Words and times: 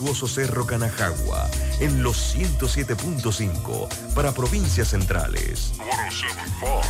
majestuoso 0.00 0.26
Cerro 0.26 0.66
Canajagua 0.66 1.48
en 1.78 2.02
los 2.02 2.34
107.5 2.34 3.88
para 4.14 4.32
provincias 4.32 4.88
centrales. 4.88 5.74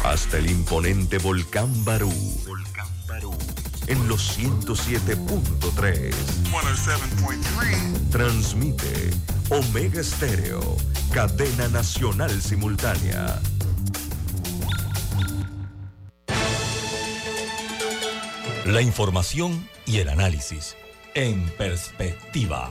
Hasta 0.04 0.38
el 0.38 0.48
imponente 0.50 1.18
Volcán 1.18 1.84
Barú. 1.84 2.12
En 3.88 4.06
los 4.08 4.38
107.3. 4.38 6.14
Transmite 8.10 9.11
Omega 9.48 10.00
Estéreo, 10.00 10.77
cadena 11.12 11.66
nacional 11.68 12.40
simultánea. 12.40 13.40
La 18.66 18.80
información 18.82 19.68
y 19.84 19.98
el 19.98 20.08
análisis 20.08 20.77
en 21.14 21.48
perspectiva. 21.56 22.70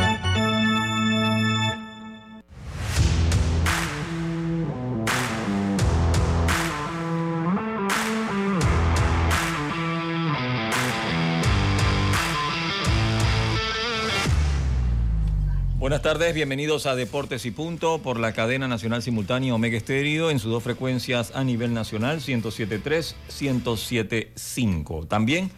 Buenas 15.81 16.01
tardes, 16.03 16.33
bienvenidos 16.35 16.85
a 16.85 16.93
Deportes 16.93 17.43
y 17.47 17.49
Punto 17.49 18.03
por 18.03 18.19
la 18.19 18.33
cadena 18.33 18.67
nacional 18.67 19.01
simultánea 19.01 19.55
Omega 19.55 19.75
Estéreo 19.75 20.29
en 20.29 20.37
sus 20.37 20.51
dos 20.51 20.61
frecuencias 20.61 21.31
a 21.33 21.43
nivel 21.43 21.73
nacional, 21.73 22.19
107.3, 22.19 23.15
107.5. 23.27 25.07
También 25.07 25.49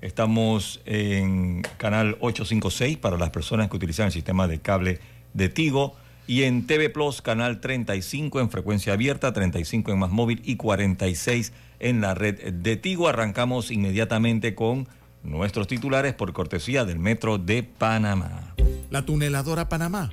Estamos 0.00 0.80
en 0.84 1.62
canal 1.78 2.16
856 2.20 2.96
para 2.98 3.18
las 3.18 3.30
personas 3.30 3.68
que 3.68 3.76
utilizan 3.76 4.06
el 4.06 4.12
sistema 4.12 4.46
de 4.46 4.60
cable 4.60 5.00
de 5.34 5.48
Tigo 5.48 5.96
y 6.30 6.44
en 6.44 6.64
TV 6.64 6.90
Plus, 6.90 7.22
canal 7.22 7.60
35 7.60 8.38
en 8.38 8.50
frecuencia 8.50 8.92
abierta, 8.92 9.32
35 9.32 9.90
en 9.90 9.98
más 9.98 10.12
móvil 10.12 10.40
y 10.44 10.54
46 10.54 11.52
en 11.80 12.00
la 12.00 12.14
red 12.14 12.52
de 12.52 12.76
Tigo. 12.76 13.08
Arrancamos 13.08 13.72
inmediatamente 13.72 14.54
con 14.54 14.86
nuestros 15.24 15.66
titulares 15.66 16.14
por 16.14 16.32
cortesía 16.32 16.84
del 16.84 17.00
Metro 17.00 17.38
de 17.38 17.64
Panamá. 17.64 18.54
La 18.90 19.04
tuneladora 19.04 19.68
Panamá 19.68 20.12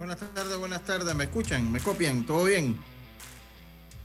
Buenas 0.00 0.18
tardes, 0.32 0.56
buenas 0.56 0.82
tardes. 0.82 1.14
¿Me 1.14 1.24
escuchan? 1.24 1.70
¿Me 1.70 1.78
copian? 1.78 2.24
¿Todo 2.24 2.44
bien? 2.44 2.80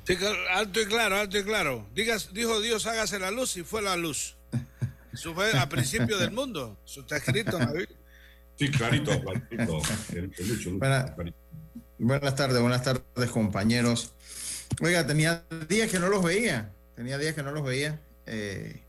Sí, 0.04 0.18
alto 0.54 0.82
y 0.82 0.86
claro, 0.88 1.16
alto 1.16 1.38
y 1.38 1.44
claro. 1.44 1.88
Digas, 1.96 2.34
dijo 2.34 2.60
Dios, 2.60 2.86
hágase 2.86 3.18
la 3.18 3.32
luz 3.32 3.56
y 3.56 3.64
fue 3.64 3.82
la 3.82 3.96
luz. 3.96 4.36
Eso 5.14 5.34
fue 5.34 5.58
a 5.58 5.70
principio 5.70 6.18
del 6.18 6.32
mundo. 6.32 6.78
Eso 6.86 7.00
está 7.00 7.16
escrito 7.16 7.58
en 7.58 7.74
la 7.74 7.88
Sí, 8.60 8.70
clarito, 8.72 9.12
clarito. 9.22 9.82
buenas 11.98 12.36
tardes, 12.36 12.62
buenas 12.62 12.84
tardes, 12.84 13.30
compañeros. 13.32 14.14
Oiga, 14.82 15.08
tenía 15.08 15.46
días 15.70 15.90
que 15.90 16.00
no 16.00 16.10
los 16.10 16.22
veía. 16.22 16.74
Tenía 16.98 17.18
días 17.18 17.36
que 17.36 17.44
no 17.44 17.54
los 17.54 17.64
veía. 17.64 18.02
Eh, 18.26 18.84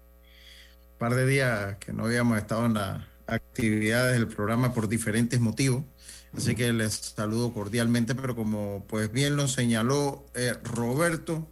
par 0.98 1.14
de 1.14 1.24
días 1.24 1.76
que 1.76 1.92
no 1.92 2.06
habíamos 2.06 2.36
estado 2.36 2.66
en 2.66 2.74
las 2.74 3.04
actividades 3.28 4.14
del 4.14 4.26
programa 4.26 4.74
por 4.74 4.88
diferentes 4.88 5.38
motivos. 5.38 5.84
Así 6.36 6.54
que 6.54 6.72
les 6.72 6.92
saludo 6.92 7.52
cordialmente, 7.52 8.14
pero 8.14 8.36
como 8.36 8.84
pues 8.88 9.10
bien 9.10 9.36
lo 9.36 9.48
señaló 9.48 10.26
eh, 10.34 10.54
Roberto, 10.64 11.48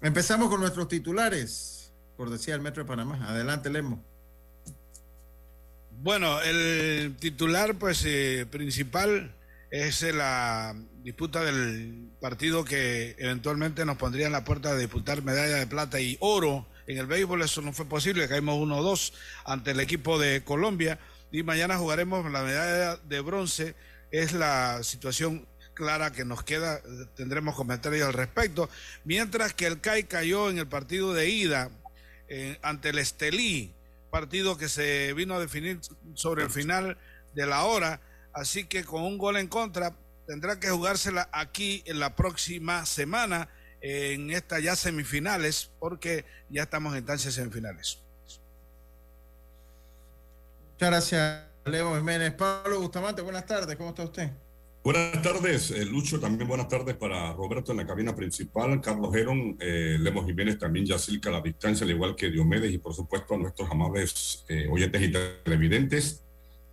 empezamos 0.00 0.48
con 0.48 0.60
nuestros 0.60 0.86
titulares, 0.86 1.92
por 2.16 2.30
decía 2.30 2.54
el 2.54 2.60
Metro 2.60 2.84
de 2.84 2.88
Panamá. 2.88 3.26
Adelante, 3.28 3.68
Lemo. 3.68 4.04
Bueno, 5.90 6.40
el 6.42 7.16
titular 7.18 7.76
pues 7.78 8.04
eh, 8.04 8.46
principal 8.48 9.34
es 9.70 10.02
la 10.14 10.76
disputa 11.02 11.42
del 11.42 12.10
partido 12.20 12.64
que 12.64 13.16
eventualmente 13.18 13.84
nos 13.84 13.96
pondría 13.96 14.26
en 14.26 14.32
la 14.32 14.44
puerta 14.44 14.72
de 14.74 14.80
disputar 14.82 15.22
medalla 15.22 15.56
de 15.56 15.66
plata 15.66 16.00
y 16.00 16.16
oro. 16.20 16.68
En 16.86 16.98
el 16.98 17.06
béisbol 17.06 17.42
eso 17.42 17.60
no 17.60 17.72
fue 17.72 17.86
posible, 17.86 18.28
caímos 18.28 18.56
1-2 18.56 19.12
ante 19.46 19.72
el 19.72 19.80
equipo 19.80 20.18
de 20.18 20.44
Colombia 20.44 21.00
y 21.32 21.42
mañana 21.42 21.76
jugaremos 21.76 22.30
la 22.30 22.42
medalla 22.42 22.96
de 22.96 23.20
bronce 23.20 23.74
es 24.12 24.32
la 24.32 24.82
situación 24.84 25.48
clara 25.74 26.12
que 26.12 26.24
nos 26.24 26.44
queda, 26.44 26.80
tendremos 27.16 27.56
comentarios 27.56 28.06
al 28.06 28.12
respecto, 28.12 28.68
mientras 29.04 29.54
que 29.54 29.66
el 29.66 29.80
CAI 29.80 30.04
cayó 30.04 30.50
en 30.50 30.58
el 30.58 30.68
partido 30.68 31.14
de 31.14 31.28
ida 31.28 31.70
eh, 32.28 32.58
ante 32.62 32.90
el 32.90 32.98
Estelí, 32.98 33.74
partido 34.10 34.58
que 34.58 34.68
se 34.68 35.12
vino 35.14 35.34
a 35.34 35.40
definir 35.40 35.80
sobre 36.14 36.44
el 36.44 36.50
final 36.50 36.98
de 37.34 37.46
la 37.46 37.64
hora, 37.64 38.00
así 38.34 38.64
que 38.64 38.84
con 38.84 39.02
un 39.02 39.16
gol 39.18 39.38
en 39.38 39.48
contra 39.48 39.96
tendrá 40.26 40.60
que 40.60 40.68
jugársela 40.68 41.28
aquí 41.32 41.82
en 41.86 41.98
la 41.98 42.14
próxima 42.14 42.86
semana 42.86 43.48
en 43.80 44.30
estas 44.30 44.62
ya 44.62 44.76
semifinales, 44.76 45.70
porque 45.80 46.24
ya 46.48 46.62
estamos 46.62 46.92
en 46.92 46.98
instancias 46.98 47.34
semifinales. 47.34 47.98
Muchas 50.74 50.90
gracias. 50.90 51.51
Leo 51.64 51.96
Jiménez. 51.96 52.32
Pablo 52.32 52.80
Bustamante, 52.80 53.22
buenas 53.22 53.46
tardes, 53.46 53.76
¿cómo 53.76 53.90
está 53.90 54.04
usted? 54.04 54.30
Buenas 54.84 55.22
tardes, 55.22 55.70
eh, 55.70 55.84
Lucho, 55.84 56.18
también 56.18 56.48
buenas 56.48 56.66
tardes 56.66 56.96
para 56.96 57.32
Roberto 57.34 57.70
en 57.70 57.78
la 57.78 57.86
cabina 57.86 58.16
principal, 58.16 58.80
Carlos 58.80 59.14
Geron, 59.14 59.56
eh, 59.60 59.96
Lemos 60.00 60.26
Jiménez, 60.26 60.58
también 60.58 60.84
Yacilca 60.84 61.28
a 61.28 61.34
la 61.34 61.40
distancia, 61.40 61.84
al 61.84 61.92
igual 61.92 62.16
que 62.16 62.30
Diomedes 62.30 62.72
y 62.72 62.78
por 62.78 62.92
supuesto 62.92 63.34
a 63.34 63.38
nuestros 63.38 63.70
amables 63.70 64.44
eh, 64.48 64.66
oyentes 64.68 65.02
y 65.02 65.12
televidentes. 65.12 66.24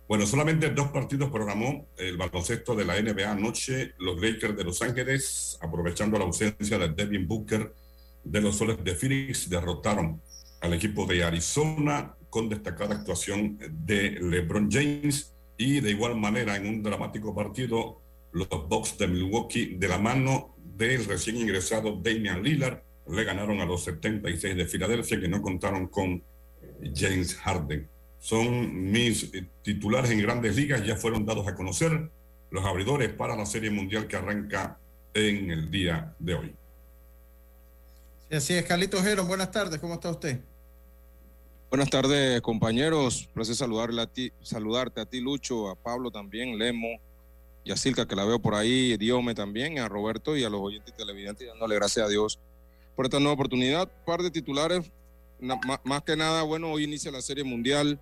Bueno, 0.08 0.26
solamente 0.26 0.70
dos 0.70 0.88
partidos 0.88 1.30
programó 1.30 1.86
el 1.96 2.16
baloncesto 2.16 2.74
de 2.74 2.84
la 2.84 3.00
NBA 3.00 3.30
anoche, 3.30 3.94
los 3.98 4.20
Lakers 4.20 4.56
de 4.56 4.64
Los 4.64 4.82
Ángeles, 4.82 5.56
aprovechando 5.60 6.18
la 6.18 6.24
ausencia 6.24 6.78
de 6.78 6.88
Devin 6.88 7.28
Booker 7.28 7.72
de 8.24 8.40
los 8.40 8.56
Soles 8.56 8.82
de 8.82 8.96
Phoenix, 8.96 9.48
derrotaron 9.48 10.20
al 10.60 10.74
equipo 10.74 11.06
de 11.06 11.22
Arizona 11.22 12.16
con 12.30 12.48
destacada 12.48 12.94
actuación 12.94 13.58
de 13.84 14.12
LeBron 14.12 14.70
James 14.70 15.34
y 15.58 15.80
de 15.80 15.90
igual 15.90 16.16
manera 16.16 16.56
en 16.56 16.66
un 16.66 16.82
dramático 16.82 17.34
partido 17.34 18.00
los 18.32 18.48
Bucks 18.48 18.96
de 18.96 19.08
Milwaukee 19.08 19.74
de 19.76 19.88
la 19.88 19.98
mano 19.98 20.54
del 20.56 21.04
recién 21.04 21.36
ingresado 21.36 22.00
Damian 22.02 22.42
Lillard 22.42 22.82
le 23.08 23.24
ganaron 23.24 23.60
a 23.60 23.66
los 23.66 23.84
76 23.84 24.56
de 24.56 24.66
Filadelfia 24.66 25.20
que 25.20 25.28
no 25.28 25.42
contaron 25.42 25.88
con 25.88 26.22
James 26.94 27.34
Harden. 27.34 27.88
son 28.18 28.90
mis 28.90 29.32
titulares 29.62 30.10
en 30.10 30.20
grandes 30.20 30.54
ligas, 30.56 30.84
ya 30.84 30.96
fueron 30.96 31.24
dados 31.24 31.48
a 31.48 31.54
conocer 31.54 32.10
los 32.50 32.64
abridores 32.64 33.10
para 33.12 33.36
la 33.36 33.46
Serie 33.46 33.70
Mundial 33.70 34.06
que 34.06 34.16
arranca 34.16 34.78
en 35.14 35.50
el 35.50 35.70
día 35.70 36.14
de 36.18 36.34
hoy. 36.34 36.54
Sí, 38.28 38.36
así 38.36 38.54
es, 38.54 38.64
Carlitos 38.64 39.02
Geron, 39.02 39.26
buenas 39.26 39.50
tardes, 39.50 39.80
¿cómo 39.80 39.94
está 39.94 40.10
usted? 40.10 40.40
Buenas 41.70 41.88
tardes, 41.88 42.40
compañeros. 42.40 43.28
Placer 43.32 43.54
saludarle 43.54 44.02
a 44.02 44.06
ti, 44.08 44.32
saludarte 44.42 45.00
a 45.00 45.06
ti, 45.06 45.20
Lucho, 45.20 45.70
a 45.70 45.76
Pablo 45.76 46.10
también, 46.10 46.58
Lemo, 46.58 46.88
y 47.62 47.70
a 47.70 47.76
Silca, 47.76 48.08
que 48.08 48.16
la 48.16 48.24
veo 48.24 48.40
por 48.40 48.56
ahí, 48.56 48.96
Diome 48.96 49.36
también, 49.36 49.78
a 49.78 49.88
Roberto 49.88 50.36
y 50.36 50.42
a 50.42 50.50
los 50.50 50.60
oyentes 50.60 50.96
televidentes, 50.96 51.46
dándole 51.46 51.76
gracias 51.76 52.06
a 52.06 52.08
Dios 52.08 52.40
por 52.96 53.06
esta 53.06 53.20
nueva 53.20 53.34
oportunidad. 53.34 53.82
Un 53.82 54.04
par 54.04 54.20
de 54.20 54.32
titulares, 54.32 54.90
más 55.38 56.02
que 56.02 56.16
nada, 56.16 56.42
bueno, 56.42 56.72
hoy 56.72 56.82
inicia 56.82 57.12
la 57.12 57.22
Serie 57.22 57.44
Mundial 57.44 58.00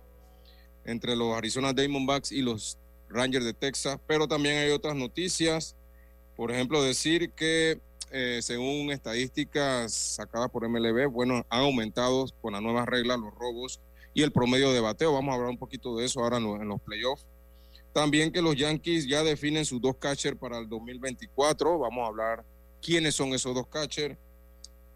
entre 0.83 1.15
los 1.15 1.37
Arizona 1.37 1.71
Diamondbacks 1.71 2.31
y 2.31 2.41
los 2.41 2.79
Rangers 3.07 3.45
de 3.45 3.53
Texas, 3.53 3.99
pero 4.07 4.27
también 4.27 4.57
hay 4.57 4.71
otras 4.71 4.95
noticias. 4.95 5.75
Por 6.35 6.51
ejemplo, 6.51 6.81
decir 6.81 7.33
que 7.33 7.79
eh, 8.11 8.39
según 8.41 8.91
estadísticas 8.91 9.93
sacadas 9.93 10.49
por 10.49 10.67
MLB, 10.67 11.07
bueno, 11.09 11.45
han 11.49 11.61
aumentado 11.61 12.25
con 12.41 12.53
la 12.53 12.61
nueva 12.61 12.85
regla 12.85 13.17
los 13.17 13.33
robos 13.33 13.79
y 14.13 14.23
el 14.23 14.31
promedio 14.31 14.71
de 14.71 14.79
bateo. 14.79 15.13
Vamos 15.13 15.31
a 15.31 15.35
hablar 15.35 15.49
un 15.51 15.57
poquito 15.57 15.95
de 15.95 16.05
eso 16.05 16.21
ahora 16.21 16.37
en 16.37 16.67
los, 16.67 16.81
playoffs. 16.81 17.25
También 17.93 18.31
que 18.31 18.41
los 18.41 18.55
Yankees 18.55 19.07
ya 19.07 19.23
definen 19.23 19.65
sus 19.65 19.81
dos 19.81 19.95
catchers 19.97 20.37
para 20.37 20.57
el 20.57 20.67
2024. 20.67 21.79
Vamos 21.79 22.03
a 22.03 22.07
hablar 22.07 22.45
quiénes 22.81 23.15
son 23.15 23.33
esos 23.33 23.53
dos 23.53 23.67
catchers. 23.67 24.17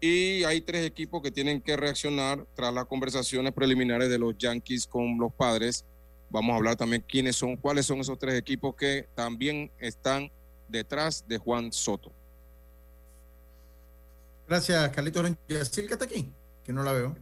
Y 0.00 0.44
hay 0.44 0.60
tres 0.60 0.84
equipos 0.84 1.22
que 1.22 1.30
tienen 1.30 1.60
que 1.60 1.76
reaccionar 1.76 2.44
tras 2.54 2.74
las 2.74 2.84
conversaciones 2.86 3.52
preliminares 3.52 4.10
de 4.10 4.18
los 4.18 4.36
Yankees 4.36 4.86
con 4.86 5.18
los 5.18 5.32
padres. 5.32 5.84
Vamos 6.30 6.52
a 6.52 6.56
hablar 6.56 6.76
también 6.76 7.04
quiénes 7.06 7.36
son, 7.36 7.56
cuáles 7.56 7.86
son 7.86 8.00
esos 8.00 8.18
tres 8.18 8.34
equipos 8.34 8.74
que 8.74 9.08
también 9.14 9.70
están 9.78 10.30
detrás 10.68 11.24
de 11.26 11.38
Juan 11.38 11.72
Soto. 11.72 12.12
Gracias, 14.54 14.88
Carlitos 14.90 15.32
Yacil, 15.48 15.88
que 15.88 15.94
está 15.94 16.04
aquí, 16.04 16.32
que 16.62 16.72
no 16.72 16.84
la 16.84 16.92
veo. 16.92 17.16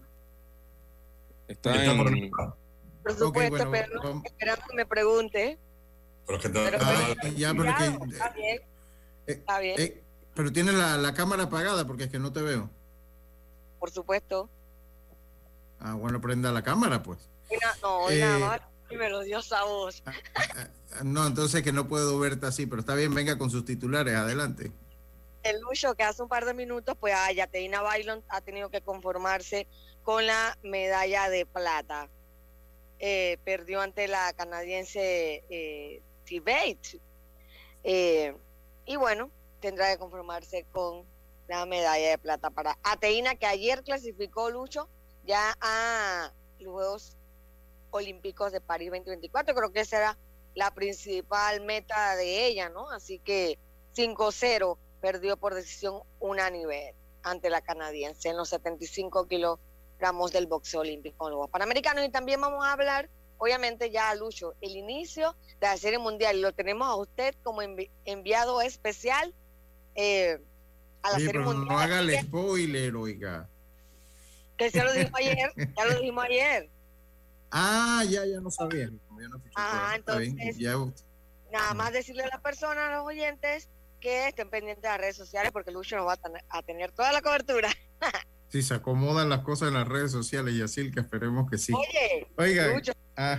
Está 1.49 1.83
en... 1.83 2.31
Por 2.31 3.17
supuesto, 3.17 3.71
pero 3.71 4.23
esperando 4.23 4.63
que 4.69 4.77
me 4.77 4.85
pregunte. 4.85 5.59
Pero 6.27 6.39
que 6.39 6.49
está, 6.49 7.29
ya, 7.31 7.55
pero 7.55 7.75
que, 7.75 7.85
está 8.13 8.29
bien. 8.35 8.61
Eh, 9.27 9.33
está 9.33 9.59
bien. 9.61 9.81
Eh, 9.81 10.05
pero 10.35 10.53
tiene 10.53 10.73
la, 10.73 10.99
la, 10.99 11.15
cámara 11.15 11.45
apagada 11.45 11.87
porque 11.87 12.05
es 12.05 12.11
que 12.11 12.19
no 12.19 12.35
te 12.35 12.43
veo. 12.43 12.69
Por 13.81 13.91
supuesto. 13.91 14.51
Ah, 15.81 15.95
bueno, 15.95 16.21
prenda 16.21 16.53
la 16.53 16.61
cámara, 16.61 17.03
pues. 17.03 17.31
no, 17.81 18.11
eh, 18.11 18.21
nada 18.21 18.39
más 18.41 18.61
me 18.91 19.09
lo 19.09 19.21
dio 19.21 19.39
esa 19.39 19.65
voz. 19.65 20.03
Ah, 20.05 20.13
ah, 20.35 20.47
ah, 20.59 21.03
no, 21.03 21.27
entonces 21.27 21.63
que 21.63 21.73
no 21.73 21.89
puedo 21.89 22.19
verte 22.19 22.45
así, 22.45 22.67
pero 22.67 22.81
está 22.81 22.95
bien, 22.95 23.15
venga 23.15 23.39
con 23.39 23.49
sus 23.49 23.65
titulares, 23.65 24.17
adelante 24.17 24.71
el 25.43 25.61
Lucho 25.61 25.95
que 25.95 26.03
hace 26.03 26.23
un 26.23 26.29
par 26.29 26.45
de 26.45 26.55
minutos, 26.55 26.97
pues 26.99 27.15
a 27.15 27.33
Yateina 27.33 27.83
Bailon 27.83 28.25
ha 28.29 28.41
tenido 28.41 28.71
que 28.71 28.81
conformarse 28.81 29.67
con 30.03 30.27
la 30.27 30.59
medalla 30.63 31.29
de 31.29 31.47
plata. 31.47 32.09
Eh, 32.99 33.39
perdió 33.45 33.81
ante 33.81 34.07
la 34.07 34.33
canadiense 34.33 35.45
eh, 35.51 36.03
Tibet. 36.25 37.01
Eh, 37.83 38.37
y 38.87 38.97
bueno, 38.97 39.31
tendrá 39.61 39.91
que 39.91 39.99
conformarse 39.99 40.65
con 40.71 41.05
la 41.49 41.67
medalla 41.67 42.11
de 42.11 42.19
plata 42.19 42.51
para 42.51 42.79
Ateína, 42.83 43.35
que 43.35 43.47
ayer 43.47 43.83
clasificó 43.83 44.51
Lucho 44.51 44.89
ya 45.25 45.57
a 45.61 46.33
los 46.61 46.73
Juegos 46.73 47.17
Olímpicos 47.91 48.53
de 48.53 48.61
París 48.61 48.91
2024. 48.91 49.55
Creo 49.55 49.73
que 49.73 49.81
esa 49.81 49.99
era 49.99 50.19
la 50.55 50.73
principal 50.73 51.61
meta 51.63 52.15
de 52.17 52.47
ella, 52.47 52.69
¿no? 52.69 52.89
Así 52.91 53.19
que 53.19 53.59
5-0 53.97 54.79
perdió 55.03 55.37
por 55.37 55.55
decisión 55.55 56.01
unánime 56.21 56.95
ante 57.25 57.51
la 57.51 57.61
canadiense 57.61 58.31
en 58.31 58.37
los 58.37 58.49
75 58.49 59.27
kilogramos 59.27 60.33
del 60.33 60.47
boxeo 60.47 60.81
olímpico 60.81 61.29
en 61.29 61.35
los 61.35 61.51
Panamericanos. 61.51 62.05
Y 62.05 62.09
también 62.09 62.41
vamos 62.41 62.65
a 62.65 62.73
hablar, 62.73 63.11
obviamente, 63.37 63.91
ya 63.91 64.15
Lucho, 64.15 64.55
el 64.61 64.77
inicio 64.77 65.37
de 65.61 65.67
la 65.67 65.77
Serie 65.77 65.99
Mundial. 65.99 66.41
Lo 66.41 66.53
tenemos 66.53 66.89
a 66.89 66.95
usted 66.95 67.35
como 67.43 67.61
enviado 68.05 68.63
especial 68.63 69.35
eh, 69.97 70.39
a 71.03 71.11
la 71.11 71.19
Serie 71.19 71.41
Mundial. 71.41 71.69
No 71.69 71.79
haga 71.79 71.99
el 71.99 72.19
spoiler, 72.21 72.95
oiga. 72.95 73.49
Que 74.57 74.71
se 74.71 74.85
lo 74.85 74.93
dijimos 74.93 75.19
ayer, 75.19 75.53
ya 75.77 75.85
lo 75.85 75.99
dijimos 75.99 76.25
ayer. 76.25 76.71
Ah, 77.51 78.05
ya, 78.09 78.25
ya 78.25 78.41
no 78.41 78.51
sabía. 78.51 78.89
ah, 79.57 79.95
entonces, 79.97 80.57
nada 81.53 81.75
más 81.75 81.93
decirle 81.93 82.23
a 82.23 82.29
las 82.29 82.41
personas, 82.41 82.89
a 82.89 82.97
los 82.97 83.07
oyentes, 83.07 83.69
que 84.03 84.29
estén 84.29 84.51
pendientes 84.51 84.83
de 84.83 84.89
las 84.89 84.99
redes 84.99 85.17
sociales 85.17 85.53
porque 85.53 85.71
Lucho 85.71 85.97
nos 85.97 86.07
va 86.07 86.19
a, 86.49 86.63
tener 86.63 86.93
toda 86.93 87.13
la 87.13 87.23
cobertura. 87.23 87.71
Si 88.49 88.63
se 88.63 88.75
acomodan 88.75 89.31
las 89.31 89.41
cosas 89.41 89.69
en 89.69 89.75
las 89.75 89.89
redes 89.89 90.13
sociales 90.13 90.53
y 90.53 90.61
así, 90.61 90.91
que 90.91 91.01
esperemos 91.01 91.51
que 91.51 91.57
sí. 91.57 91.73
Oye, 91.73 92.27
Oiga, 92.37 92.83
ah. 93.17 93.39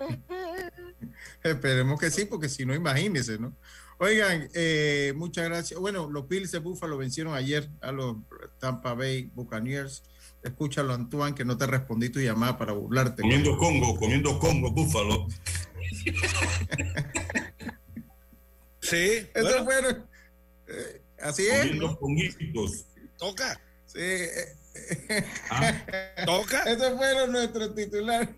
esperemos 1.44 2.00
que 2.00 2.10
sí, 2.10 2.24
porque 2.24 2.48
si 2.48 2.66
no, 2.66 2.74
imagínense, 2.74 3.38
¿no? 3.38 3.56
Oigan, 3.98 4.48
eh, 4.54 5.12
muchas 5.14 5.44
gracias. 5.44 5.78
Bueno, 5.78 6.10
los 6.10 6.26
Bills 6.26 6.50
de 6.50 6.58
Buffalo 6.58 6.98
vencieron 6.98 7.34
ayer 7.34 7.70
a 7.80 7.92
los 7.92 8.16
Tampa 8.58 8.94
Bay 8.94 9.30
Buccaneers. 9.34 10.02
Escúchalo, 10.42 10.94
Antoine, 10.94 11.36
que 11.36 11.44
no 11.44 11.56
te 11.56 11.68
respondí 11.68 12.08
tu 12.08 12.18
llamada 12.18 12.58
para 12.58 12.72
burlarte. 12.72 13.22
Comiendo 13.22 13.56
Congo, 13.56 13.96
comiendo 13.96 14.36
Congo, 14.40 14.72
Buffalo. 14.72 15.28
Sí. 18.92 19.26
Eso 19.34 19.64
fueron. 19.64 20.06
Eh, 20.68 21.02
así 21.22 21.46
es. 21.46 21.70
Toca. 23.16 23.58
Sí. 23.86 23.98
Eh, 24.00 25.24
ah, 25.50 25.72
Toca. 26.26 26.62
Esos 26.64 26.92
fueron 26.98 27.32
nuestros 27.32 27.74
titulares. 27.74 28.28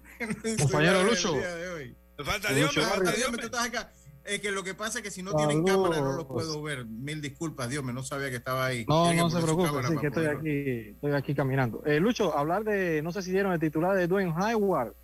Compañero 0.61 1.03
Lucho. 1.03 1.35
Me 1.35 2.25
falta 2.25 2.53
Dios, 2.53 2.77
me 2.77 2.83
falta 2.85 3.13
Dios. 3.13 3.33
Tú 3.33 3.41
estás 3.41 3.67
acá. 3.67 3.93
Es 4.25 4.41
que 4.41 4.53
lo 4.53 4.63
que 4.63 4.75
pasa 4.75 5.01
es 5.01 5.03
que 5.03 5.11
si 5.11 5.23
no 5.23 5.35
tienen 5.35 5.65
cámara 5.65 6.01
no 6.01 6.13
lo 6.13 6.27
puedo 6.27 6.63
ver. 6.63 6.87
Mil 6.87 7.21
disculpas, 7.21 7.69
Dios, 7.69 7.83
me 7.83 7.93
no 7.93 8.05
sabía 8.05 8.31
que 8.31 8.37
estaba 8.37 8.67
ahí. 8.67 8.87
No, 8.89 9.13
no 9.13 9.29
se 9.29 9.41
preocupe, 9.43 9.69
sí, 9.89 9.97
que 9.99 10.07
estoy 10.07 10.27
aquí, 10.27 10.91
estoy 10.95 11.13
aquí 11.13 11.35
caminando. 11.35 11.83
Eh, 11.85 12.01
Lucho, 12.01 12.37
hablar 12.37 12.65
de, 12.65 13.03
no 13.03 13.13
sé 13.13 13.23
si 13.23 13.33
dieron 13.33 13.53
el 13.53 13.61
titular 13.61 13.95
de 13.97 14.07
Dwayne 14.07 14.33
Howard, 14.33 14.95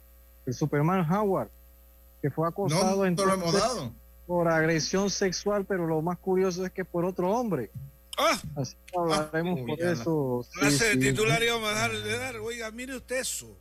el 0.46 0.54
Superman 0.54 1.04
Howard, 1.12 1.50
que 2.22 2.30
fue 2.30 2.48
acosado 2.48 2.96
no, 2.96 3.04
en 3.04 3.14
no 3.14 3.26
lo 3.26 3.34
hemos 3.34 3.52
dado 3.52 3.94
por 4.30 4.46
agresión 4.46 5.10
sexual, 5.10 5.64
pero 5.64 5.88
lo 5.88 6.02
más 6.02 6.16
curioso 6.16 6.64
es 6.64 6.70
que 6.70 6.84
por 6.84 7.04
otro 7.04 7.32
hombre. 7.32 7.68
Ah, 8.16 8.40
Así 8.54 8.76
que 8.86 8.96
hablaremos 8.96 9.58
ah, 9.60 9.64
por 9.66 9.82
eso. 9.82 10.46
Sí, 10.52 10.70
sí, 10.70 10.98
titular 11.00 11.42
íbamos 11.42 11.68
a 11.68 11.72
darle, 11.72 12.16
dar, 12.16 12.36
oiga, 12.36 12.70
mire 12.70 12.94
usted 12.94 13.18
eso. 13.18 13.58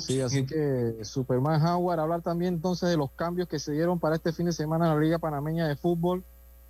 Sí, 0.00 0.20
así 0.20 0.44
que 0.44 0.96
Superman 1.04 1.64
Howard, 1.64 2.00
hablar 2.00 2.20
también 2.20 2.54
entonces 2.54 2.88
de 2.88 2.96
los 2.96 3.12
cambios 3.12 3.46
que 3.46 3.60
se 3.60 3.70
dieron 3.70 4.00
para 4.00 4.16
este 4.16 4.32
fin 4.32 4.46
de 4.46 4.52
semana 4.52 4.86
en 4.86 4.94
la 4.96 5.00
Liga 5.00 5.20
Panameña 5.20 5.68
de 5.68 5.76
Fútbol, 5.76 6.24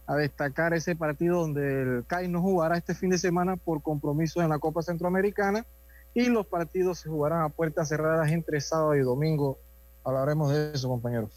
a 0.06 0.16
destacar 0.16 0.74
ese 0.74 0.94
partido 0.94 1.40
donde 1.40 1.80
el 1.80 2.04
CAI 2.06 2.28
no 2.28 2.42
jugará 2.42 2.76
este 2.76 2.94
fin 2.94 3.08
de 3.08 3.16
semana 3.16 3.56
por 3.56 3.80
compromisos 3.80 4.42
en 4.42 4.50
la 4.50 4.58
Copa 4.58 4.82
Centroamericana 4.82 5.64
y 6.12 6.26
los 6.26 6.46
partidos 6.46 6.98
se 6.98 7.08
jugarán 7.08 7.44
a 7.44 7.48
puertas 7.48 7.88
cerradas 7.88 8.30
entre 8.30 8.60
sábado 8.60 8.94
y 8.94 9.00
domingo. 9.00 9.58
Hablaremos 10.04 10.52
de 10.52 10.72
eso, 10.74 10.86
compañeros. 10.86 11.30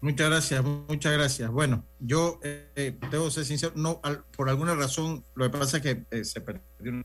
Muchas 0.00 0.30
gracias, 0.30 0.64
muchas 0.64 1.12
gracias. 1.12 1.50
Bueno, 1.50 1.84
yo 1.98 2.38
eh, 2.44 2.96
debo 3.10 3.30
ser 3.30 3.44
sincero, 3.44 3.72
no, 3.74 4.00
por 4.36 4.48
alguna 4.48 4.74
razón, 4.74 5.24
lo 5.34 5.50
que 5.50 5.58
pasa 5.58 5.78
es 5.78 5.82
que 5.82 6.06
eh, 6.10 6.24
se 6.24 6.40
perdió. 6.40 7.02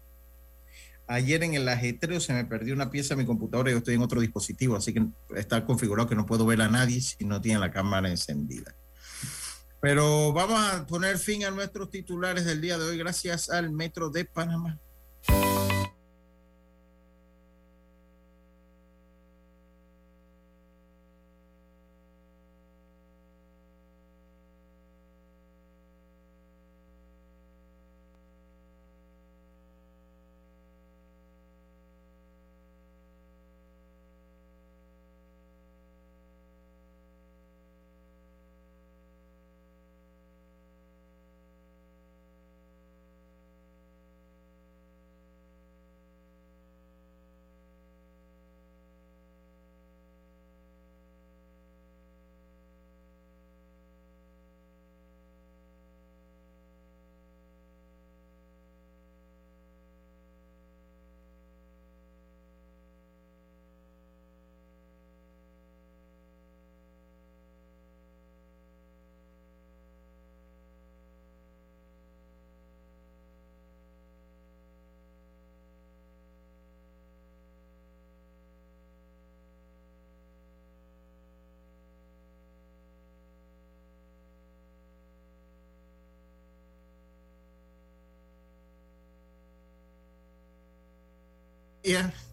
Ayer 1.07 1.43
en 1.43 1.55
el 1.55 1.67
ajetreo 1.67 2.19
se 2.19 2.33
me 2.33 2.45
perdió 2.45 2.73
una 2.73 2.89
pieza 2.89 3.15
de 3.15 3.21
mi 3.21 3.27
computadora 3.27 3.69
y 3.69 3.73
yo 3.73 3.79
estoy 3.79 3.95
en 3.95 4.01
otro 4.01 4.21
dispositivo, 4.21 4.75
así 4.75 4.93
que 4.93 5.05
está 5.35 5.65
configurado 5.65 6.07
que 6.07 6.15
no 6.15 6.25
puedo 6.25 6.45
ver 6.45 6.61
a 6.61 6.69
nadie 6.69 7.01
si 7.01 7.25
no 7.25 7.41
tiene 7.41 7.59
la 7.59 7.71
cámara 7.71 8.09
encendida. 8.09 8.75
Pero 9.81 10.31
vamos 10.31 10.59
a 10.59 10.85
poner 10.87 11.17
fin 11.17 11.43
a 11.43 11.51
nuestros 11.51 11.89
titulares 11.89 12.45
del 12.45 12.61
día 12.61 12.77
de 12.77 12.85
hoy 12.85 12.97
gracias 12.97 13.49
al 13.49 13.71
Metro 13.71 14.09
de 14.09 14.23
Panamá. 14.23 14.79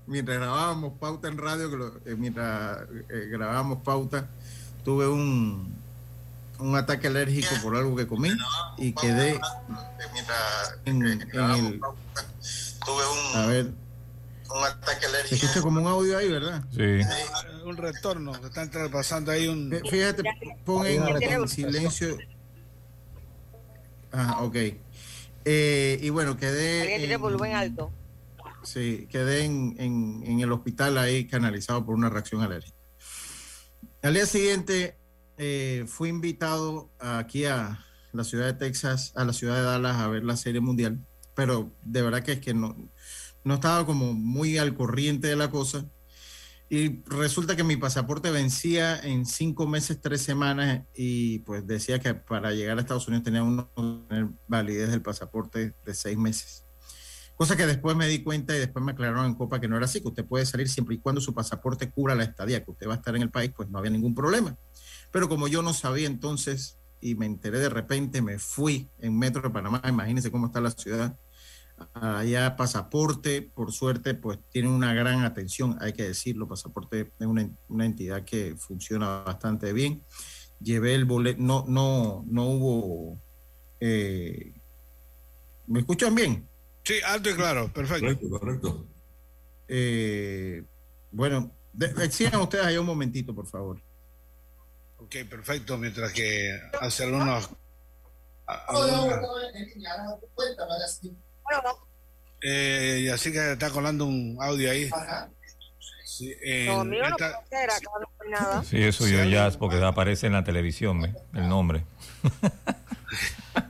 Mientras 0.06 0.38
grabábamos 0.38 0.94
pauta 0.98 1.28
en 1.28 1.38
radio, 1.38 2.00
eh, 2.04 2.14
mientras 2.16 2.80
eh, 3.08 3.28
grabábamos 3.30 3.82
pauta, 3.82 4.28
tuve 4.84 5.08
un, 5.08 5.74
un 6.58 6.76
ataque 6.76 7.08
alérgico 7.08 7.54
por 7.62 7.76
algo 7.76 7.96
que 7.96 8.06
comí 8.06 8.30
y 8.78 8.92
quedé 8.92 9.40
en, 10.84 11.02
el... 11.02 11.28
Tuve 11.28 13.04
un... 13.06 13.36
A 13.36 13.46
ver, 13.46 13.66
un 14.50 14.64
ataque 14.64 15.06
alérgico. 15.06 15.36
Se 15.36 15.46
escucha 15.46 15.62
como 15.62 15.80
un 15.80 15.86
audio 15.86 16.18
ahí, 16.18 16.28
¿verdad? 16.28 16.64
Sí. 16.70 17.00
Un 17.64 17.76
retorno, 17.76 18.32
está 18.34 18.68
pasando 18.90 19.30
ahí 19.30 19.48
un... 19.48 19.70
Fíjate, 19.90 20.22
pon 20.64 20.86
en, 20.86 21.48
silencio. 21.48 22.18
Ah, 24.12 24.38
ok. 24.42 24.56
Eh, 25.44 25.98
y 26.02 26.10
bueno, 26.10 26.36
quedé... 26.36 26.98
tiene 26.98 27.16
volumen 27.16 27.54
alto. 27.54 27.92
Sí, 28.62 29.06
quedé 29.10 29.44
en, 29.44 29.74
en, 29.78 30.40
el 30.40 30.52
hospital 30.52 30.98
ahí 30.98 31.26
canalizado 31.26 31.84
por 31.84 31.94
una 31.94 32.10
reacción 32.10 32.42
alérgica. 32.42 32.76
Al 34.02 34.14
día 34.14 34.26
siguiente 34.26 34.96
eh, 35.38 35.84
fui 35.86 36.08
invitado 36.08 36.90
aquí 36.98 37.46
a 37.46 37.84
la 38.12 38.24
ciudad 38.24 38.46
de 38.46 38.54
Texas, 38.54 39.12
a 39.16 39.24
la 39.24 39.32
ciudad 39.32 39.56
de 39.56 39.62
Dallas 39.62 39.96
a 39.96 40.08
ver 40.08 40.24
la 40.24 40.36
serie 40.36 40.60
mundial, 40.60 41.00
pero 41.34 41.72
de 41.82 42.02
verdad 42.02 42.22
que 42.22 42.32
es 42.32 42.40
que 42.40 42.54
no, 42.54 42.76
no 43.44 43.54
estaba 43.54 43.86
como 43.86 44.12
muy 44.12 44.58
al 44.58 44.74
corriente 44.74 45.28
de 45.28 45.36
la 45.36 45.50
cosa. 45.50 45.86
Y 46.72 47.02
resulta 47.06 47.56
que 47.56 47.64
mi 47.64 47.76
pasaporte 47.76 48.30
vencía 48.30 48.96
en 49.00 49.26
cinco 49.26 49.66
meses, 49.66 50.00
tres 50.00 50.22
semanas, 50.22 50.84
y 50.94 51.40
pues 51.40 51.66
decía 51.66 51.98
que 51.98 52.14
para 52.14 52.52
llegar 52.52 52.78
a 52.78 52.80
Estados 52.80 53.08
Unidos 53.08 53.24
tenía 53.24 53.42
uno 53.42 53.68
tener 54.08 54.28
validez 54.46 54.90
del 54.90 55.02
pasaporte 55.02 55.74
de 55.84 55.94
seis 55.94 56.16
meses. 56.16 56.64
Cosa 57.40 57.56
que 57.56 57.64
después 57.64 57.96
me 57.96 58.06
di 58.06 58.22
cuenta 58.22 58.54
y 58.54 58.58
después 58.58 58.84
me 58.84 58.92
aclararon 58.92 59.24
en 59.24 59.34
Copa 59.34 59.58
que 59.58 59.66
no 59.66 59.74
era 59.74 59.86
así, 59.86 60.02
que 60.02 60.08
usted 60.08 60.26
puede 60.26 60.44
salir 60.44 60.68
siempre 60.68 60.96
y 60.96 60.98
cuando 60.98 61.22
su 61.22 61.32
pasaporte 61.32 61.90
cura 61.90 62.14
la 62.14 62.24
estadía, 62.24 62.62
que 62.62 62.70
usted 62.70 62.86
va 62.86 62.92
a 62.92 62.96
estar 62.96 63.16
en 63.16 63.22
el 63.22 63.30
país, 63.30 63.50
pues 63.56 63.70
no 63.70 63.78
había 63.78 63.90
ningún 63.90 64.14
problema. 64.14 64.58
Pero 65.10 65.26
como 65.26 65.48
yo 65.48 65.62
no 65.62 65.72
sabía 65.72 66.06
entonces 66.06 66.76
y 67.00 67.14
me 67.14 67.24
enteré 67.24 67.58
de 67.58 67.70
repente, 67.70 68.20
me 68.20 68.38
fui 68.38 68.90
en 68.98 69.18
Metro 69.18 69.40
de 69.40 69.48
Panamá, 69.48 69.80
imagínense 69.88 70.30
cómo 70.30 70.48
está 70.48 70.60
la 70.60 70.70
ciudad. 70.70 71.16
Allá 71.94 72.56
pasaporte, 72.56 73.40
por 73.40 73.72
suerte, 73.72 74.12
pues 74.12 74.38
tiene 74.50 74.68
una 74.68 74.92
gran 74.92 75.24
atención, 75.24 75.78
hay 75.80 75.94
que 75.94 76.02
decirlo, 76.02 76.46
pasaporte 76.46 77.10
es 77.18 77.26
una, 77.26 77.48
una 77.68 77.86
entidad 77.86 78.22
que 78.22 78.54
funciona 78.58 79.22
bastante 79.22 79.72
bien. 79.72 80.04
Llevé 80.60 80.94
el 80.94 81.06
boleto, 81.06 81.40
no, 81.40 81.64
no, 81.66 82.22
no 82.26 82.44
hubo... 82.44 83.18
Eh, 83.80 84.52
¿Me 85.66 85.80
escuchan 85.80 86.14
bien? 86.14 86.49
Sí, 86.84 86.94
alto 87.04 87.30
y 87.30 87.34
claro, 87.34 87.72
perfecto. 87.72 88.06
Correcto, 88.06 88.30
correcto. 88.30 88.86
Eh, 89.68 90.64
bueno, 91.10 91.52
sigan 92.10 92.40
ustedes 92.40 92.66
ahí 92.66 92.76
un 92.76 92.86
momentito, 92.86 93.34
por 93.34 93.46
favor. 93.46 93.80
Ok, 94.98 95.16
perfecto, 95.28 95.78
mientras 95.78 96.12
que 96.12 96.58
hace 96.80 97.04
algunos... 97.04 97.50
Eh, 102.42 103.00
y 103.02 103.08
así 103.08 103.30
que 103.32 103.52
está 103.52 103.70
colando 103.70 104.06
un 104.06 104.36
audio 104.40 104.70
ahí. 104.70 104.90
Sí, 106.04 106.34
no, 106.66 106.84
no 106.84 106.96
nada. 108.28 108.64
Sí, 108.64 108.82
eso 108.82 109.06
yo 109.06 109.24
ya 109.24 109.46
es 109.46 109.56
porque 109.56 109.82
aparece 109.82 110.26
en 110.26 110.32
la 110.32 110.44
televisión 110.44 111.16
el 111.34 111.48
nombre. 111.48 111.84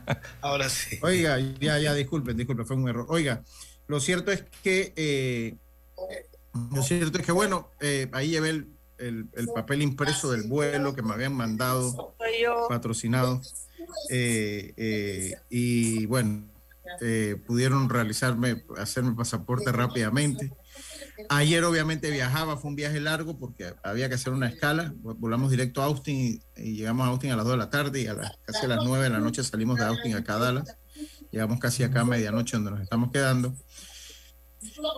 Ahora 0.41 0.69
sí. 0.69 0.99
Oiga, 1.01 1.39
ya, 1.39 1.79
ya, 1.79 1.93
disculpen, 1.93 2.37
disculpen, 2.37 2.65
fue 2.65 2.75
un 2.75 2.89
error. 2.89 3.05
Oiga, 3.09 3.43
lo 3.87 3.99
cierto 3.99 4.31
es 4.31 4.43
que, 4.63 4.93
eh, 4.95 5.57
lo 6.73 6.81
cierto 6.83 7.17
es 7.17 7.25
que, 7.25 7.31
bueno, 7.31 7.69
eh, 7.79 8.09
ahí 8.13 8.29
llevé 8.29 8.49
el, 8.49 8.67
el, 8.97 9.47
papel 9.53 9.81
impreso 9.81 10.31
del 10.31 10.43
vuelo 10.43 10.93
que 10.93 11.01
me 11.01 11.13
habían 11.13 11.33
mandado, 11.33 12.15
patrocinado. 12.69 13.41
Eh, 14.09 15.35
y 15.49 16.05
bueno, 16.05 16.47
pudieron 17.47 17.89
realizarme, 17.89 18.63
hacerme 18.77 19.15
pasaporte 19.15 19.71
rápidamente. 19.71 20.51
Ayer 21.29 21.63
obviamente 21.63 22.09
viajaba, 22.11 22.57
fue 22.57 22.69
un 22.69 22.75
viaje 22.75 22.99
largo 22.99 23.37
porque 23.37 23.73
había 23.83 24.09
que 24.09 24.15
hacer 24.15 24.33
una 24.33 24.47
escala. 24.47 24.93
Volamos 24.97 25.51
directo 25.51 25.81
a 25.81 25.85
Austin 25.85 26.41
y, 26.55 26.73
llegamos 26.73 27.05
a 27.05 27.09
Austin 27.09 27.31
a 27.31 27.35
las 27.35 27.45
2 27.45 27.53
de 27.53 27.57
la 27.57 27.69
tarde 27.69 28.01
y 28.01 28.07
a 28.07 28.13
las, 28.13 28.37
casi 28.43 28.65
a 28.65 28.69
las 28.69 28.83
9 28.83 29.03
de 29.03 29.09
la 29.09 29.19
noche 29.19 29.43
salimos 29.43 29.77
de 29.77 29.85
Austin 29.85 30.15
acá 30.15 30.35
a 30.35 30.39
Dallas. 30.39 30.77
Llegamos 31.31 31.59
casi 31.59 31.83
acá 31.83 32.01
a 32.01 32.05
medianoche 32.05 32.57
donde 32.57 32.71
nos 32.71 32.81
estamos 32.81 33.11
quedando. 33.11 33.55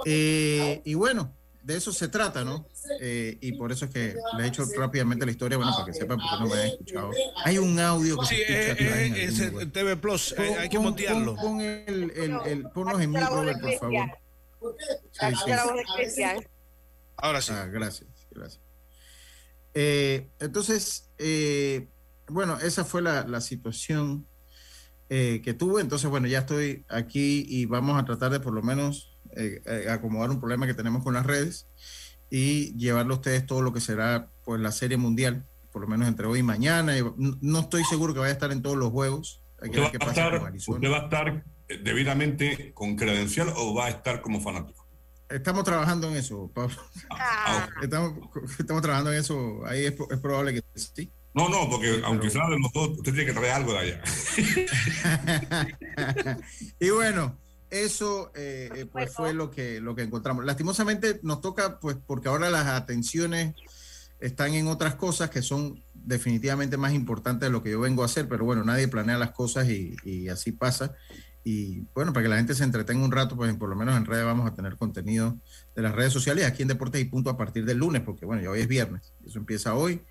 Eh, 0.06 0.82
y 0.84 0.94
bueno, 0.96 1.34
de 1.64 1.78
eso 1.78 1.94
se 1.94 2.10
trata, 2.10 2.44
¿no? 2.44 2.68
Eh, 3.00 3.38
y 3.40 3.54
por 3.54 3.72
eso 3.72 3.86
es 3.86 3.92
que 3.92 4.16
le 4.38 4.44
he 4.44 4.48
hecho 4.48 4.66
rápidamente 4.78 5.26
la 5.26 5.32
historia, 5.32 5.58
bueno, 5.58 5.72
para 5.74 5.86
que 5.86 5.94
sepan 5.94 6.20
porque 6.20 6.44
no 6.44 6.54
me 6.54 6.62
han 6.62 6.68
escuchado. 6.68 7.12
Hay 7.46 7.58
un 7.58 7.80
audio 7.80 8.18
que 8.18 8.26
sí, 8.26 8.36
se 8.36 8.72
escucha 8.72 9.02
eh, 9.02 9.24
es 9.24 9.40
el 9.40 9.72
TV 9.72 9.96
Plus, 9.96 10.36
hay 10.38 10.70
que 10.70 10.80
montearlo. 10.80 11.36
Pon, 11.36 11.62
el, 11.62 12.12
el, 12.16 12.38
el, 12.46 12.64
ponlos 12.72 13.02
en 13.02 13.12
mi, 13.12 13.20
Robert, 13.20 13.62
por 13.62 13.74
favor. 13.80 14.23
Ahora 17.18 17.42
sí. 17.42 17.52
Ah, 17.54 17.66
gracias, 17.66 18.10
gracias. 18.32 18.62
Eh, 19.74 20.30
entonces, 20.40 21.10
eh, 21.18 21.88
bueno, 22.28 22.58
esa 22.60 22.86
fue 22.86 23.02
la, 23.02 23.42
situación 23.42 24.28
eh, 25.10 25.42
que 25.44 25.54
tuve. 25.54 25.82
Entonces, 25.82 26.10
bueno, 26.10 26.28
ya 26.28 26.40
estoy 26.40 26.86
aquí 26.90 27.46
y 27.48 27.66
vamos 27.66 28.02
a 28.02 28.06
tratar 28.06 28.32
de 28.32 28.40
por 28.40 28.54
lo 28.54 28.62
menos 28.62 29.10
acomodar 29.90 30.30
un 30.30 30.40
problema 30.40 30.68
que 30.68 30.76
tenemos 30.76 31.04
con 31.04 31.16
las 31.16 31.26
redes 31.26 31.68
y 32.30 32.76
llevarle 32.78 33.14
a 33.14 33.16
ustedes 33.16 33.48
todo 33.48 33.64
lo 33.64 33.74
que 33.74 33.82
será 33.82 34.30
pues 34.44 34.62
la 34.62 34.72
serie 34.72 34.98
mundial, 34.98 35.48
por 35.72 35.82
lo 35.82 35.88
menos 35.88 36.08
entre 36.08 36.28
hoy 36.28 36.40
y 36.40 36.44
mañana. 36.44 36.94
no 37.18 37.60
estoy 37.60 37.84
seguro 37.86 38.14
que 38.14 38.20
vaya 38.20 38.32
a 38.32 38.34
estar 38.34 38.52
en 38.52 38.62
todos 38.62 38.78
los 38.78 38.92
juegos. 38.92 39.42
Hay 39.60 39.70
va, 39.70 39.88
a 39.88 41.04
estar 41.04 41.44
debidamente 41.78 42.74
con 42.74 42.96
credencial 42.96 43.54
o 43.56 43.74
va 43.74 43.88
a 43.88 43.90
estar 43.90 44.22
como 44.22 44.42
fanático? 44.42 44.84
Estamos 45.30 45.64
trabajando 45.64 46.10
en 46.10 46.18
eso, 46.18 46.52
Pablo. 46.54 46.76
Ah. 47.10 47.68
Estamos, 47.82 48.14
estamos, 48.60 48.82
trabajando 48.82 49.12
en 49.12 49.20
eso. 49.20 49.62
Ahí 49.66 49.86
es, 49.86 49.94
es, 49.94 50.20
probable 50.20 50.54
que 50.54 50.64
sí. 50.76 51.12
No, 51.34 51.50
no, 51.50 51.70
porque 51.70 52.02
aunque 52.06 52.30
sea 52.30 52.48
de 52.50 52.60
los 52.60 52.72
dos, 52.72 52.90
usted 52.90 53.14
tiene 53.14 53.26
que 53.26 53.34
traer 53.34 53.54
algo 53.54 53.74
de 53.74 53.80
allá. 53.80 54.04
y 56.80 56.90
bueno, 56.92 57.40
eso 57.72 58.32
eh, 58.36 58.70
eh, 58.76 58.86
pues 58.86 59.12
fue 59.12 59.34
lo 59.34 59.50
que, 59.50 59.82
lo 59.82 59.96
que 59.96 60.04
encontramos. 60.04 60.46
Lastimosamente 60.46 61.20
nos 61.24 61.42
toca, 61.42 61.80
pues, 61.80 61.98
porque 62.06 62.30
ahora 62.30 62.52
las 62.52 62.68
atenciones 62.68 63.56
están 64.20 64.54
en 64.54 64.68
otras 64.68 64.96
cosas 64.96 65.32
que 65.32 65.42
son 65.42 65.84
definitivamente 65.96 66.78
más 66.78 66.94
importantes 66.94 67.48
de 67.48 67.52
lo 67.52 67.64
que 67.64 67.72
yo 67.72 67.80
vengo 67.80 68.04
a 68.04 68.06
hacer, 68.06 68.28
pero 68.28 68.46
bueno, 68.46 68.64
nadie 68.64 68.88
planea 68.88 69.18
las 69.18 69.32
cosas 69.32 69.68
y, 69.68 69.96
y 70.04 70.30
así 70.30 70.52
pasa. 70.52 70.94
Y 71.44 71.82
bueno, 71.94 72.14
para 72.14 72.24
que 72.24 72.30
la 72.30 72.38
gente 72.38 72.56
se 72.56 72.64
entretenga 72.64 73.04
un 73.04 73.12
rato, 73.12 73.36
pues 73.36 73.54
por 73.56 73.70
lo 73.70 73.76
menos 73.76 73.98
en 73.98 74.06
redes 74.06 74.24
vamos 74.24 74.50
a 74.50 74.54
tener 74.54 74.78
contenido 74.78 75.38
de 75.76 75.82
las 75.82 75.94
redes 75.94 76.14
sociales 76.14 76.46
aquí 76.46 76.62
en 76.62 76.70
Deportes 76.70 77.02
y 77.02 77.06
Punto 77.06 77.30
a 77.30 77.38
partir 77.38 77.66
del 77.66 77.78
lunes, 77.78 78.02
porque 78.02 78.26
bueno, 78.26 78.42
ya 78.42 78.50
hoy 78.50 78.62
es 78.62 78.68
viernes, 78.68 79.14
eso 79.26 79.40
empieza 79.40 79.76
hoy. 79.76 80.02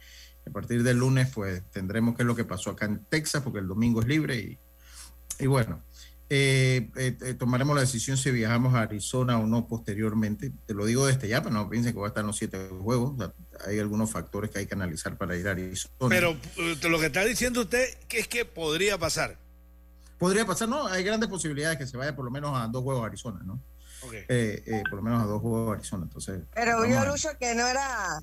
A 0.47 0.51
partir 0.51 0.83
del 0.83 0.99
lunes, 0.99 1.31
pues 1.33 1.63
tendremos 1.71 2.17
qué 2.17 2.23
es 2.23 2.27
lo 2.27 2.35
que 2.35 2.45
pasó 2.45 2.71
acá 2.71 2.87
en 2.87 3.05
Texas, 3.05 3.43
porque 3.43 3.61
el 3.61 3.69
domingo 3.69 4.01
es 4.01 4.09
libre. 4.09 4.37
Y, 4.39 4.59
y 5.39 5.47
bueno, 5.47 5.83
eh, 6.35 6.89
eh, 6.97 7.15
eh, 7.21 7.35
tomaremos 7.35 7.75
la 7.75 7.83
decisión 7.83 8.17
si 8.17 8.31
viajamos 8.31 8.75
a 8.75 8.81
Arizona 8.81 9.39
o 9.39 9.47
no 9.47 9.69
posteriormente. 9.69 10.51
Te 10.65 10.73
lo 10.73 10.87
digo 10.87 11.07
desde 11.07 11.29
ya, 11.29 11.43
pero 11.43 11.55
no 11.55 11.69
piensen 11.69 11.93
que 11.93 12.01
va 12.01 12.07
a 12.07 12.09
estar 12.09 12.23
en 12.23 12.29
los 12.29 12.39
siete 12.39 12.71
juegos. 12.81 13.31
hay 13.67 13.79
algunos 13.79 14.11
factores 14.11 14.51
que 14.51 14.61
hay 14.61 14.67
que 14.67 14.73
analizar 14.73 15.19
para 15.19 15.37
ir 15.37 15.47
a 15.47 15.51
Arizona. 15.51 16.09
Pero 16.09 16.35
lo 16.89 16.99
que 16.99 17.07
está 17.07 17.23
diciendo 17.27 17.61
usted 17.61 17.87
que 18.09 18.21
es 18.21 18.29
que 18.29 18.47
podría 18.47 18.97
pasar. 18.97 19.42
Podría 20.23 20.47
pasar, 20.47 20.69
no, 20.69 20.87
hay 20.87 21.03
grandes 21.03 21.29
posibilidades 21.29 21.77
que 21.77 21.85
se 21.85 21.97
vaya 21.97 22.15
por 22.15 22.25
lo 22.25 22.31
menos 22.31 22.57
a 22.57 22.69
dos 22.69 22.85
juegos 22.85 23.03
a 23.03 23.07
Arizona, 23.07 23.41
¿no? 23.45 23.61
Eh, 24.13 24.63
eh, 24.65 24.83
por 24.89 24.99
lo 24.99 25.03
menos 25.03 25.21
a 25.21 25.27
dos 25.27 25.41
juegos 25.41 25.71
a 25.71 25.73
Arizona, 25.73 26.05
entonces. 26.05 26.43
Pero 26.55 26.87
yo 26.87 27.05
Lucho 27.07 27.31
que 27.41 27.57
no 27.57 27.67
era, 27.67 28.23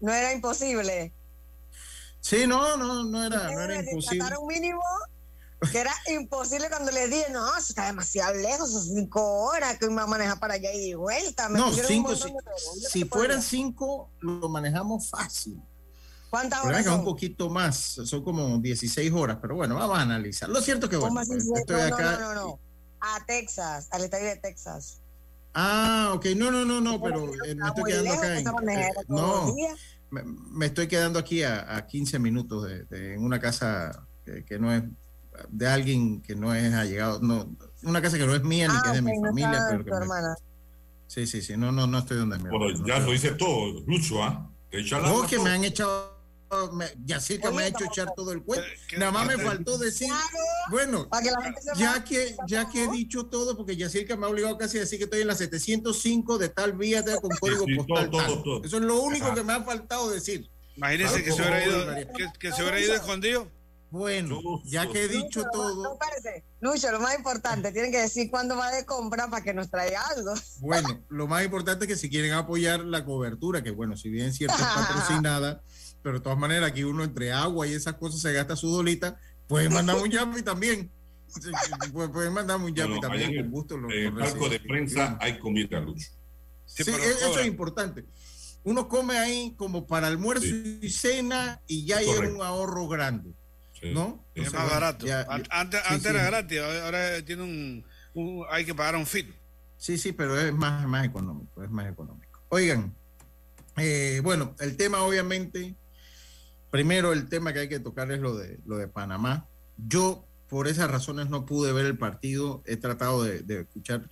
no 0.00 0.10
era 0.10 0.32
imposible. 0.32 1.12
Sí, 2.18 2.46
no, 2.46 2.78
no, 2.78 3.04
no 3.04 3.22
era, 3.22 3.50
no 3.50 3.60
era 3.60 3.78
imposible. 3.78 4.38
un 4.38 4.46
mínimo 4.46 4.82
que 5.70 5.80
era 5.80 5.92
imposible 6.18 6.70
cuando 6.70 6.90
le 6.90 7.08
dije, 7.08 7.26
no, 7.30 7.46
eso 7.58 7.66
está 7.68 7.84
demasiado 7.88 8.32
lejos, 8.32 8.72
son 8.72 8.82
cinco 8.82 9.22
horas 9.22 9.76
que 9.78 9.84
a 9.84 9.90
manejar 9.90 10.40
para 10.40 10.54
allá 10.54 10.72
y 10.72 10.88
de 10.88 10.96
vuelta. 10.96 11.50
no, 11.50 11.72
cinco, 11.72 12.16
si, 12.16 12.32
si 12.88 13.04
fueran 13.04 13.42
cinco, 13.42 14.08
lo 14.20 14.48
manejamos 14.48 15.10
fácil. 15.10 15.60
¿Cuántas 16.36 16.62
horas? 16.66 16.84
Son? 16.84 16.98
un 16.98 17.04
poquito 17.06 17.48
más, 17.48 17.76
son 17.76 18.22
como 18.22 18.58
16 18.58 19.10
horas, 19.14 19.38
pero 19.40 19.54
bueno, 19.54 19.74
vamos 19.74 19.98
a 19.98 20.02
analizar. 20.02 20.50
Lo 20.50 20.60
cierto 20.60 20.86
que 20.86 20.98
bueno, 20.98 21.18
estoy 21.22 21.80
acá. 21.80 22.18
No, 22.20 22.34
no, 22.34 22.34
no, 22.34 22.60
A 23.00 23.24
Texas, 23.24 23.88
al 23.90 24.04
estadio 24.04 24.26
de 24.26 24.36
Texas. 24.36 25.00
Ah, 25.54 26.12
ok, 26.14 26.26
no, 26.36 26.50
no, 26.50 26.66
no, 26.66 26.82
no, 26.82 27.00
pero 27.00 27.32
eh, 27.46 27.54
me 27.54 27.68
estoy 27.68 27.84
quedando 27.84 28.12
acá. 28.12 28.38
En, 28.38 28.46
eh, 28.68 28.92
no, 29.08 29.54
me, 30.10 30.66
estoy 30.66 30.88
quedando 30.88 31.18
aquí 31.18 31.42
a, 31.42 31.74
a 31.74 31.86
15 31.86 32.18
minutos 32.18 32.68
de, 32.90 33.14
en 33.14 33.24
una 33.24 33.40
casa 33.40 34.06
que, 34.46 34.58
no 34.58 34.74
es 34.74 34.82
de 35.48 35.66
alguien 35.66 36.20
que 36.20 36.36
no 36.36 36.54
es 36.54 36.74
allegado, 36.74 37.18
no, 37.22 37.50
una 37.82 38.02
casa 38.02 38.18
que 38.18 38.26
no 38.26 38.34
es 38.34 38.42
mía 38.42 38.68
ni 38.68 38.78
que 38.82 38.88
es 38.88 38.94
de 38.94 39.00
mi 39.00 39.12
ah, 39.12 39.26
familia, 39.26 39.66
pero 39.70 39.84
que 39.86 39.90
Sí, 41.06 41.26
sí, 41.26 41.40
sí. 41.40 41.56
No, 41.56 41.72
no, 41.72 41.86
no 41.86 42.00
estoy 42.00 42.18
donde 42.18 42.38
me. 42.38 42.50
Bueno, 42.50 42.84
ya 42.84 42.98
lo 42.98 43.12
dice 43.12 43.30
todo, 43.30 43.80
Lucho, 43.86 44.22
¿ah? 44.22 44.50
No, 45.02 45.26
que 45.26 45.38
me 45.38 45.48
han 45.48 45.64
echado 45.64 46.15
ya 47.04 47.20
sí 47.20 47.38
que 47.38 47.50
me 47.50 47.64
ha 47.64 47.66
hecho 47.68 47.84
echar 47.84 48.12
todo 48.14 48.32
el 48.32 48.42
cuento. 48.42 48.66
Nada 48.96 49.12
más 49.12 49.26
me 49.26 49.38
faltó 49.38 49.78
decir, 49.78 50.10
bueno, 50.70 51.08
ya 51.76 52.04
que, 52.04 52.36
ya 52.46 52.68
que 52.68 52.84
he 52.84 52.90
dicho 52.90 53.26
todo, 53.26 53.56
porque 53.56 53.76
Yacirca 53.76 54.16
me 54.16 54.26
ha 54.26 54.28
obligado 54.28 54.56
casi 54.58 54.78
a 54.78 54.80
decir 54.80 54.98
que 54.98 55.04
estoy 55.04 55.22
en 55.22 55.28
la 55.28 55.34
705 55.34 56.38
de 56.38 56.48
tal 56.48 56.72
vía 56.74 57.04
con 57.20 57.30
código 57.38 57.64
postal. 57.76 58.10
Eso 58.64 58.76
es 58.76 58.82
lo 58.82 59.00
único 59.02 59.34
que 59.34 59.42
me 59.42 59.52
ha 59.52 59.62
faltado 59.62 60.10
decir. 60.10 60.50
Imagínese 60.76 61.24
que, 61.24 61.32
se 61.32 61.40
hubiera 61.40 61.64
ido, 61.64 61.86
que, 62.38 62.52
se 62.52 62.62
hubiera 62.62 62.80
ido 62.80 62.94
escondido. 62.94 63.50
Bueno, 63.90 64.40
ya 64.64 64.86
que 64.90 65.04
he 65.04 65.08
dicho 65.08 65.44
todo. 65.52 65.82
No, 65.82 65.98
Lucho, 66.60 66.90
lo 66.90 67.00
más 67.00 67.16
importante, 67.16 67.72
tienen 67.72 67.92
que 67.92 68.00
decir 68.00 68.30
cuándo 68.30 68.56
va 68.56 68.70
de 68.70 68.84
compra 68.84 69.28
para 69.28 69.42
que 69.42 69.54
nos 69.54 69.70
traiga 69.70 70.02
algo. 70.08 70.34
Bueno, 70.58 71.04
lo 71.08 71.26
más 71.26 71.44
importante 71.44 71.84
es 71.84 71.88
que 71.88 71.96
si 71.96 72.10
quieren 72.10 72.32
apoyar 72.32 72.80
la 72.80 73.04
cobertura, 73.04 73.62
que 73.62 73.70
bueno, 73.70 73.96
si 73.96 74.10
bien 74.10 74.32
cierto 74.32 74.56
es 74.56 74.60
patrocinada 74.74 75.62
pero 76.06 76.18
de 76.18 76.22
todas 76.22 76.38
maneras 76.38 76.70
aquí 76.70 76.84
uno 76.84 77.02
entre 77.02 77.32
agua 77.32 77.66
y 77.66 77.72
esas 77.72 77.94
cosas 77.94 78.20
se 78.20 78.32
gasta 78.32 78.54
su 78.54 78.70
dolita, 78.70 79.18
pueden 79.48 79.72
mandar 79.72 79.96
un 79.96 80.08
yapi 80.08 80.40
también. 80.40 80.88
Pueden 82.12 82.32
mandar 82.32 82.58
un 82.58 82.72
yapi 82.72 83.00
también, 83.00 83.34
con 83.34 83.50
gusto. 83.50 83.74
en 83.74 83.90
el 83.90 84.14
palco 84.14 84.48
de 84.48 84.60
prensa 84.60 85.18
hay 85.20 85.40
comida, 85.40 85.80
Lucho. 85.80 86.06
Sí, 86.64 86.82
eso 86.82 87.40
es 87.40 87.46
importante. 87.48 88.04
Uno 88.62 88.86
come 88.86 89.18
ahí 89.18 89.54
como 89.56 89.88
para 89.88 90.06
almuerzo 90.06 90.46
y 90.46 90.88
cena 90.90 91.60
y 91.66 91.86
ya 91.86 91.96
hay 91.96 92.06
un 92.06 92.40
ahorro 92.40 92.86
grande. 92.86 93.32
¿No? 93.92 94.24
Es 94.32 94.52
más 94.52 94.70
barato. 94.70 95.06
antes, 95.50 96.04
era 96.04 96.24
gratis, 96.24 96.60
ahora 96.60 97.20
tiene 97.24 97.42
un, 97.42 98.44
hay 98.48 98.64
que 98.64 98.76
pagar 98.76 98.94
un 98.94 99.06
fit. 99.06 99.28
Sí, 99.76 99.98
sí, 99.98 100.12
pero 100.12 100.38
es 100.38 100.54
más, 100.54 100.86
más 100.86 101.04
económico, 101.04 101.64
es 101.64 101.70
más 101.70 101.90
económico. 101.90 102.44
Oigan, 102.50 102.94
eh, 103.76 104.20
bueno, 104.22 104.54
el 104.60 104.76
tema 104.76 105.02
obviamente 105.02 105.74
Primero, 106.76 107.14
el 107.14 107.30
tema 107.30 107.54
que 107.54 107.60
hay 107.60 107.68
que 107.70 107.80
tocar 107.80 108.12
es 108.12 108.20
lo 108.20 108.36
de, 108.36 108.60
lo 108.66 108.76
de 108.76 108.86
Panamá. 108.86 109.48
Yo, 109.78 110.28
por 110.46 110.68
esas 110.68 110.90
razones, 110.90 111.30
no 111.30 111.46
pude 111.46 111.72
ver 111.72 111.86
el 111.86 111.96
partido. 111.96 112.62
He 112.66 112.76
tratado 112.76 113.24
de, 113.24 113.42
escuchar 113.60 114.10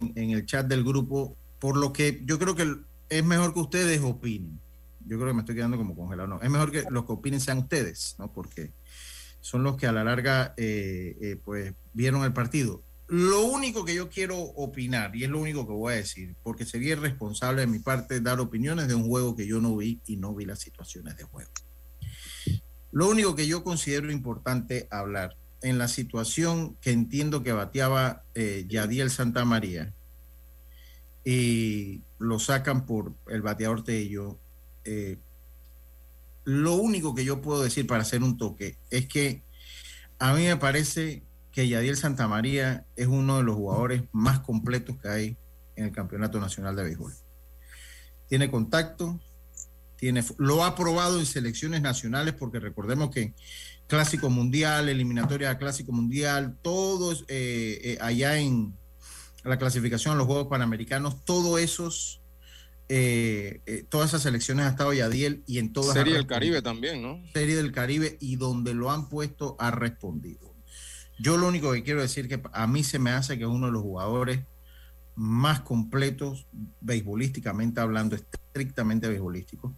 en 0.00 0.30
el 0.30 0.46
chat 0.46 0.66
del 0.66 0.82
grupo, 0.82 1.36
por 1.58 1.76
lo 1.76 1.92
que 1.92 2.22
yo 2.24 2.38
creo 2.38 2.54
que 2.54 2.76
es 3.10 3.24
mejor 3.26 3.52
que 3.52 3.60
ustedes 3.60 4.00
opinen. 4.00 4.58
Yo 5.00 5.18
creo 5.18 5.28
que 5.28 5.34
me 5.34 5.40
estoy 5.40 5.54
quedando 5.54 5.76
como 5.76 5.94
congelado. 5.94 6.28
No, 6.28 6.40
es 6.40 6.48
mejor 6.48 6.72
que 6.72 6.86
los 6.88 7.04
que 7.04 7.12
opinen 7.12 7.42
sean 7.42 7.58
ustedes, 7.58 8.16
¿no? 8.18 8.32
Porque 8.32 8.72
son 9.40 9.64
los 9.64 9.76
que 9.76 9.86
a 9.86 9.92
la 9.92 10.02
larga, 10.02 10.54
eh, 10.56 11.18
eh, 11.20 11.36
pues, 11.44 11.74
vieron 11.92 12.24
el 12.24 12.32
partido. 12.32 12.82
Lo 13.16 13.44
único 13.44 13.84
que 13.84 13.94
yo 13.94 14.10
quiero 14.10 14.40
opinar, 14.40 15.14
y 15.14 15.22
es 15.22 15.30
lo 15.30 15.38
único 15.38 15.64
que 15.68 15.72
voy 15.72 15.92
a 15.92 15.96
decir, 15.98 16.34
porque 16.42 16.64
sería 16.64 16.94
irresponsable 16.94 17.60
de 17.60 17.68
mi 17.68 17.78
parte 17.78 18.20
dar 18.20 18.40
opiniones 18.40 18.88
de 18.88 18.96
un 18.96 19.06
juego 19.06 19.36
que 19.36 19.46
yo 19.46 19.60
no 19.60 19.76
vi 19.76 20.00
y 20.04 20.16
no 20.16 20.34
vi 20.34 20.44
las 20.44 20.58
situaciones 20.58 21.16
de 21.16 21.22
juego. 21.22 21.52
Lo 22.90 23.08
único 23.08 23.36
que 23.36 23.46
yo 23.46 23.62
considero 23.62 24.10
importante 24.10 24.88
hablar 24.90 25.36
en 25.62 25.78
la 25.78 25.86
situación 25.86 26.74
que 26.80 26.90
entiendo 26.90 27.44
que 27.44 27.52
bateaba 27.52 28.24
eh, 28.34 28.66
Yadiel 28.68 29.12
Santa 29.12 29.44
María 29.44 29.94
y 31.24 32.02
lo 32.18 32.40
sacan 32.40 32.84
por 32.84 33.14
el 33.28 33.42
bateador 33.42 33.84
Tello, 33.84 34.40
eh, 34.84 35.18
lo 36.42 36.74
único 36.74 37.14
que 37.14 37.24
yo 37.24 37.40
puedo 37.40 37.62
decir 37.62 37.86
para 37.86 38.02
hacer 38.02 38.24
un 38.24 38.36
toque 38.36 38.76
es 38.90 39.06
que 39.06 39.44
a 40.18 40.34
mí 40.34 40.42
me 40.46 40.56
parece 40.56 41.22
que 41.54 41.68
Yadiel 41.68 41.96
Santamaría 41.96 42.84
es 42.96 43.06
uno 43.06 43.36
de 43.36 43.44
los 43.44 43.54
jugadores 43.54 44.02
más 44.10 44.40
completos 44.40 44.96
que 45.00 45.08
hay 45.08 45.36
en 45.76 45.84
el 45.86 45.92
Campeonato 45.92 46.40
Nacional 46.40 46.74
de 46.74 46.82
Béisbol. 46.82 47.12
Tiene 48.28 48.50
contacto, 48.50 49.20
tiene, 49.96 50.24
lo 50.38 50.64
ha 50.64 50.74
probado 50.74 51.20
en 51.20 51.26
selecciones 51.26 51.80
nacionales, 51.80 52.34
porque 52.34 52.58
recordemos 52.58 53.10
que 53.10 53.34
Clásico 53.86 54.30
Mundial, 54.30 54.88
eliminatoria 54.88 55.56
Clásico 55.56 55.92
Mundial, 55.92 56.58
todos 56.60 57.24
eh, 57.28 57.80
eh, 57.84 57.98
allá 58.00 58.36
en 58.38 58.76
la 59.44 59.56
clasificación 59.56 60.14
de 60.14 60.18
los 60.18 60.26
Juegos 60.26 60.48
Panamericanos, 60.48 61.24
todos 61.24 61.60
esos, 61.60 62.20
eh, 62.88 63.84
todas 63.90 64.08
esas 64.08 64.22
selecciones 64.22 64.66
ha 64.66 64.70
estado 64.70 64.92
Yadiel 64.92 65.44
y 65.46 65.58
en 65.58 65.72
todas. 65.72 65.92
Serie 65.92 66.14
del 66.14 66.26
Caribe 66.26 66.62
también, 66.62 67.00
¿no? 67.00 67.22
Serie 67.32 67.54
del 67.54 67.70
Caribe 67.70 68.16
y 68.20 68.34
donde 68.36 68.74
lo 68.74 68.90
han 68.90 69.08
puesto 69.08 69.54
ha 69.60 69.70
respondido. 69.70 70.53
Yo 71.18 71.36
lo 71.36 71.46
único 71.46 71.72
que 71.72 71.82
quiero 71.82 72.02
decir 72.02 72.28
que 72.28 72.42
a 72.52 72.66
mí 72.66 72.82
se 72.82 72.98
me 72.98 73.10
hace 73.10 73.38
que 73.38 73.44
es 73.44 73.50
uno 73.50 73.66
de 73.66 73.72
los 73.72 73.82
jugadores 73.82 74.40
más 75.14 75.60
completos, 75.60 76.46
beisbolísticamente 76.80 77.80
hablando, 77.80 78.16
estrictamente 78.16 79.08
beisbolístico, 79.08 79.76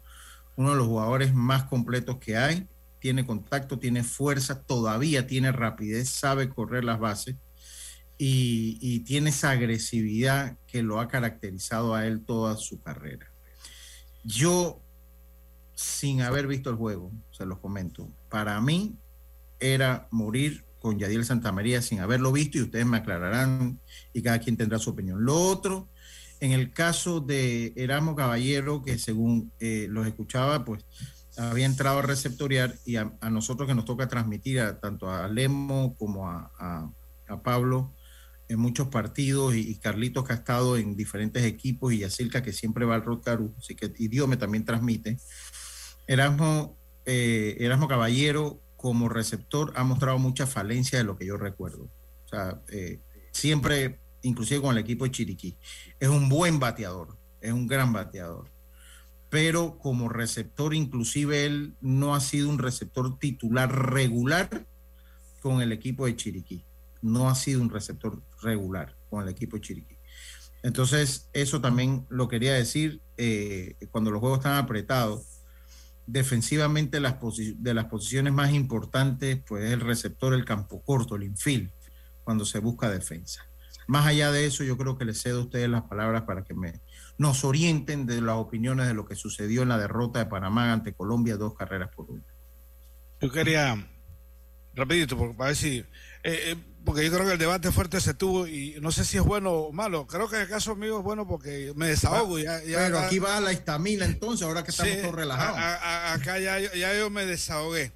uno 0.57 0.71
de 0.71 0.77
los 0.77 0.87
jugadores 0.87 1.35
más 1.35 1.65
completos 1.65 2.17
que 2.19 2.37
hay, 2.37 2.67
tiene 2.99 3.27
contacto, 3.27 3.79
tiene 3.79 4.03
fuerza, 4.03 4.63
todavía 4.63 5.27
tiene 5.27 5.53
rapidez, 5.53 6.09
sabe 6.09 6.49
correr 6.49 6.85
las 6.85 6.99
bases 6.99 7.37
y, 8.17 8.79
y 8.81 9.01
tiene 9.01 9.29
esa 9.31 9.51
agresividad 9.51 10.57
que 10.67 10.83
lo 10.83 11.01
ha 11.01 11.09
caracterizado 11.09 11.95
a 11.95 12.07
él 12.07 12.23
toda 12.25 12.57
su 12.57 12.81
carrera. 12.81 13.31
Yo, 14.25 14.81
sin 15.75 16.23
haber 16.23 16.47
visto 16.47 16.71
el 16.71 16.77
juego, 16.77 17.13
se 17.31 17.45
los 17.45 17.59
comento, 17.59 18.11
para 18.31 18.59
mí 18.63 18.97
era 19.61 20.09
morir 20.11 20.66
con 20.79 20.99
Yadiel 20.99 21.25
Santamaría 21.25 21.83
sin 21.83 22.01
haberlo 22.01 22.33
visto 22.33 22.59
y 22.59 22.63
ustedes 22.63 22.87
me 22.87 22.99
aclararán 22.99 23.81
y 24.13 24.23
cada 24.23 24.39
quien 24.39 24.57
tendrá 24.57 24.79
su 24.79 24.91
opinión. 24.91 25.25
Lo 25.25 25.35
otro, 25.35 25.89
en 26.41 26.53
el 26.53 26.73
caso 26.73 27.21
de 27.21 27.73
Erasmo 27.77 28.15
Caballero, 28.15 28.83
que 28.83 28.99
según 28.99 29.53
eh, 29.59 29.87
los 29.91 30.07
escuchaba, 30.07 30.65
pues 30.65 30.85
había 31.37 31.67
entrado 31.67 31.99
a 31.99 32.03
receptoriar 32.03 32.75
y 32.85 32.97
a, 32.97 33.13
nosotros 33.31 33.69
que 33.69 33.75
nos 33.75 33.85
toca 33.85 34.09
transmitir 34.09 34.61
a, 34.61 34.81
tanto 34.81 35.11
a 35.11 35.29
Lemo 35.29 35.95
como 35.99 36.29
a, 36.29 36.91
Pablo 37.43 37.93
en 38.49 38.61
muchos 38.61 38.87
partidos 38.87 39.57
y, 39.57 39.75
Carlitos 39.79 40.25
que 40.25 40.33
ha 40.33 40.37
estado 40.37 40.77
en 40.77 40.95
diferentes 40.95 41.43
equipos 41.45 41.93
y 41.93 41.99
Yacilca 41.99 42.43
que 42.43 42.53
siempre 42.53 42.85
va 42.85 42.95
al 42.95 43.05
Rotaru, 43.05 43.53
así 43.59 43.75
que 43.75 43.93
Idiome 43.99 44.37
también 44.37 44.65
transmite. 44.65 45.19
Erasmo, 46.07 46.79
eh, 47.05 47.57
Erasmo 47.59 47.89
Caballero 47.89 48.63
como 48.77 49.09
receptor 49.09 49.73
ha 49.77 49.85
mostrado 49.85 50.19
mucha 50.19 50.47
falencia 50.47 50.99
de 50.99 51.05
lo 51.05 51.17
que 51.17 51.27
yo 51.27 51.37
recuerdo. 51.37 51.85
O 52.25 52.29
sea, 52.29 52.61
eh, 52.69 53.01
siempre, 53.33 54.01
inclusive 54.23 54.61
con 54.61 54.73
el 54.73 54.83
equipo 54.83 55.05
de 55.05 55.11
Chiriquí, 55.11 55.57
es 55.99 56.09
un 56.09 56.29
buen 56.29 56.59
bateador, 56.59 57.17
es 57.41 57.53
un 57.53 57.67
gran 57.67 57.93
bateador. 57.93 58.51
Pero 59.29 59.79
como 59.79 60.09
receptor, 60.09 60.75
inclusive 60.75 61.47
él 61.47 61.75
no 61.81 62.15
ha 62.15 62.21
sido 62.21 62.49
un 62.49 62.59
receptor 62.59 63.19
titular 63.19 63.93
regular 63.93 64.67
con 65.41 65.61
el 65.61 65.73
equipo 65.73 66.07
de 66.07 66.17
Chiriquí. 66.17 66.65
No 67.03 67.29
ha 67.29 67.35
sido 67.35 67.61
un 67.61 67.71
receptor 67.71 68.23
regular 68.43 68.97
con 69.11 69.23
el 69.23 69.29
equipo 69.29 69.57
de 69.57 69.63
Chiriquí. 69.63 69.97
Entonces, 70.63 71.29
eso 71.33 71.61
también 71.61 72.07
lo 72.09 72.29
quería 72.29 72.55
decir 72.55 73.01
eh, 73.17 73.77
cuando 73.91 74.11
los 74.11 74.21
juegos 74.21 74.39
están 74.39 74.57
apretados 74.57 75.36
defensivamente 76.07 77.01
las 77.01 77.17
de 77.57 77.75
las 77.75 77.87
posiciones 77.87 78.33
más 78.33 78.53
importantes, 78.53 79.41
pues 79.47 79.65
es 79.65 79.73
el 79.73 79.81
receptor, 79.81 80.35
el 80.35 80.45
campo 80.45 80.83
corto, 80.83 81.17
el 81.17 81.25
infield, 81.25 81.71
cuando 82.25 82.45
se 82.45 82.59
busca 82.61 82.91
defensa. 82.91 83.49
Más 83.87 84.07
allá 84.07 84.33
de 84.33 84.47
eso, 84.47 84.65
yo 84.65 84.77
creo 84.77 84.99
que 84.99 85.05
les 85.05 85.23
cedo 85.23 85.41
a 85.41 85.45
ustedes 85.45 85.69
las 85.69 85.83
palabras 85.83 86.23
para 86.23 86.43
que 86.43 86.55
me, 86.55 86.81
nos 87.19 87.45
orienten 87.45 88.07
de 88.07 88.21
las 88.21 88.37
opiniones 88.37 88.87
de 88.87 88.95
lo 88.95 89.07
que 89.07 89.15
sucedió 89.15 89.63
en 89.63 89.69
la 89.69 89.79
derrota 89.79 90.19
de 90.19 90.27
Panamá 90.27 90.73
ante 90.73 90.93
Colombia, 90.93 91.37
dos 91.37 91.55
carreras 91.55 91.91
por 91.95 92.11
una. 92.11 92.25
Yo 93.21 93.31
quería, 93.31 93.89
rapidito, 94.75 95.17
para 95.17 95.49
ver 95.49 95.57
si... 95.57 95.79
Eh, 95.79 95.87
eh, 96.25 96.57
porque 96.87 97.05
yo 97.05 97.13
creo 97.13 97.27
que 97.27 97.33
el 97.33 97.39
debate 97.39 97.73
fuerte 97.73 98.01
se 98.01 98.15
tuvo 98.15 98.47
y 98.47 98.77
no 98.81 98.93
sé 98.93 99.05
si 99.05 99.17
es 99.17 99.25
bueno 99.25 99.51
o 99.51 99.73
malo. 99.73 100.07
Creo 100.07 100.29
que 100.29 100.37
en 100.37 100.43
el 100.43 100.49
caso 100.49 100.77
mío 100.77 100.99
es 100.99 101.05
bueno 101.05 101.27
porque 101.27 101.73
me 101.75 101.89
desahogo. 101.89 102.39
Ya, 102.39 102.61
Pero 102.65 103.01
aquí 103.01 103.19
va 103.19 103.41
la 103.41 103.51
estamina 103.51 104.05
entonces, 104.05 104.47
ahora 104.47 104.63
que 104.63 104.71
estamos 104.71 105.03
todos 105.03 105.15
relajados. 105.15 105.59
acá 105.59 106.39
ya, 106.39 106.61
ya, 106.61 106.97
yo 106.97 107.11
me 107.11 107.27
desahogué. 107.27 107.91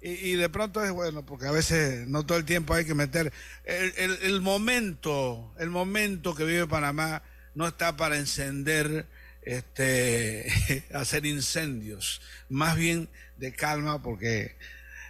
Y, 0.00 0.34
de 0.34 0.48
pronto 0.48 0.84
es 0.84 0.92
bueno, 0.92 1.26
porque 1.26 1.46
a 1.46 1.50
veces 1.50 2.06
no 2.06 2.24
todo 2.24 2.38
el 2.38 2.44
tiempo 2.44 2.74
hay 2.74 2.84
que 2.84 2.94
meter. 2.94 3.32
El, 3.64 4.18
el, 4.22 4.40
momento, 4.40 5.52
el 5.58 5.70
momento 5.70 6.36
que 6.36 6.44
vive 6.44 6.68
Panamá 6.68 7.24
no 7.56 7.66
está 7.66 7.96
para 7.96 8.16
encender, 8.16 9.06
este, 9.42 10.84
hacer 10.94 11.26
incendios. 11.26 12.22
Más 12.48 12.76
bien 12.76 13.08
de 13.38 13.52
calma, 13.52 14.00
porque 14.00 14.54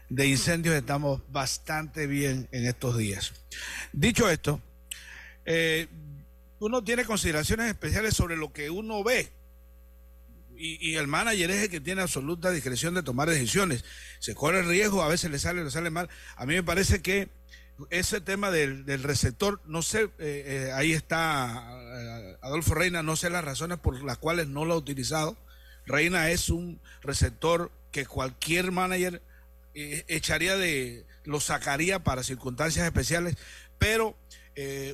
de 0.08 0.26
incendios 0.26 0.74
estamos 0.74 1.20
bastante 1.30 2.06
bien 2.06 2.48
en 2.52 2.66
estos 2.66 2.96
días. 2.96 3.32
Dicho 3.92 4.28
esto, 4.30 4.60
eh, 5.44 5.88
uno 6.58 6.82
tiene 6.82 7.04
consideraciones 7.04 7.68
especiales 7.68 8.14
sobre 8.14 8.36
lo 8.36 8.52
que 8.52 8.70
uno 8.70 9.02
ve. 9.02 9.30
Y, 10.58 10.94
el 10.94 11.06
manager 11.06 11.50
es 11.50 11.64
el 11.64 11.70
que 11.70 11.80
tiene 11.80 12.00
absoluta 12.00 12.50
discreción 12.50 12.94
de 12.94 13.02
tomar 13.02 13.28
decisiones. 13.28 13.84
Se 14.20 14.34
corre 14.34 14.60
el 14.60 14.68
riesgo, 14.68 15.02
a 15.02 15.08
veces 15.08 15.30
le 15.30 15.38
sale, 15.38 15.62
le 15.62 15.70
sale 15.70 15.90
mal. 15.90 16.08
A 16.34 16.46
mí 16.46 16.54
me 16.54 16.62
parece 16.62 17.02
que 17.02 17.28
ese 17.90 18.22
tema 18.22 18.50
del, 18.50 18.84
receptor, 19.02 19.60
no 19.66 19.82
sé, 19.82 20.04
eh, 20.04 20.08
eh, 20.18 20.72
ahí 20.74 20.92
está 20.92 21.62
eh, 21.78 22.38
Adolfo 22.40 22.74
Reina, 22.74 23.02
no 23.02 23.16
sé 23.16 23.28
las 23.28 23.44
razones 23.44 23.78
por 23.78 24.02
las 24.02 24.16
cuales 24.16 24.48
no 24.48 24.64
lo 24.64 24.74
ha 24.74 24.78
utilizado. 24.78 25.36
Reina 25.84 26.30
es 26.30 26.48
un 26.48 26.80
receptor 27.02 27.70
que 27.92 28.06
cualquier 28.06 28.72
manager 28.72 29.22
echaría 30.08 30.56
de, 30.56 31.06
lo 31.24 31.40
sacaría 31.40 32.02
para 32.02 32.22
circunstancias 32.22 32.86
especiales, 32.86 33.36
pero 33.78 34.16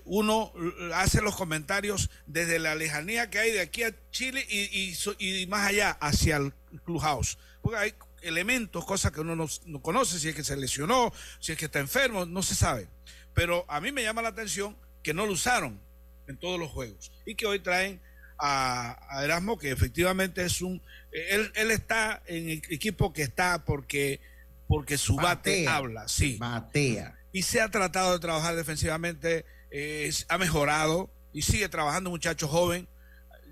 uno 0.04 0.52
hace 0.94 1.22
los 1.22 1.36
comentarios 1.36 2.10
desde 2.26 2.58
la 2.58 2.74
lejanía 2.74 3.30
que 3.30 3.38
hay 3.38 3.52
de 3.52 3.60
aquí 3.60 3.84
a 3.84 3.94
Chile 4.10 4.44
y, 4.50 4.96
y 5.20 5.46
más 5.46 5.68
allá, 5.68 5.90
hacia 6.00 6.38
el 6.38 6.52
clubhouse. 6.84 7.38
Porque 7.62 7.78
hay 7.78 7.94
elementos, 8.22 8.84
cosas 8.84 9.12
que 9.12 9.20
uno 9.20 9.36
no, 9.36 9.82
conoce, 9.82 10.18
si 10.18 10.28
es 10.28 10.34
que 10.34 10.44
se 10.44 10.56
lesionó, 10.56 11.12
si 11.40 11.52
es 11.52 11.58
que 11.58 11.66
está 11.66 11.80
enfermo, 11.80 12.24
no 12.24 12.42
se 12.42 12.54
sabe. 12.54 12.88
Pero 13.34 13.64
a 13.68 13.80
mí 13.80 13.92
me 13.92 14.02
llama 14.02 14.22
la 14.22 14.28
atención 14.28 14.76
que 15.02 15.14
no 15.14 15.26
lo 15.26 15.32
usaron 15.32 15.80
en 16.26 16.36
todos 16.36 16.58
los 16.58 16.70
juegos 16.70 17.10
y 17.26 17.34
que 17.34 17.46
hoy 17.46 17.58
traen 17.58 18.00
a, 18.38 19.20
Erasmo, 19.22 19.58
que 19.58 19.70
efectivamente 19.70 20.44
es 20.44 20.62
un... 20.62 20.82
Él, 21.12 21.52
él, 21.54 21.70
está 21.70 22.22
en 22.26 22.48
el 22.48 22.62
equipo 22.70 23.12
que 23.12 23.22
está 23.22 23.64
porque, 23.64 24.20
porque 24.66 24.98
su 24.98 25.16
bate 25.16 25.68
habla, 25.68 26.08
sí. 26.08 26.36
Batea. 26.38 27.18
Y 27.32 27.42
se 27.42 27.60
ha 27.60 27.70
tratado 27.70 28.12
de 28.12 28.18
trabajar 28.18 28.56
defensivamente, 28.56 29.44
eh, 29.70 30.10
ha 30.28 30.38
mejorado 30.38 31.10
y 31.32 31.42
sigue 31.42 31.68
trabajando, 31.68 32.10
muchacho 32.10 32.48
joven 32.48 32.88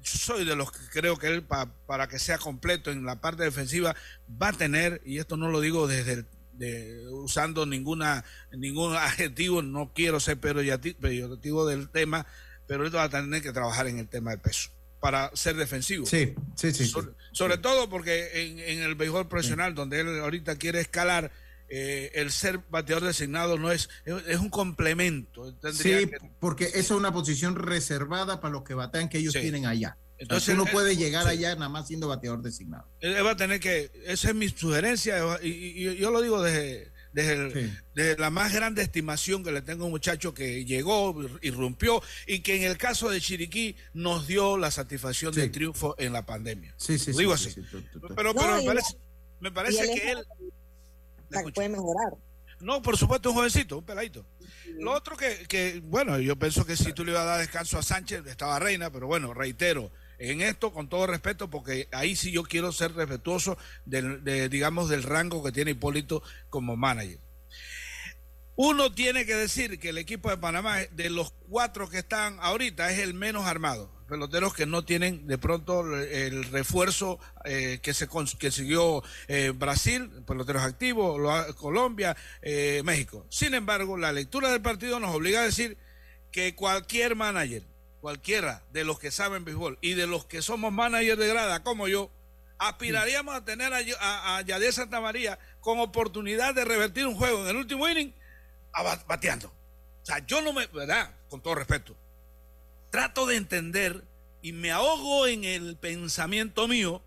yo 0.02 0.18
soy 0.18 0.44
de 0.44 0.56
los 0.56 0.72
que 0.72 0.78
creo 0.90 1.18
que 1.18 1.28
él, 1.28 1.44
para 1.44 2.08
que 2.08 2.18
sea 2.18 2.38
completo 2.38 2.90
en 2.90 3.04
la 3.04 3.20
parte 3.20 3.42
defensiva, 3.42 3.94
va 4.30 4.48
a 4.48 4.52
tener, 4.52 5.00
y 5.04 5.18
esto 5.18 5.36
no 5.36 5.50
lo 5.50 5.60
digo 5.60 5.86
desde 5.86 6.24
usando 7.10 7.64
ninguna 7.64 8.24
ningún 8.52 8.94
adjetivo, 8.96 9.62
no 9.62 9.92
quiero 9.94 10.20
ser 10.20 10.38
peyorativo 10.38 11.66
del 11.66 11.88
tema, 11.88 12.26
pero 12.66 12.84
él 12.84 12.94
va 12.94 13.04
a 13.04 13.08
tener 13.08 13.42
que 13.42 13.52
trabajar 13.52 13.86
en 13.86 13.98
el 13.98 14.08
tema 14.08 14.30
del 14.30 14.40
peso 14.40 14.70
para 15.00 15.34
ser 15.34 15.56
defensivo. 15.56 16.06
Sí, 16.06 16.34
sí, 16.54 16.72
sí. 16.72 16.92
Sobre, 17.32 17.58
todo 17.58 17.88
porque 17.88 18.42
en, 18.42 18.80
el 18.80 18.94
béisbol 18.94 19.28
profesional, 19.28 19.74
donde 19.74 20.00
él 20.00 20.20
ahorita 20.20 20.56
quiere 20.56 20.80
escalar, 20.80 21.32
eh, 21.68 22.10
el 22.14 22.30
ser 22.30 22.60
bateador 22.68 23.04
designado 23.04 23.58
no 23.58 23.72
es, 23.72 23.88
es 24.04 24.38
un 24.38 24.50
complemento. 24.50 25.56
sí, 25.72 26.10
porque 26.38 26.64
esa 26.64 26.78
es 26.78 26.90
una 26.90 27.12
posición 27.12 27.56
reservada 27.56 28.40
para 28.40 28.52
los 28.52 28.64
que 28.64 28.74
batean 28.74 29.08
que 29.08 29.18
ellos 29.18 29.34
tienen 29.34 29.66
allá. 29.66 29.96
Entonces 30.18 30.54
uno 30.54 30.66
puede 30.66 30.96
llegar 30.96 31.26
allá 31.26 31.54
nada 31.54 31.70
más 31.70 31.86
siendo 31.86 32.08
bateador 32.08 32.42
designado. 32.42 32.86
Él 33.00 33.24
va 33.24 33.30
a 33.30 33.36
tener 33.36 33.58
que, 33.58 33.90
esa 34.04 34.28
es 34.28 34.34
mi 34.34 34.50
sugerencia, 34.50 35.18
y, 35.42 35.96
yo 35.96 36.10
lo 36.10 36.20
digo 36.20 36.42
desde, 36.42 36.92
desde, 37.12 38.16
la 38.18 38.30
más 38.30 38.52
grande 38.52 38.82
estimación 38.82 39.42
que 39.42 39.52
le 39.52 39.62
tengo 39.62 39.84
a 39.84 39.86
un 39.86 39.92
muchacho 39.92 40.34
que 40.34 40.64
llegó, 40.64 41.16
irrumpió, 41.42 42.02
y 42.26 42.40
que 42.40 42.56
en 42.56 42.62
el 42.62 42.78
caso 42.78 43.08
de 43.10 43.20
Chiriquí 43.20 43.76
nos 43.92 44.26
dio 44.26 44.56
la 44.56 44.70
satisfacción 44.70 45.34
del 45.34 45.50
triunfo 45.50 45.94
en 45.98 46.12
la 46.12 46.24
pandemia. 46.24 46.74
Sí, 46.76 46.98
sí, 46.98 47.12
digo 47.12 47.32
así. 47.32 47.54
Pero, 48.16 48.34
pero 48.34 48.56
me 48.56 48.62
parece, 48.62 48.96
me 49.40 49.52
parece 49.52 49.94
que 49.94 50.10
él 50.12 50.24
puede 51.54 51.68
mejorar. 51.68 52.12
No, 52.60 52.82
por 52.82 52.96
supuesto, 52.96 53.30
un 53.30 53.36
jovencito, 53.36 53.78
un 53.78 53.84
peladito. 53.84 54.26
Lo 54.78 54.92
otro 54.92 55.16
que, 55.16 55.46
que, 55.48 55.80
bueno, 55.82 56.18
yo 56.18 56.36
pienso 56.36 56.66
que 56.66 56.76
si 56.76 56.92
tú 56.92 57.04
le 57.04 57.12
ibas 57.12 57.22
a 57.22 57.26
dar 57.26 57.40
descanso 57.40 57.78
a 57.78 57.82
Sánchez, 57.82 58.26
estaba 58.26 58.58
reina, 58.58 58.90
pero 58.90 59.06
bueno, 59.06 59.32
reitero, 59.32 59.90
en 60.20 60.40
esto, 60.42 60.72
con 60.72 60.88
todo 60.88 61.06
respeto, 61.06 61.50
porque 61.50 61.88
ahí 61.92 62.14
sí 62.14 62.30
yo 62.30 62.44
quiero 62.44 62.70
ser 62.70 62.94
respetuoso 62.94 63.58
del, 63.84 64.22
de, 64.22 64.48
digamos, 64.48 64.88
del 64.88 65.02
rango 65.02 65.42
que 65.42 65.52
tiene 65.52 65.72
Hipólito 65.72 66.22
como 66.48 66.76
manager. 66.76 67.18
Uno 68.54 68.92
tiene 68.92 69.24
que 69.24 69.34
decir 69.34 69.80
que 69.80 69.88
el 69.88 69.98
equipo 69.98 70.30
de 70.30 70.36
Panamá, 70.36 70.78
de 70.92 71.10
los 71.10 71.32
cuatro 71.48 71.88
que 71.88 71.98
están 71.98 72.38
ahorita, 72.40 72.92
es 72.92 72.98
el 72.98 73.14
menos 73.14 73.46
armado 73.46 74.00
peloteros 74.10 74.52
que 74.52 74.66
no 74.66 74.84
tienen 74.84 75.26
de 75.26 75.38
pronto 75.38 75.96
el 75.96 76.44
refuerzo 76.44 77.18
eh, 77.44 77.78
que 77.80 77.94
se 77.94 78.08
consiguió 78.08 79.02
eh, 79.28 79.52
Brasil, 79.54 80.10
peloteros 80.26 80.62
activos, 80.64 81.54
Colombia, 81.54 82.14
eh, 82.42 82.82
México. 82.84 83.24
Sin 83.30 83.54
embargo, 83.54 83.96
la 83.96 84.12
lectura 84.12 84.50
del 84.50 84.60
partido 84.60 85.00
nos 85.00 85.14
obliga 85.14 85.40
a 85.40 85.44
decir 85.44 85.78
que 86.32 86.54
cualquier 86.54 87.16
manager, 87.16 87.62
cualquiera 88.00 88.62
de 88.72 88.84
los 88.84 88.98
que 88.98 89.10
saben 89.10 89.44
béisbol 89.44 89.78
y 89.80 89.94
de 89.94 90.06
los 90.06 90.24
que 90.24 90.42
somos 90.42 90.72
managers 90.72 91.18
de 91.18 91.28
grada 91.28 91.62
como 91.62 91.88
yo, 91.88 92.10
aspiraríamos 92.58 93.34
a 93.34 93.44
tener 93.44 93.72
a, 93.72 94.36
a, 94.36 94.42
Yadier 94.42 94.72
Santa 94.72 95.00
María 95.00 95.38
con 95.60 95.80
oportunidad 95.80 96.54
de 96.54 96.64
revertir 96.64 97.06
un 97.06 97.14
juego 97.14 97.42
en 97.42 97.48
el 97.48 97.56
último 97.56 97.88
inning 97.88 98.12
bateando. 99.06 99.48
O 99.48 100.06
sea, 100.06 100.24
yo 100.26 100.40
no 100.42 100.52
me, 100.52 100.66
¿verdad? 100.66 101.14
Con 101.28 101.40
todo 101.40 101.54
respeto, 101.54 101.96
trato 102.90 103.26
de 103.26 103.36
entender 103.36 104.04
y 104.42 104.52
me 104.52 104.70
ahogo 104.70 105.26
en 105.26 105.44
el 105.44 105.76
pensamiento 105.76 106.66
mío 106.68 107.02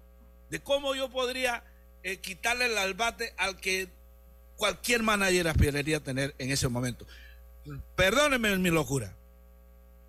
de 0.50 0.62
cómo 0.62 0.94
yo 0.96 1.10
podría 1.10 1.64
eh, 2.04 2.18
quitarle 2.18 2.66
el 2.66 2.78
albate 2.78 3.34
al 3.38 3.60
que 3.60 3.90
cualquier 4.56 5.02
manager 5.04 5.48
aspiraría 5.48 5.98
a 5.98 6.04
tener 6.04 6.36
en 6.38 6.52
ese 6.52 6.68
momento. 6.68 7.08
Perdónenme 7.96 8.56
mi 8.58 8.70
locura. 8.70 9.16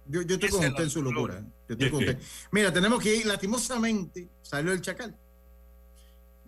Yo, 0.06 0.22
yo 0.22 0.34
estoy 0.34 0.50
con 0.50 0.64
usted 0.64 0.84
en 0.84 0.90
su 0.90 1.02
locura. 1.02 1.44
Mira, 2.52 2.72
tenemos 2.72 3.02
que 3.02 3.14
ir, 3.16 3.26
lastimosamente, 3.26 4.28
salió 4.42 4.72
el 4.72 4.80
chacal. 4.80 5.16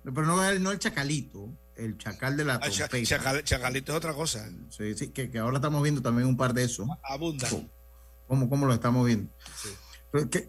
Pero 0.05 0.23
no, 0.25 0.59
no 0.59 0.71
el 0.71 0.79
chacalito, 0.79 1.53
el 1.75 1.99
chacal 1.99 2.37
de 2.37 2.45
la 2.45 2.61
ah, 2.63 2.71
chacalito 2.71 3.93
es 3.93 3.99
otra 3.99 4.15
cosa. 4.15 4.49
Sí, 4.71 4.95
sí, 4.95 5.09
que, 5.09 5.31
que, 5.31 5.39
ahora 5.39 5.57
estamos 5.57 5.83
viendo 5.83 6.01
también 6.01 6.29
un 6.29 6.37
par 6.37 6.55
de 6.55 6.65
eso. 6.65 6.87
Abunda 7.03 7.49
cómo, 8.27 8.67
lo 8.67 8.75
estamos 8.75 9.07
viendo. 9.07 9.31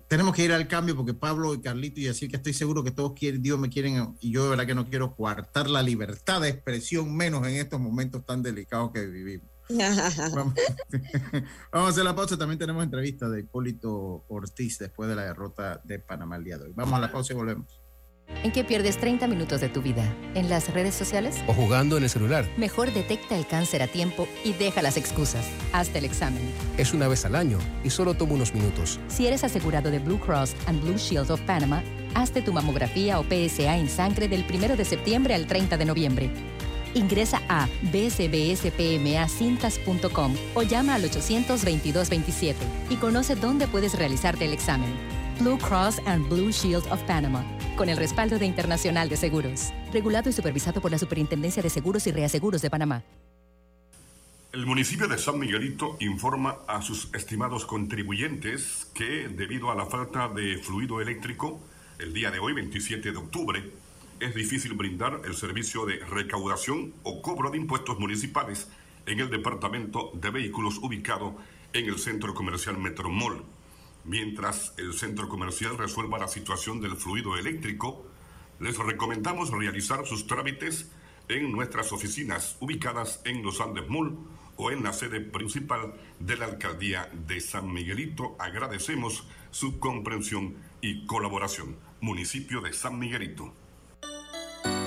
tenemos 0.07 0.35
que 0.35 0.43
ir 0.43 0.51
al 0.51 0.67
cambio 0.67 0.95
porque 0.95 1.13
Pablo 1.13 1.53
y 1.53 1.61
Carlito 1.61 1.99
y 1.99 2.07
así 2.07 2.27
que 2.27 2.37
estoy 2.37 2.53
seguro 2.53 2.83
que 2.83 2.91
todos 2.91 3.13
quieren, 3.13 3.41
Dios 3.41 3.59
me 3.59 3.69
quieren 3.69 4.15
y 4.19 4.31
yo 4.31 4.43
de 4.43 4.49
verdad 4.51 4.65
que 4.65 4.75
no 4.75 4.89
quiero 4.89 5.15
coartar 5.15 5.69
la 5.69 5.83
libertad 5.83 6.41
de 6.41 6.49
expresión 6.49 7.15
menos 7.15 7.45
en 7.47 7.55
estos 7.55 7.79
momentos 7.79 8.25
tan 8.25 8.41
delicados 8.41 8.91
que 8.91 9.05
vivimos. 9.05 9.49
Vamos, 10.35 10.55
a 11.71 11.87
hacer 11.87 12.03
la 12.03 12.15
pausa. 12.15 12.37
También 12.37 12.59
tenemos 12.59 12.83
entrevista 12.83 13.29
de 13.29 13.41
Hipólito 13.41 14.23
Ortiz 14.27 14.79
después 14.79 15.09
de 15.09 15.15
la 15.15 15.23
derrota 15.23 15.81
de 15.83 15.99
Panamá 15.99 16.37
el 16.37 16.43
día 16.43 16.57
de 16.57 16.65
hoy. 16.65 16.73
Vamos 16.75 16.93
a 16.93 16.99
la 16.99 17.11
pausa 17.11 17.33
y 17.33 17.35
volvemos. 17.35 17.81
¿En 18.43 18.51
qué 18.51 18.63
pierdes 18.63 18.97
30 18.97 19.25
minutos 19.27 19.61
de 19.61 19.69
tu 19.69 19.81
vida? 19.81 20.03
¿En 20.35 20.49
las 20.49 20.73
redes 20.73 20.93
sociales? 20.93 21.41
¿O 21.47 21.53
jugando 21.53 21.97
en 21.97 22.03
el 22.03 22.09
celular? 22.09 22.45
Mejor 22.57 22.93
detecta 22.93 23.37
el 23.37 23.47
cáncer 23.47 23.81
a 23.81 23.87
tiempo 23.87 24.27
y 24.43 24.53
deja 24.53 24.81
las 24.81 24.97
excusas. 24.97 25.49
Hazte 25.71 25.99
el 25.99 26.05
examen. 26.05 26.41
Es 26.77 26.93
una 26.93 27.07
vez 27.07 27.25
al 27.25 27.35
año 27.35 27.57
y 27.83 27.89
solo 27.89 28.15
toma 28.15 28.33
unos 28.33 28.53
minutos. 28.53 28.99
Si 29.07 29.27
eres 29.27 29.43
asegurado 29.43 29.91
de 29.91 29.99
Blue 29.99 30.19
Cross 30.19 30.55
and 30.67 30.81
Blue 30.81 30.97
Shield 30.97 31.31
of 31.31 31.41
Panama, 31.41 31.83
hazte 32.15 32.41
tu 32.41 32.51
mamografía 32.51 33.19
o 33.19 33.23
PSA 33.23 33.77
en 33.77 33.89
sangre 33.89 34.27
del 34.27 34.45
1 34.47 34.75
de 34.75 34.85
septiembre 34.85 35.33
al 35.33 35.47
30 35.47 35.77
de 35.77 35.85
noviembre. 35.85 36.29
Ingresa 36.97 37.41
a 37.47 37.69
bsbspmacintas.com 37.93 40.35
o 40.55 40.63
llama 40.63 40.95
al 40.95 41.03
822-27 41.03 42.55
y 42.89 42.95
conoce 42.95 43.35
dónde 43.35 43.67
puedes 43.67 43.95
realizarte 43.97 44.45
el 44.45 44.53
examen. 44.53 44.89
Blue 45.39 45.59
Cross 45.59 46.01
and 46.07 46.27
Blue 46.27 46.51
Shield 46.51 46.91
of 46.91 46.99
Panama 47.03 47.45
con 47.77 47.89
el 47.89 47.97
respaldo 47.97 48.39
de 48.39 48.47
Internacional 48.47 49.07
de 49.07 49.17
Seguros, 49.17 49.71
regulado 49.93 50.29
y 50.29 50.33
supervisado 50.33 50.81
por 50.81 50.89
la 50.89 50.97
Superintendencia 50.97 51.61
de 51.61 51.69
Seguros 51.69 52.07
y 52.07 52.11
Reaseguros 52.11 52.61
de 52.61 52.71
Panamá. 52.71 53.03
El 54.51 54.65
municipio 54.65 55.07
de 55.07 55.19
San 55.19 55.37
Miguelito 55.37 55.95
informa 55.99 56.57
a 56.67 56.81
sus 56.81 57.13
estimados 57.13 57.65
contribuyentes 57.65 58.87
que 58.95 59.27
debido 59.27 59.69
a 59.69 59.75
la 59.75 59.85
falta 59.85 60.27
de 60.29 60.57
fluido 60.57 60.99
eléctrico, 60.99 61.59
el 61.99 62.13
día 62.13 62.31
de 62.31 62.39
hoy, 62.39 62.53
27 62.53 63.11
de 63.11 63.17
octubre, 63.17 63.63
es 64.19 64.35
difícil 64.35 64.73
brindar 64.73 65.21
el 65.25 65.35
servicio 65.35 65.85
de 65.85 65.97
recaudación 66.05 66.93
o 67.03 67.21
cobro 67.21 67.51
de 67.51 67.57
impuestos 67.57 67.99
municipales 67.99 68.69
en 69.05 69.19
el 69.19 69.29
departamento 69.29 70.11
de 70.13 70.29
vehículos 70.29 70.77
ubicado 70.79 71.37
en 71.73 71.85
el 71.85 71.99
centro 71.99 72.33
comercial 72.33 72.77
Metromol 72.77 73.45
Mientras 74.07 74.73
el 74.77 74.93
centro 74.93 75.27
comercial 75.27 75.77
resuelva 75.77 76.17
la 76.17 76.29
situación 76.29 76.79
del 76.79 76.95
fluido 76.95 77.37
eléctrico, 77.37 78.05
les 78.61 78.77
recomendamos 78.77 79.51
realizar 79.51 80.05
sus 80.07 80.27
trámites 80.27 80.89
en 81.27 81.51
nuestras 81.51 81.91
oficinas 81.91 82.55
ubicadas 82.61 83.21
en 83.25 83.43
Los 83.43 83.59
Andes 83.59 83.89
Mall 83.89 84.17
o 84.55 84.71
en 84.71 84.81
la 84.81 84.93
sede 84.93 85.19
principal 85.19 85.93
de 86.21 86.37
la 86.37 86.45
alcaldía 86.45 87.11
de 87.27 87.41
San 87.41 87.73
Miguelito. 87.73 88.37
Agradecemos 88.39 89.27
su 89.51 89.77
comprensión 89.77 90.55
y 90.79 91.05
colaboración. 91.05 91.75
Municipio 91.99 92.61
de 92.61 92.71
San 92.71 92.97
Miguelito. 92.97 93.53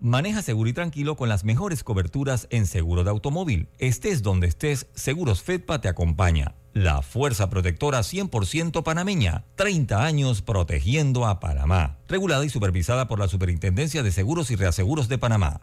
Maneja 0.00 0.40
seguro 0.40 0.70
y 0.70 0.72
tranquilo 0.72 1.14
con 1.14 1.28
las 1.28 1.44
mejores 1.44 1.84
coberturas 1.84 2.46
en 2.50 2.66
seguro 2.66 3.04
de 3.04 3.10
automóvil. 3.10 3.68
Estés 3.78 4.22
donde 4.22 4.46
estés, 4.46 4.86
Seguros 4.94 5.42
Fedpa 5.42 5.82
te 5.82 5.88
acompaña. 5.88 6.54
La 6.72 7.02
fuerza 7.02 7.50
protectora 7.50 8.00
100% 8.00 8.82
panameña. 8.82 9.44
30 9.56 10.02
años 10.02 10.40
protegiendo 10.40 11.26
a 11.26 11.38
Panamá. 11.38 11.98
Regulada 12.08 12.44
y 12.46 12.48
supervisada 12.48 13.08
por 13.08 13.18
la 13.18 13.28
Superintendencia 13.28 14.02
de 14.02 14.10
Seguros 14.10 14.50
y 14.50 14.56
Reaseguros 14.56 15.08
de 15.08 15.18
Panamá. 15.18 15.60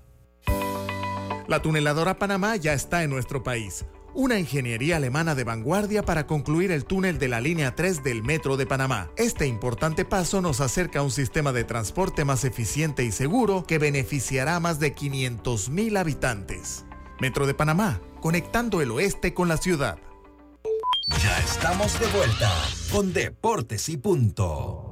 La 1.48 1.62
tuneladora 1.64 2.20
Panamá 2.20 2.58
ya 2.58 2.74
está 2.74 3.04
en 3.04 3.10
nuestro 3.10 3.42
país 3.42 3.86
una 4.18 4.40
ingeniería 4.40 4.96
alemana 4.96 5.36
de 5.36 5.44
vanguardia 5.44 6.04
para 6.04 6.26
concluir 6.26 6.72
el 6.72 6.86
túnel 6.86 7.20
de 7.20 7.28
la 7.28 7.40
línea 7.40 7.76
3 7.76 8.02
del 8.04 8.24
Metro 8.24 8.58
de 8.58 8.66
Panamá. 8.66 9.12
Este 9.16 9.46
importante 9.46 10.06
paso 10.06 10.42
nos 10.42 10.60
acerca 10.60 11.00
a 11.00 11.04
un 11.04 11.12
sistema 11.12 11.54
de 11.54 11.64
transporte 11.64 12.26
más 12.26 12.44
eficiente 12.44 13.04
y 13.04 13.12
seguro 13.12 13.64
que 13.68 13.78
beneficiará 13.78 14.56
a 14.56 14.60
más 14.60 14.80
de 14.80 14.96
500.000 14.96 16.00
habitantes. 16.00 16.84
Metro 17.20 17.46
de 17.46 17.54
Panamá, 17.54 18.02
conectando 18.20 18.82
el 18.82 18.90
oeste 18.90 19.36
con 19.36 19.50
la 19.50 19.58
ciudad. 19.58 20.00
Ya 21.22 21.38
estamos 21.38 22.00
de 22.00 22.08
vuelta 22.08 22.52
con 22.92 23.14
Deportes 23.14 23.88
y 23.88 23.98
Punto. 23.98 24.87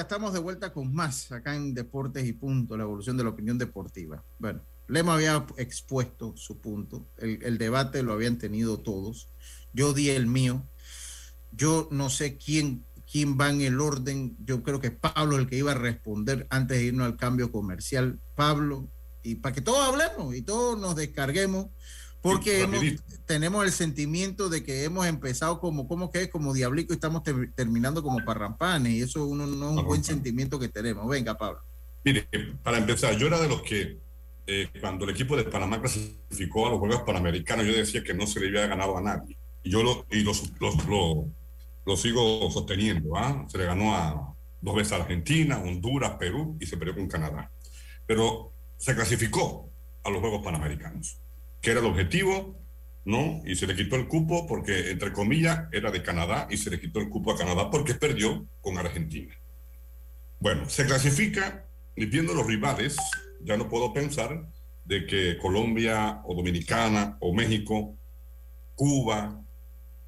Estamos 0.00 0.32
de 0.32 0.38
vuelta 0.38 0.72
con 0.72 0.94
más 0.94 1.30
acá 1.32 1.54
en 1.54 1.74
Deportes 1.74 2.26
y 2.26 2.32
Punto, 2.32 2.76
la 2.76 2.84
evolución 2.84 3.16
de 3.16 3.24
la 3.24 3.30
opinión 3.30 3.58
deportiva. 3.58 4.22
Bueno, 4.38 4.62
Lema 4.86 5.14
había 5.14 5.46
expuesto 5.58 6.34
su 6.36 6.60
punto, 6.60 7.06
el, 7.18 7.58
debate 7.58 8.02
lo 8.02 8.12
habían 8.12 8.38
tenido 8.38 8.78
todos, 8.78 9.28
yo 9.72 9.92
di 9.92 10.08
el 10.10 10.26
mío, 10.26 10.66
yo 11.52 11.88
no 11.90 12.08
sé 12.08 12.38
quién, 12.38 12.86
quién 13.10 13.38
va 13.38 13.50
en 13.50 13.60
el 13.60 13.80
orden, 13.80 14.36
yo 14.44 14.62
creo 14.62 14.80
que 14.80 14.90
Pablo 14.90 15.36
el 15.36 15.46
que 15.46 15.58
iba 15.58 15.72
a 15.72 15.74
responder 15.74 16.46
antes 16.48 16.78
de 16.78 16.84
irnos 16.84 17.06
al 17.06 17.16
cambio 17.16 17.52
comercial, 17.52 18.18
Pablo, 18.34 18.88
y 19.22 19.34
para 19.36 19.54
que 19.54 19.60
todos 19.60 19.86
hablemos 19.86 20.34
y 20.34 20.40
todos 20.40 20.78
nos 20.78 20.96
descarguemos 20.96 21.66
porque 22.20 22.98
tenemos 23.26 23.64
el 23.64 23.72
sentimiento 23.72 24.48
de 24.48 24.64
que 24.64 24.84
hemos 24.84 25.06
empezado 25.06 25.60
como, 25.60 25.86
como 25.86 26.10
que 26.10 26.22
es? 26.22 26.28
Como 26.28 26.52
diablico 26.52 26.92
y 26.92 26.96
estamos 26.96 27.22
terminando 27.54 28.02
como 28.02 28.24
parrampanes 28.24 28.92
y 28.92 29.02
eso 29.02 29.24
uno, 29.26 29.46
no 29.46 29.70
es 29.70 29.76
un 29.78 29.84
buen 29.84 30.04
sentimiento 30.04 30.58
que 30.58 30.68
tenemos. 30.68 31.08
Venga, 31.08 31.36
Pablo. 31.36 31.60
Mire, 32.04 32.26
para 32.62 32.78
empezar, 32.78 33.16
yo 33.16 33.26
era 33.26 33.40
de 33.40 33.48
los 33.48 33.62
que 33.62 33.98
eh, 34.46 34.68
cuando 34.80 35.04
el 35.04 35.10
equipo 35.10 35.36
de 35.36 35.44
Panamá 35.44 35.80
clasificó 35.80 36.66
a 36.66 36.70
los 36.70 36.78
Juegos 36.78 37.02
Panamericanos, 37.02 37.66
yo 37.66 37.72
decía 37.72 38.02
que 38.02 38.14
no 38.14 38.26
se 38.26 38.40
le 38.40 38.48
había 38.48 38.66
ganado 38.66 38.96
a 38.96 39.02
nadie. 39.02 39.36
Y 39.62 39.70
yo 39.70 39.82
lo, 39.82 40.06
y 40.10 40.22
lo, 40.22 40.32
lo, 41.84 41.96
sigo 41.96 42.50
sosteniendo. 42.50 43.16
¿ah? 43.16 43.46
Se 43.48 43.58
le 43.58 43.66
ganó 43.66 43.94
a 43.94 44.34
dos 44.60 44.74
veces 44.74 44.92
a 44.94 44.96
Argentina, 44.96 45.58
Honduras, 45.58 46.16
Perú 46.18 46.56
y 46.58 46.66
se 46.66 46.76
perdió 46.76 46.96
con 46.96 47.08
Canadá. 47.08 47.50
Pero 48.06 48.52
se 48.76 48.94
clasificó 48.94 49.70
a 50.02 50.10
los 50.10 50.20
Juegos 50.20 50.42
Panamericanos 50.42 51.20
que 51.60 51.70
era 51.70 51.80
el 51.80 51.86
objetivo, 51.86 52.58
¿no? 53.04 53.40
Y 53.44 53.56
se 53.56 53.66
le 53.66 53.74
quitó 53.74 53.96
el 53.96 54.06
cupo 54.06 54.46
porque, 54.46 54.90
entre 54.90 55.12
comillas, 55.12 55.68
era 55.72 55.90
de 55.90 56.02
Canadá 56.02 56.46
y 56.50 56.56
se 56.56 56.70
le 56.70 56.80
quitó 56.80 57.00
el 57.00 57.08
cupo 57.08 57.32
a 57.32 57.38
Canadá 57.38 57.70
porque 57.70 57.94
perdió 57.94 58.46
con 58.60 58.78
Argentina. 58.78 59.34
Bueno, 60.40 60.68
se 60.68 60.86
clasifica 60.86 61.66
y 61.96 62.06
viendo 62.06 62.34
los 62.34 62.46
rivales, 62.46 62.96
ya 63.42 63.56
no 63.56 63.68
puedo 63.68 63.92
pensar 63.92 64.48
de 64.84 65.06
que 65.06 65.36
Colombia 65.38 66.22
o 66.24 66.34
Dominicana 66.34 67.16
o 67.20 67.34
México, 67.34 67.96
Cuba, 68.74 69.42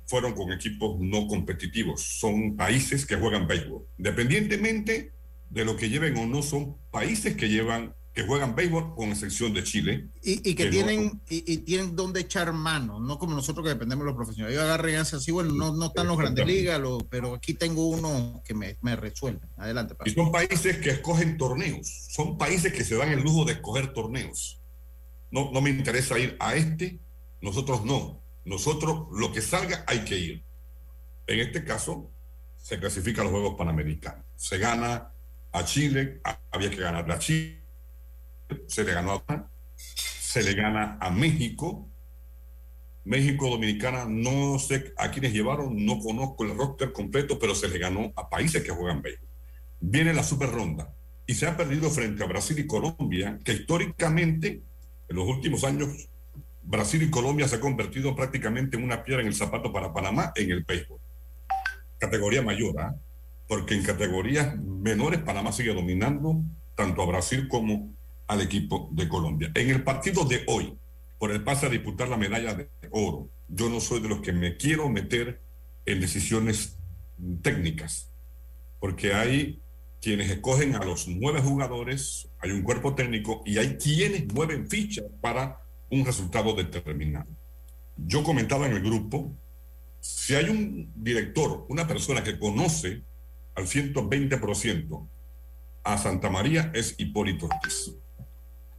fueron 0.06 0.34
con 0.34 0.52
equipos 0.52 0.98
no 1.00 1.26
competitivos. 1.26 2.02
Son 2.02 2.56
países 2.56 3.06
que 3.06 3.16
juegan 3.16 3.46
béisbol. 3.46 3.86
Independientemente 3.98 5.12
de 5.50 5.64
lo 5.64 5.76
que 5.76 5.88
lleven 5.88 6.16
o 6.16 6.26
no, 6.26 6.42
son 6.42 6.76
países 6.90 7.36
que 7.36 7.48
llevan 7.48 7.94
que 8.12 8.24
juegan 8.24 8.56
béisbol 8.56 8.94
con 8.96 9.10
excepción 9.10 9.54
de 9.54 9.62
Chile. 9.62 10.08
Y, 10.22 10.54
que, 10.54 10.66
tienen 10.66 11.22
y, 11.28 11.58
tienen 11.58 11.94
donde 11.94 12.20
echar 12.20 12.52
mano, 12.52 12.98
no 12.98 13.18
como 13.18 13.34
nosotros 13.34 13.64
que 13.64 13.70
dependemos 13.70 14.04
de 14.04 14.10
los 14.10 14.16
profesionales. 14.16 14.56
Yo 14.56 14.62
agarré 14.62 14.96
así, 14.96 15.30
bueno, 15.30 15.52
no, 15.52 15.72
no 15.74 15.86
están 15.86 16.08
los 16.08 16.18
grandes 16.18 16.44
ligas, 16.44 16.80
pero 17.08 17.34
aquí 17.34 17.54
tengo 17.54 17.88
uno 17.88 18.42
que 18.44 18.54
me, 18.54 18.76
me 18.80 18.96
resuelve. 18.96 19.40
Adelante. 19.56 19.94
Y 20.04 20.10
son 20.10 20.32
países 20.32 20.78
que 20.78 20.90
escogen 20.90 21.36
torneos, 21.36 22.06
son 22.08 22.36
países 22.36 22.72
que 22.72 22.84
se 22.84 22.96
dan 22.96 23.10
el 23.10 23.20
lujo 23.20 23.44
de 23.44 23.52
escoger 23.52 23.92
torneos. 23.92 24.60
No, 25.30 25.52
no 25.52 25.60
me 25.60 25.70
interesa 25.70 26.18
ir 26.18 26.36
a 26.40 26.56
este, 26.56 26.98
nosotros 27.40 27.84
no. 27.84 28.20
Nosotros 28.44 29.06
lo 29.12 29.32
que 29.32 29.40
salga 29.40 29.84
hay 29.86 30.00
que 30.00 30.18
ir. 30.18 30.44
En 31.28 31.38
este 31.38 31.64
caso, 31.64 32.10
se 32.56 32.80
clasifica 32.80 33.20
a 33.20 33.24
los 33.24 33.32
Juegos 33.32 33.54
Panamericanos. 33.56 34.24
Se 34.34 34.58
gana 34.58 35.12
a 35.52 35.64
Chile, 35.64 36.20
había 36.50 36.70
que 36.70 36.76
ganar 36.76 37.08
a 37.08 37.18
Chile 37.20 37.59
se 38.66 38.84
le 38.84 38.92
ganó 38.92 39.24
a 39.26 39.50
se 40.30 40.44
le 40.44 40.54
gana 40.54 40.96
a 41.00 41.10
México. 41.10 41.88
México 43.04 43.48
Dominicana, 43.48 44.04
no 44.06 44.58
sé 44.60 44.92
a 44.96 45.10
quiénes 45.10 45.32
llevaron, 45.32 45.84
no 45.84 45.98
conozco 45.98 46.44
el 46.44 46.56
roster 46.56 46.92
completo, 46.92 47.38
pero 47.38 47.54
se 47.54 47.68
le 47.68 47.78
ganó 47.78 48.12
a 48.14 48.28
países 48.28 48.62
que 48.62 48.70
juegan 48.70 49.02
béisbol. 49.02 49.28
Viene 49.80 50.14
la 50.14 50.22
super 50.22 50.50
ronda 50.50 50.94
y 51.26 51.34
se 51.34 51.46
ha 51.46 51.56
perdido 51.56 51.90
frente 51.90 52.22
a 52.22 52.28
Brasil 52.28 52.58
y 52.60 52.66
Colombia, 52.66 53.40
que 53.44 53.54
históricamente 53.54 54.62
en 55.08 55.16
los 55.16 55.26
últimos 55.26 55.64
años 55.64 56.08
Brasil 56.62 57.02
y 57.02 57.10
Colombia 57.10 57.48
se 57.48 57.56
han 57.56 57.62
convertido 57.62 58.14
prácticamente 58.14 58.76
en 58.76 58.84
una 58.84 59.02
piedra 59.02 59.22
en 59.22 59.28
el 59.28 59.34
zapato 59.34 59.72
para 59.72 59.92
Panamá 59.92 60.32
en 60.36 60.52
el 60.52 60.62
béisbol. 60.62 61.00
Categoría 61.98 62.42
mayor, 62.42 62.80
¿ah? 62.80 62.94
porque 63.48 63.74
en 63.74 63.82
categorías 63.82 64.56
menores 64.56 65.20
Panamá 65.20 65.50
sigue 65.50 65.74
dominando 65.74 66.40
tanto 66.76 67.02
a 67.02 67.06
Brasil 67.06 67.48
como 67.48 67.92
al 68.30 68.40
equipo 68.42 68.88
de 68.92 69.08
Colombia. 69.08 69.50
En 69.56 69.70
el 69.70 69.82
partido 69.82 70.24
de 70.24 70.44
hoy, 70.46 70.78
por 71.18 71.32
el 71.32 71.42
pase 71.42 71.66
a 71.66 71.68
disputar 71.68 72.08
la 72.08 72.16
medalla 72.16 72.54
de 72.54 72.70
oro, 72.92 73.28
yo 73.48 73.68
no 73.68 73.80
soy 73.80 73.98
de 73.98 74.08
los 74.08 74.20
que 74.20 74.32
me 74.32 74.56
quiero 74.56 74.88
meter 74.88 75.42
en 75.84 76.00
decisiones 76.00 76.78
técnicas, 77.42 78.08
porque 78.78 79.14
hay 79.14 79.60
quienes 80.00 80.30
escogen 80.30 80.76
a 80.76 80.84
los 80.84 81.08
nueve 81.08 81.40
jugadores, 81.40 82.28
hay 82.38 82.52
un 82.52 82.62
cuerpo 82.62 82.94
técnico 82.94 83.42
y 83.44 83.58
hay 83.58 83.76
quienes 83.76 84.32
mueven 84.32 84.70
fichas 84.70 85.06
para 85.20 85.60
un 85.90 86.04
resultado 86.04 86.54
determinado. 86.54 87.26
Yo 87.96 88.22
comentaba 88.22 88.66
en 88.68 88.74
el 88.74 88.80
grupo, 88.80 89.34
si 89.98 90.36
hay 90.36 90.44
un 90.44 90.92
director, 90.94 91.66
una 91.68 91.88
persona 91.88 92.22
que 92.22 92.38
conoce 92.38 93.02
al 93.56 93.66
120% 93.66 95.08
a 95.82 95.98
Santa 95.98 96.30
María 96.30 96.70
es 96.72 96.94
Hipólito 96.96 97.46
Ortiz. 97.46 97.96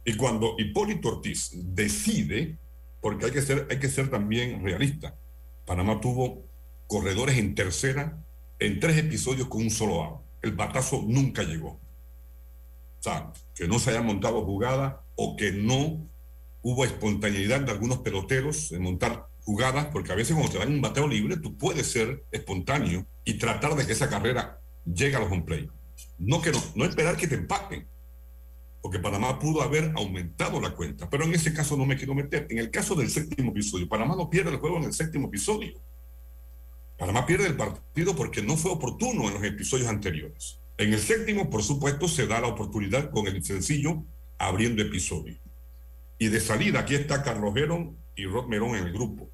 Y 0.04 0.14
cuando 0.14 0.56
Hipólito 0.58 1.08
Ortiz 1.08 1.50
decide, 1.52 2.58
porque 3.00 3.26
hay 3.26 3.32
que 3.32 3.42
ser, 3.42 3.66
hay 3.70 3.78
que 3.78 3.88
ser 3.88 4.10
también 4.10 4.62
realista, 4.64 5.16
Panamá 5.64 6.00
tuvo 6.00 6.44
corredores 6.86 7.38
en 7.38 7.54
tercera 7.54 8.18
en 8.58 8.80
tres 8.80 8.96
episodios 8.98 9.48
con 9.48 9.62
un 9.62 9.70
solo 9.70 10.02
out. 10.02 10.20
El 10.42 10.52
batazo 10.52 11.02
nunca 11.06 11.42
llegó. 11.42 11.70
O 11.70 13.02
sea, 13.02 13.32
que 13.54 13.66
no 13.66 13.78
se 13.78 13.90
haya 13.90 14.02
montado 14.02 14.44
jugada 14.44 15.04
o 15.16 15.36
que 15.36 15.52
no 15.52 16.08
hubo 16.62 16.84
espontaneidad 16.84 17.60
de 17.60 17.72
algunos 17.72 17.98
peloteros 17.98 18.70
en 18.72 18.82
montar 18.82 19.26
jugadas, 19.44 19.86
porque 19.86 20.12
a 20.12 20.14
veces 20.14 20.34
cuando 20.36 20.52
te 20.52 20.58
dan 20.58 20.72
un 20.72 20.80
bateo 20.80 21.08
libre, 21.08 21.36
tú 21.36 21.56
puedes 21.56 21.90
ser 21.90 22.24
espontáneo 22.30 23.06
y 23.24 23.34
tratar 23.34 23.74
de 23.74 23.84
que 23.86 23.92
esa 23.92 24.08
carrera 24.08 24.60
llegue 24.84 25.16
a 25.16 25.20
los 25.20 25.30
home 25.30 25.42
play. 25.42 25.68
No, 26.18 26.40
que 26.40 26.52
no, 26.52 26.62
no 26.76 26.84
esperar 26.84 27.16
que 27.16 27.26
te 27.26 27.34
empaten, 27.34 27.88
porque 28.82 28.98
Panamá 28.98 29.38
pudo 29.38 29.62
haber 29.62 29.92
aumentado 29.94 30.60
la 30.60 30.74
cuenta, 30.74 31.08
pero 31.08 31.22
en 31.22 31.32
ese 31.32 31.54
caso 31.54 31.76
no 31.76 31.86
me 31.86 31.96
quiero 31.96 32.16
meter. 32.16 32.48
En 32.50 32.58
el 32.58 32.70
caso 32.70 32.96
del 32.96 33.08
séptimo 33.08 33.52
episodio, 33.52 33.88
Panamá 33.88 34.16
no 34.16 34.28
pierde 34.28 34.50
el 34.50 34.56
juego 34.56 34.78
en 34.78 34.84
el 34.84 34.92
séptimo 34.92 35.28
episodio. 35.28 35.80
Panamá 36.98 37.24
pierde 37.24 37.46
el 37.46 37.56
partido 37.56 38.16
porque 38.16 38.42
no 38.42 38.56
fue 38.56 38.72
oportuno 38.72 39.28
en 39.28 39.34
los 39.34 39.44
episodios 39.44 39.88
anteriores. 39.88 40.58
En 40.78 40.92
el 40.92 40.98
séptimo, 40.98 41.48
por 41.48 41.62
supuesto, 41.62 42.08
se 42.08 42.26
da 42.26 42.40
la 42.40 42.48
oportunidad 42.48 43.10
con 43.10 43.28
el 43.28 43.44
sencillo 43.44 44.02
abriendo 44.36 44.82
episodio. 44.82 45.38
Y 46.18 46.28
de 46.28 46.40
salida, 46.40 46.80
aquí 46.80 46.96
está 46.96 47.22
Carlos 47.22 47.54
Verón 47.54 47.96
y 48.16 48.26
Rod 48.26 48.48
Merón 48.48 48.74
en 48.74 48.86
el 48.86 48.92
grupo. 48.92 49.30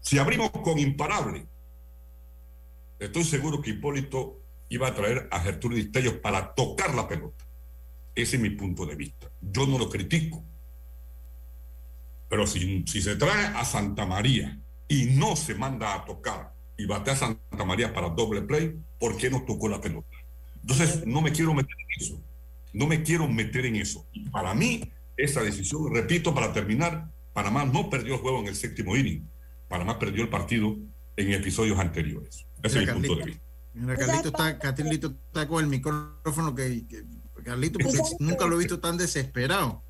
Si 0.00 0.18
abrimos 0.18 0.50
con 0.50 0.80
imparable, 0.80 1.46
estoy 2.98 3.22
seguro 3.22 3.62
que 3.62 3.70
Hipólito 3.70 4.40
iba 4.68 4.88
a 4.88 4.94
traer 4.94 5.28
a 5.30 5.38
Gertrudis 5.40 5.92
Tellos 5.92 6.14
para 6.14 6.54
tocar 6.54 6.92
la 6.94 7.06
pelota. 7.06 7.45
Ese 8.16 8.36
es 8.36 8.42
mi 8.42 8.50
punto 8.50 8.86
de 8.86 8.96
vista. 8.96 9.30
Yo 9.40 9.66
no 9.66 9.78
lo 9.78 9.90
critico. 9.90 10.42
Pero 12.28 12.46
si, 12.46 12.82
si 12.86 13.02
se 13.02 13.14
trae 13.16 13.46
a 13.54 13.64
Santa 13.64 14.06
María 14.06 14.58
y 14.88 15.04
no 15.04 15.36
se 15.36 15.54
manda 15.54 15.94
a 15.94 16.04
tocar 16.04 16.54
y 16.76 16.86
bate 16.86 17.10
a 17.10 17.16
Santa 17.16 17.64
María 17.64 17.92
para 17.92 18.08
doble 18.08 18.42
play, 18.42 18.74
¿por 18.98 19.16
qué 19.16 19.30
no 19.30 19.44
tocó 19.44 19.68
la 19.68 19.80
pelota? 19.80 20.16
Entonces, 20.62 21.06
no 21.06 21.20
me 21.20 21.30
quiero 21.30 21.54
meter 21.54 21.76
en 21.78 22.02
eso. 22.02 22.22
No 22.72 22.86
me 22.86 23.02
quiero 23.02 23.28
meter 23.28 23.66
en 23.66 23.76
eso. 23.76 24.06
Y 24.12 24.28
para 24.30 24.54
mí, 24.54 24.90
esa 25.16 25.42
decisión, 25.42 25.94
repito, 25.94 26.34
para 26.34 26.52
terminar, 26.52 27.10
Panamá 27.32 27.64
no 27.66 27.88
perdió 27.90 28.14
el 28.14 28.20
juego 28.20 28.40
en 28.40 28.48
el 28.48 28.56
séptimo 28.56 28.96
inning. 28.96 29.28
Panamá 29.68 29.98
perdió 29.98 30.22
el 30.22 30.30
partido 30.30 30.76
en 31.16 31.32
episodios 31.32 31.78
anteriores. 31.78 32.46
Ese 32.62 32.82
es 32.82 32.86
mi 32.86 32.92
punto 32.92 33.16
de 33.16 33.24
vista. 33.26 33.42
Mira, 33.74 33.96
Carlito 33.96 34.28
está, 34.28 34.58
Carlito 34.58 35.14
está 35.26 35.46
con 35.46 35.62
el 35.62 35.70
micrófono 35.70 36.54
que, 36.54 36.84
Carlito, 37.46 37.78
porque 37.78 38.00
nunca 38.18 38.44
lo 38.44 38.56
he 38.56 38.58
visto 38.58 38.80
tan 38.80 38.96
desesperado. 38.96 39.80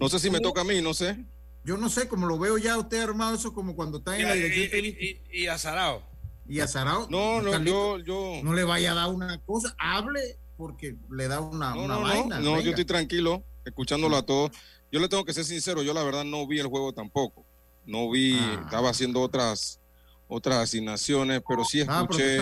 no 0.00 0.08
sé 0.08 0.18
si 0.18 0.30
me 0.30 0.40
toca 0.40 0.62
a 0.62 0.64
mí, 0.64 0.80
no 0.80 0.94
sé. 0.94 1.22
Yo 1.62 1.76
no 1.76 1.90
sé, 1.90 2.08
como 2.08 2.26
lo 2.26 2.38
veo 2.38 2.56
ya 2.56 2.78
usted 2.78 3.02
armado, 3.02 3.34
eso 3.34 3.52
como 3.52 3.76
cuando 3.76 3.98
está 3.98 4.16
en 4.16 4.26
la 4.26 4.32
dirección. 4.32 4.82
Y, 4.82 5.20
y, 5.30 5.46
azarado. 5.48 6.02
Y 6.48 6.60
azarado. 6.60 7.06
No, 7.10 7.42
no, 7.42 7.62
yo, 7.62 7.98
yo. 7.98 8.40
No 8.42 8.54
le 8.54 8.64
vaya 8.64 8.92
a 8.92 8.94
dar 8.94 9.08
una 9.10 9.38
cosa, 9.42 9.76
hable 9.78 10.38
porque 10.56 10.96
le 11.10 11.28
da 11.28 11.40
una, 11.40 11.74
una 11.76 11.98
vaina. 11.98 12.40
No, 12.40 12.58
yo 12.62 12.70
estoy 12.70 12.86
tranquilo, 12.86 13.44
escuchándolo 13.66 14.16
a 14.16 14.24
todos. 14.24 14.52
Yo 14.90 15.00
le 15.00 15.08
tengo 15.10 15.26
que 15.26 15.34
ser 15.34 15.44
sincero, 15.44 15.82
yo 15.82 15.92
la 15.92 16.02
verdad 16.02 16.24
no 16.24 16.46
vi 16.46 16.60
el 16.60 16.68
juego 16.68 16.94
tampoco. 16.94 17.44
No 17.84 18.10
vi, 18.10 18.38
ah. 18.40 18.62
estaba 18.64 18.88
haciendo 18.88 19.20
otras 19.20 19.80
otras 20.28 20.58
asignaciones, 20.60 21.42
pero 21.46 21.62
sí 21.64 21.80
escuché. 21.80 22.38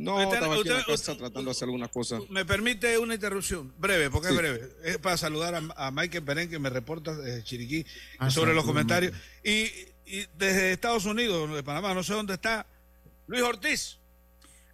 No, 0.00 0.20
estaba 0.20 0.54
aquí 0.54 0.68
en 0.68 0.74
la 0.74 0.84
casa 0.84 1.16
tratando 1.16 1.44
de 1.48 1.50
hacer 1.50 1.66
algunas 1.66 1.90
cosas. 1.90 2.22
Me 2.30 2.44
permite 2.44 2.98
una 2.98 3.14
interrupción, 3.14 3.72
breve, 3.78 4.10
porque 4.10 4.28
es 4.28 4.36
breve. 4.36 4.72
Es 4.84 4.98
para 4.98 5.16
saludar 5.16 5.62
a, 5.76 5.90
Michael 5.90 6.24
Perén, 6.24 6.48
que 6.48 6.58
me 6.58 6.70
reporta 6.70 7.14
desde 7.14 7.44
Chiriquí 7.44 7.84
ah, 8.18 8.30
sobre 8.30 8.54
los 8.54 8.64
comentarios. 8.64 9.12
Y, 9.44 9.68
desde 10.36 10.72
Estados 10.72 11.04
Unidos, 11.04 11.52
de 11.54 11.62
Panamá, 11.62 11.94
no 11.94 12.02
sé 12.02 12.14
dónde 12.14 12.34
está, 12.34 12.66
Luis 13.26 13.42
Ortiz. 13.42 13.98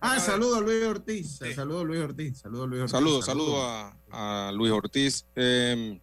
Ah, 0.01 0.19
saludo 0.21 0.57
a 0.57 0.61
Luis 0.61 0.85
Ortiz. 0.85 1.39
Saludo 1.55 1.81
a 1.81 1.85
Luis 1.85 2.01
Ortiz. 2.01 2.39
Saludo 2.39 2.65
a 2.65 2.67
Luis 2.67 2.81
Ortiz. 2.83 2.93
Saludo, 2.93 3.23
saludo 3.23 3.93
a, 4.11 4.53
Luis 4.55 4.73
Ortiz. 4.73 5.27
Em, 5.35 6.01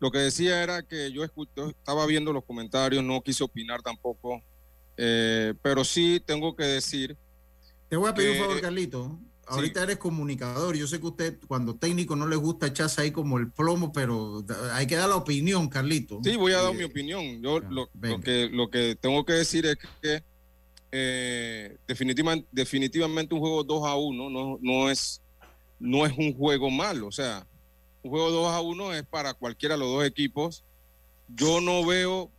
lo 0.00 0.10
que 0.10 0.18
decía 0.18 0.62
era 0.62 0.82
que 0.82 1.12
yo, 1.12 1.24
estaba 1.24 2.06
viendo 2.06 2.32
los 2.32 2.44
comentarios, 2.44 3.02
no 3.04 3.20
quise 3.22 3.44
opinar 3.44 3.82
tampoco, 3.82 4.42
eh, 4.96 5.54
pero 5.62 5.84
sí 5.84 6.22
tengo 6.24 6.56
que 6.56 6.64
decir 6.64 7.16
te 7.92 7.98
voy 7.98 8.08
a 8.08 8.14
pedir 8.14 8.30
un 8.30 8.46
favor, 8.46 8.58
Carlito. 8.62 9.20
Ahorita 9.48 9.82
eres 9.82 9.98
comunicador. 9.98 10.74
Yo 10.74 10.86
sé 10.86 10.98
que 10.98 11.08
usted, 11.08 11.38
cuando 11.46 11.76
técnico, 11.76 12.16
no 12.16 12.26
le 12.26 12.36
gusta 12.36 12.68
echarse 12.68 13.02
ahí 13.02 13.10
como 13.10 13.36
el 13.36 13.52
plomo, 13.52 13.92
pero 13.92 14.42
hay 14.72 14.86
que 14.86 14.96
dar 14.96 15.10
la 15.10 15.16
opinión, 15.16 15.68
Carlito. 15.68 16.18
Sí, 16.24 16.34
voy 16.36 16.54
a 16.54 16.62
dar 16.62 16.74
mi 16.74 16.84
opinión. 16.84 17.42
Yo 17.42 17.60
lo, 17.60 17.90
que, 18.22 18.48
lo 18.50 18.70
que 18.70 18.96
tengo 18.98 19.26
que 19.26 19.34
decir 19.34 19.66
es 19.66 19.76
que 20.00 20.22
eh, 20.90 21.76
definitivamente, 21.86 22.48
definitivamente 22.50 23.34
un 23.34 23.40
juego 23.40 23.62
2 23.62 23.86
a 23.86 23.94
1 23.94 24.30
no, 24.30 24.58
no, 24.62 24.90
es, 24.90 25.20
no 25.78 26.06
es 26.06 26.16
un 26.16 26.32
juego 26.32 26.70
malo. 26.70 27.08
O 27.08 27.12
sea, 27.12 27.46
un 28.02 28.10
juego 28.10 28.30
2 28.30 28.52
a 28.54 28.62
1 28.62 28.94
es 28.94 29.02
para 29.02 29.34
cualquiera 29.34 29.74
de 29.74 29.80
los 29.80 29.92
dos 29.92 30.06
equipos. 30.06 30.64
Yo 31.28 31.60
no 31.60 31.84
veo, 31.84 32.30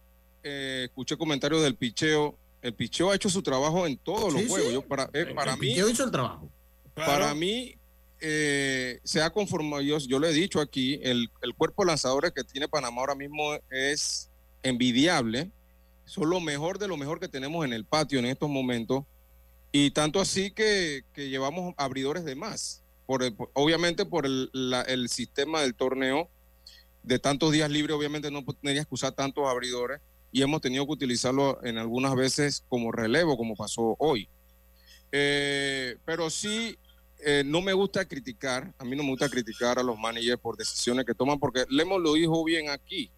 eh, 0.42 0.86
escuché 0.86 1.16
comentarios 1.16 1.62
del 1.62 1.76
picheo 1.76 2.39
el 2.63 2.73
picheo 2.73 3.12
ha 3.12 3.15
hecho 3.15 3.30
su 3.30 3.43
trabajo 3.43 3.86
en 3.86 3.97
todos 3.97 4.34
los 4.34 4.47
juegos. 4.47 4.71
Yo, 4.71 4.82
para, 4.82 5.10
eh, 5.14 5.26
para 5.36 5.57
mí. 5.57 5.72
hizo 5.72 6.05
el 6.05 6.11
trabajo. 6.11 6.49
Para 6.93 7.36
mí, 7.36 7.76
eh, 8.22 9.01
se 9.03 9.22
ha 9.22 9.30
conformado, 9.32 9.82
yo, 9.82 9.97
yo 9.99 10.18
le 10.18 10.30
he 10.30 10.34
dicho 10.34 10.61
aquí, 10.61 10.97
el, 11.03 11.30
cuerpo 11.57 11.84
de 11.84 11.88
lanzadores 11.88 12.32
que 12.32 12.43
tiene 12.45 12.70
Panamá 12.70 13.01
ahora 13.01 13.16
mismo 13.16 13.53
es 13.70 14.30
envidiable. 14.64 15.51
Son 16.05 16.30
lo 16.30 16.39
mejor 16.39 16.80
de 16.80 16.88
lo 16.88 16.95
mejor 16.95 17.20
que 17.20 17.28
tenemos 17.28 17.66
en 17.66 17.74
el 17.74 17.84
patio 17.84 18.18
en 18.20 18.26
estos 18.26 18.49
momentos. 18.49 19.03
Y 19.74 19.91
tanto 19.91 20.22
así 20.22 20.51
que, 20.51 21.03
llevamos 21.16 21.74
abridores 21.76 22.24
de 22.24 22.36
más. 22.36 22.82
Por 23.05 23.24
obviamente 23.51 24.05
por 24.05 24.26
el, 24.26 24.49
el 24.88 25.09
sistema 25.09 25.61
del 25.61 25.76
torneo 25.76 26.30
de 27.01 27.20
tantos 27.20 27.51
días 27.51 27.70
libres, 27.70 27.97
obviamente 27.97 28.32
no 28.32 28.45
tendrías 28.45 28.88
que 28.88 28.95
usar 28.95 29.11
tantos 29.11 29.45
abridores 29.49 29.99
y 30.34 30.41
hemos 30.41 30.61
tenido 30.61 30.86
que 30.88 30.93
utilizarlo 30.93 31.63
en 31.63 31.77
algunas 31.77 32.15
veces 32.15 32.65
como 32.67 32.91
relevo, 32.91 33.38
como 33.38 33.55
pasó 33.55 33.95
hoy. 33.99 34.27
Eh, 35.11 35.95
pero 36.05 36.31
sí, 36.31 36.75
eh, 37.23 37.43
no 37.45 37.61
me 37.61 37.71
gusta 37.71 38.03
criticar, 38.03 38.73
a 38.79 38.84
mí 38.84 38.95
no 38.95 39.03
me 39.03 39.09
gusta 39.09 39.29
criticar 39.29 39.77
a 39.77 39.84
los 39.84 39.97
managers 39.97 40.41
por 40.41 40.57
decisiones 40.57 41.05
que 41.05 41.13
toman, 41.13 41.39
porque 41.39 41.65
Lemos 41.69 42.01
lo 42.01 42.15
dijo 42.15 42.43
bien 42.43 42.71
aquí. 42.71 43.11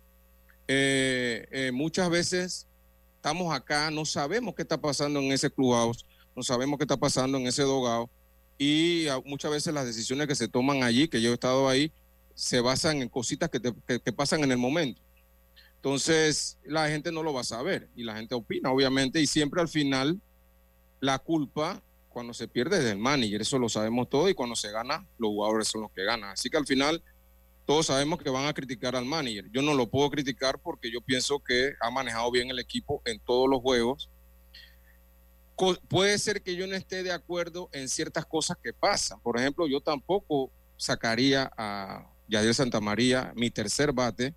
Eh, 0.68 1.72
muchas 1.74 2.10
veces 2.10 2.68
estamos 3.16 3.56
acá, 3.56 3.90
no 3.92 4.04
sabemos 4.04 4.54
qué 4.54 4.64
está 4.64 4.78
pasando 4.78 5.22
en 5.22 5.32
ese 5.32 5.50
clubhouse, 5.50 6.06
no 6.36 6.44
sabemos 6.44 6.78
qué 6.78 6.84
está 6.84 6.98
pasando 6.98 7.38
en 7.38 7.48
ese 7.48 7.64
dogado, 7.64 8.10
y 8.58 9.06
muchas 9.24 9.52
veces 9.52 9.74
las 9.74 9.86
decisiones 9.86 10.28
que 10.28 10.36
se 10.36 10.50
toman 10.50 10.84
allí, 10.84 11.08
que 11.08 11.22
yo 11.22 11.32
he 11.32 11.34
estado 11.34 11.70
ahí, 11.70 11.94
se 12.34 12.60
basan 12.60 13.02
en 13.02 13.08
cositas 13.08 13.50
que, 13.50 13.62
que 14.02 14.12
pasan 14.12 14.44
en 14.44 14.52
el 14.52 14.58
momento. 14.58 15.02
Entonces, 15.86 16.58
la 16.64 16.90
gente 16.90 17.12
no 17.12 17.22
lo 17.22 17.32
va 17.32 17.42
a 17.42 17.44
saber 17.44 17.92
y 17.96 18.04
la 18.04 18.16
gente 18.16 18.34
opina, 18.34 18.72
obviamente, 18.72 19.22
y 19.22 19.28
siempre 19.28 19.62
al 19.62 19.68
final 19.68 20.20
la 21.00 21.20
culpa 21.20 21.80
cuando 22.10 22.34
se 22.34 22.48
pierde 22.48 22.80
es 22.80 22.86
del 22.86 22.98
manager, 22.98 23.40
eso 23.40 23.60
lo 23.60 23.70
sabemos 23.70 24.10
todo, 24.10 24.28
y 24.28 24.34
cuando 24.34 24.56
se 24.56 24.72
gana, 24.72 25.08
los 25.20 25.30
jugadores 25.30 25.68
son 25.68 25.82
los 25.82 25.92
que 25.92 26.04
ganan. 26.04 26.32
Así 26.32 26.50
que 26.50 26.58
al 26.58 26.66
final, 26.66 27.04
todos 27.68 27.86
sabemos 27.86 28.18
que 28.18 28.32
van 28.32 28.48
a 28.48 28.54
criticar 28.56 28.96
al 28.96 29.06
manager. 29.06 29.46
Yo 29.52 29.62
no 29.62 29.76
lo 29.76 29.86
puedo 29.86 30.10
criticar 30.10 30.58
porque 30.58 30.92
yo 30.92 31.02
pienso 31.02 31.38
que 31.38 31.74
ha 31.80 31.92
manejado 31.92 32.32
bien 32.32 32.50
el 32.50 32.58
equipo 32.58 33.04
en 33.06 33.20
todos 33.20 33.48
los 33.48 33.62
juegos. 33.62 34.10
puede 35.88 36.18
ser 36.18 36.42
que 36.42 36.56
yo 36.56 36.66
no 36.66 36.74
esté 36.74 37.04
de 37.04 37.12
acuerdo 37.12 37.70
en 37.74 37.90
ciertas 37.90 38.26
cosas 38.26 38.58
que 38.58 38.74
pasan. 38.74 39.20
Por 39.22 39.38
ejemplo, 39.38 39.68
yo 39.68 39.82
tampoco 39.82 40.50
sacaría 40.78 41.52
a 41.56 42.12
Yadier 42.28 42.56
Santamaría, 42.56 43.32
mi 43.36 43.52
tercer 43.52 43.94
bate, 43.94 44.34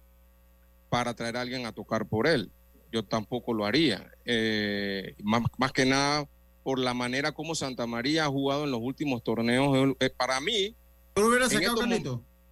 para 0.88 1.14
traer 1.14 1.36
a 1.36 1.40
alguien 1.42 1.66
a 1.66 1.72
tocar 1.72 2.06
por 2.06 2.26
él. 2.26 2.50
Yo 2.90 3.04
tampoco 3.04 3.52
lo 3.52 3.66
haría. 3.66 4.10
Eh, 4.24 5.14
más, 5.22 5.42
más, 5.58 5.72
que 5.72 5.84
nada 5.84 6.26
por 6.62 6.78
la 6.78 6.94
manera 6.94 7.32
como 7.32 7.54
Santa 7.54 7.86
María 7.86 8.24
ha 8.24 8.28
jugado 8.28 8.64
en 8.64 8.70
los 8.70 8.80
últimos 8.80 9.22
torneos. 9.22 9.94
Eh, 10.00 10.10
para 10.10 10.40
mí... 10.40 10.74
¿Tú 11.14 11.22
lo 11.22 11.28
hubieras 11.28 11.52
sacado, 11.52 11.82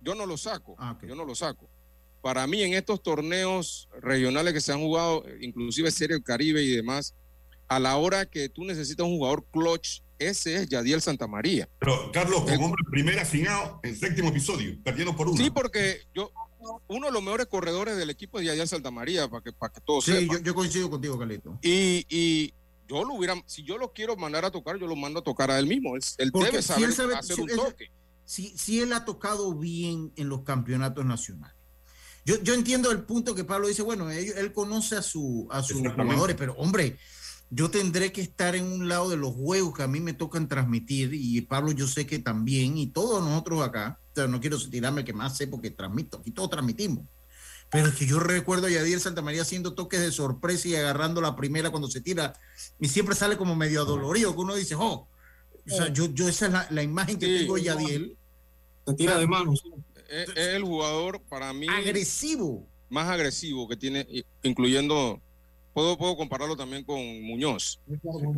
yo 0.06 0.14
no 0.14 0.24
lo 0.24 0.36
saco, 0.36 0.76
ah, 0.78 0.96
yo 1.02 1.16
no 1.16 1.24
lo 1.24 1.34
saco. 1.34 1.68
Para 2.22 2.46
mí 2.46 2.62
en 2.62 2.74
estos 2.74 3.02
torneos 3.02 3.88
regionales 4.00 4.54
que 4.54 4.60
se 4.60 4.72
han 4.72 4.78
jugado, 4.78 5.24
inclusive 5.40 5.90
Serie 5.90 6.14
del 6.14 6.22
Caribe 6.22 6.62
y 6.62 6.76
demás, 6.76 7.16
a 7.66 7.80
la 7.80 7.96
hora 7.96 8.24
que 8.24 8.48
tú 8.48 8.64
necesitas 8.64 9.04
un 9.04 9.16
jugador 9.16 9.44
clutch, 9.50 10.02
ese 10.20 10.54
es 10.54 10.68
Yadiel 10.68 11.02
Santamaría. 11.02 11.68
Pero 11.80 12.12
Carlos, 12.12 12.42
como 12.42 12.66
hombre 12.66 12.84
primera 12.88 13.22
afinado 13.22 13.80
en 13.82 13.96
séptimo 13.96 14.28
episodio, 14.28 14.76
perdiendo 14.84 15.16
por 15.16 15.28
uno. 15.28 15.36
Sí, 15.36 15.50
porque 15.50 16.02
yo, 16.14 16.30
uno 16.88 17.06
de 17.06 17.12
los 17.12 17.22
mejores 17.22 17.46
corredores 17.46 17.96
del 17.96 18.10
equipo 18.10 18.38
es 18.38 18.46
Yadiel 18.46 18.68
Santamaría, 18.68 19.28
para 19.28 19.42
que, 19.42 19.52
para 19.52 19.72
que 19.72 19.80
todos 19.80 20.04
Sí, 20.04 20.28
yo, 20.42 20.54
coincido 20.54 20.90
contigo, 20.90 21.18
Carlito. 21.18 21.58
Y, 21.62 22.06
y 22.08 22.54
yo 22.88 23.04
lo 23.04 23.14
hubiera, 23.14 23.34
si 23.46 23.62
yo 23.62 23.78
lo 23.78 23.92
quiero 23.92 24.16
mandar 24.16 24.44
a 24.44 24.50
tocar, 24.50 24.78
yo 24.78 24.86
lo 24.86 24.96
mando 24.96 25.20
a 25.20 25.22
tocar 25.22 25.50
a 25.50 25.58
él 25.58 25.66
mismo. 25.66 25.96
Él, 25.96 26.30
debe 26.32 26.62
saber 26.62 26.90
hacer 27.16 27.40
un 27.40 27.48
toque 27.48 27.90
si, 28.26 28.80
él 28.80 28.92
ha 28.92 29.04
tocado 29.04 29.54
bien 29.54 30.12
en 30.16 30.28
los 30.28 30.42
campeonatos 30.42 31.04
nacionales. 31.04 31.56
Yo, 32.24 32.42
yo 32.42 32.54
entiendo 32.54 32.90
el 32.90 33.04
punto 33.04 33.36
que 33.36 33.44
Pablo 33.44 33.68
dice, 33.68 33.82
bueno, 33.82 34.10
él, 34.10 34.52
conoce 34.52 34.96
a, 34.96 35.02
su, 35.02 35.46
a 35.50 35.62
sus 35.62 35.80
jugadores, 35.80 36.36
pero 36.36 36.54
hombre, 36.54 36.98
yo 37.50 37.70
tendré 37.70 38.12
que 38.12 38.20
estar 38.20 38.56
en 38.56 38.64
un 38.64 38.88
lado 38.88 39.08
de 39.08 39.16
los 39.16 39.34
juegos 39.34 39.74
que 39.74 39.82
a 39.82 39.88
mí 39.88 40.00
me 40.00 40.12
tocan 40.12 40.48
transmitir 40.48 41.14
y 41.14 41.40
Pablo 41.42 41.72
yo 41.72 41.86
sé 41.86 42.06
que 42.06 42.18
también 42.18 42.76
y 42.76 42.88
todos 42.88 43.22
nosotros 43.22 43.62
acá, 43.62 44.00
no 44.28 44.40
quiero 44.40 44.58
tirarme 44.58 45.04
que 45.04 45.12
más 45.12 45.36
sé 45.36 45.46
porque 45.46 45.70
transmito, 45.70 46.18
aquí 46.18 46.30
todos 46.30 46.50
transmitimos. 46.50 47.04
Pero 47.70 47.88
es 47.88 47.94
que 47.94 48.06
yo 48.06 48.20
recuerdo 48.20 48.66
a 48.66 48.70
Yadier 48.70 49.00
Santamaría 49.00 49.42
haciendo 49.42 49.74
toques 49.74 50.00
de 50.00 50.12
sorpresa 50.12 50.68
y 50.68 50.76
agarrando 50.76 51.20
la 51.20 51.34
primera 51.34 51.70
cuando 51.70 51.90
se 51.90 52.00
tira 52.00 52.32
y 52.80 52.88
siempre 52.88 53.14
sale 53.14 53.36
como 53.36 53.56
medio 53.56 53.82
adolorido, 53.82 54.34
que 54.34 54.40
uno 54.40 54.54
dice, 54.54 54.76
oh, 54.76 55.08
o 55.68 55.74
sea, 55.74 55.92
yo, 55.92 56.06
yo 56.06 56.28
esa 56.28 56.46
es 56.46 56.70
la, 56.70 56.82
imagen 56.82 57.18
que 57.18 57.26
tengo 57.26 57.56
de 57.56 57.62
Yadiel. 57.64 58.16
Se 58.86 58.94
tira 58.94 59.18
de 59.18 59.26
manos. 59.26 59.64
Es, 60.08 60.28
el 60.36 60.62
jugador 60.62 61.20
para 61.22 61.52
mí. 61.52 61.66
Agresivo. 61.68 62.68
Más 62.88 63.08
agresivo 63.08 63.68
que 63.68 63.76
tiene, 63.76 64.06
incluyendo. 64.42 65.20
Puedo, 65.76 65.98
puedo 65.98 66.16
compararlo 66.16 66.56
también 66.56 66.82
con 66.84 66.98
Muñoz. 67.20 67.82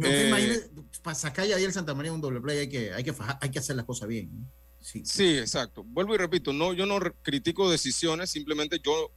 Eh, 0.02 0.68
para 1.04 1.14
sacar 1.14 1.44
a 1.44 1.48
Yadiel 1.50 1.72
Santa 1.72 1.94
María 1.94 2.12
un 2.12 2.20
doble 2.20 2.40
play 2.40 2.58
hay 2.58 2.68
que, 2.68 2.92
hay 2.92 3.04
que, 3.04 3.14
hay 3.40 3.48
que 3.48 3.60
hacer 3.60 3.76
las 3.76 3.84
cosas 3.84 4.08
bien. 4.08 4.28
Sí. 4.80 5.02
sí, 5.04 5.38
exacto. 5.38 5.84
Vuelvo 5.84 6.16
y 6.16 6.18
repito, 6.18 6.52
no, 6.52 6.72
yo 6.72 6.84
no 6.84 6.98
critico 7.22 7.70
decisiones, 7.70 8.30
simplemente 8.30 8.80
yo, 8.84 9.12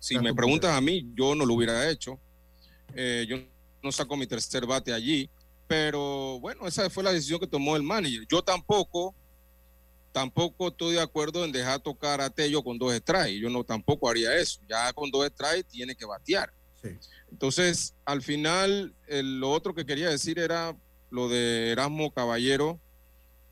si 0.00 0.18
me 0.18 0.34
preguntas 0.34 0.72
a 0.72 0.80
mí, 0.80 1.12
yo 1.14 1.36
no 1.36 1.46
lo 1.46 1.54
hubiera 1.54 1.88
hecho. 1.88 2.18
Eh, 2.92 3.24
yo 3.28 3.36
no 3.84 3.92
saco 3.92 4.16
mi 4.16 4.26
tercer 4.26 4.66
bate 4.66 4.92
allí. 4.92 5.30
Pero 5.68 6.40
bueno, 6.40 6.66
esa 6.66 6.90
fue 6.90 7.04
la 7.04 7.12
decisión 7.12 7.38
que 7.38 7.46
tomó 7.46 7.76
el 7.76 7.84
manager. 7.84 8.26
Yo 8.28 8.42
tampoco, 8.42 9.14
tampoco 10.10 10.70
estoy 10.70 10.94
de 10.94 11.02
acuerdo 11.02 11.44
en 11.44 11.52
dejar 11.52 11.78
tocar 11.78 12.20
a 12.20 12.30
Tello 12.30 12.64
con 12.64 12.78
dos 12.78 12.92
strikes. 12.94 13.38
Yo 13.38 13.48
no 13.48 13.62
tampoco 13.62 14.10
haría 14.10 14.34
eso. 14.34 14.60
Ya 14.68 14.92
con 14.92 15.08
dos 15.08 15.24
strikes 15.28 15.68
tiene 15.70 15.94
que 15.94 16.04
batear. 16.04 16.52
Entonces, 17.30 17.94
al 18.04 18.22
final, 18.22 18.94
lo 19.08 19.50
otro 19.50 19.74
que 19.74 19.86
quería 19.86 20.08
decir 20.08 20.38
era 20.38 20.76
lo 21.10 21.28
de 21.28 21.70
Erasmo 21.70 22.12
Caballero. 22.12 22.78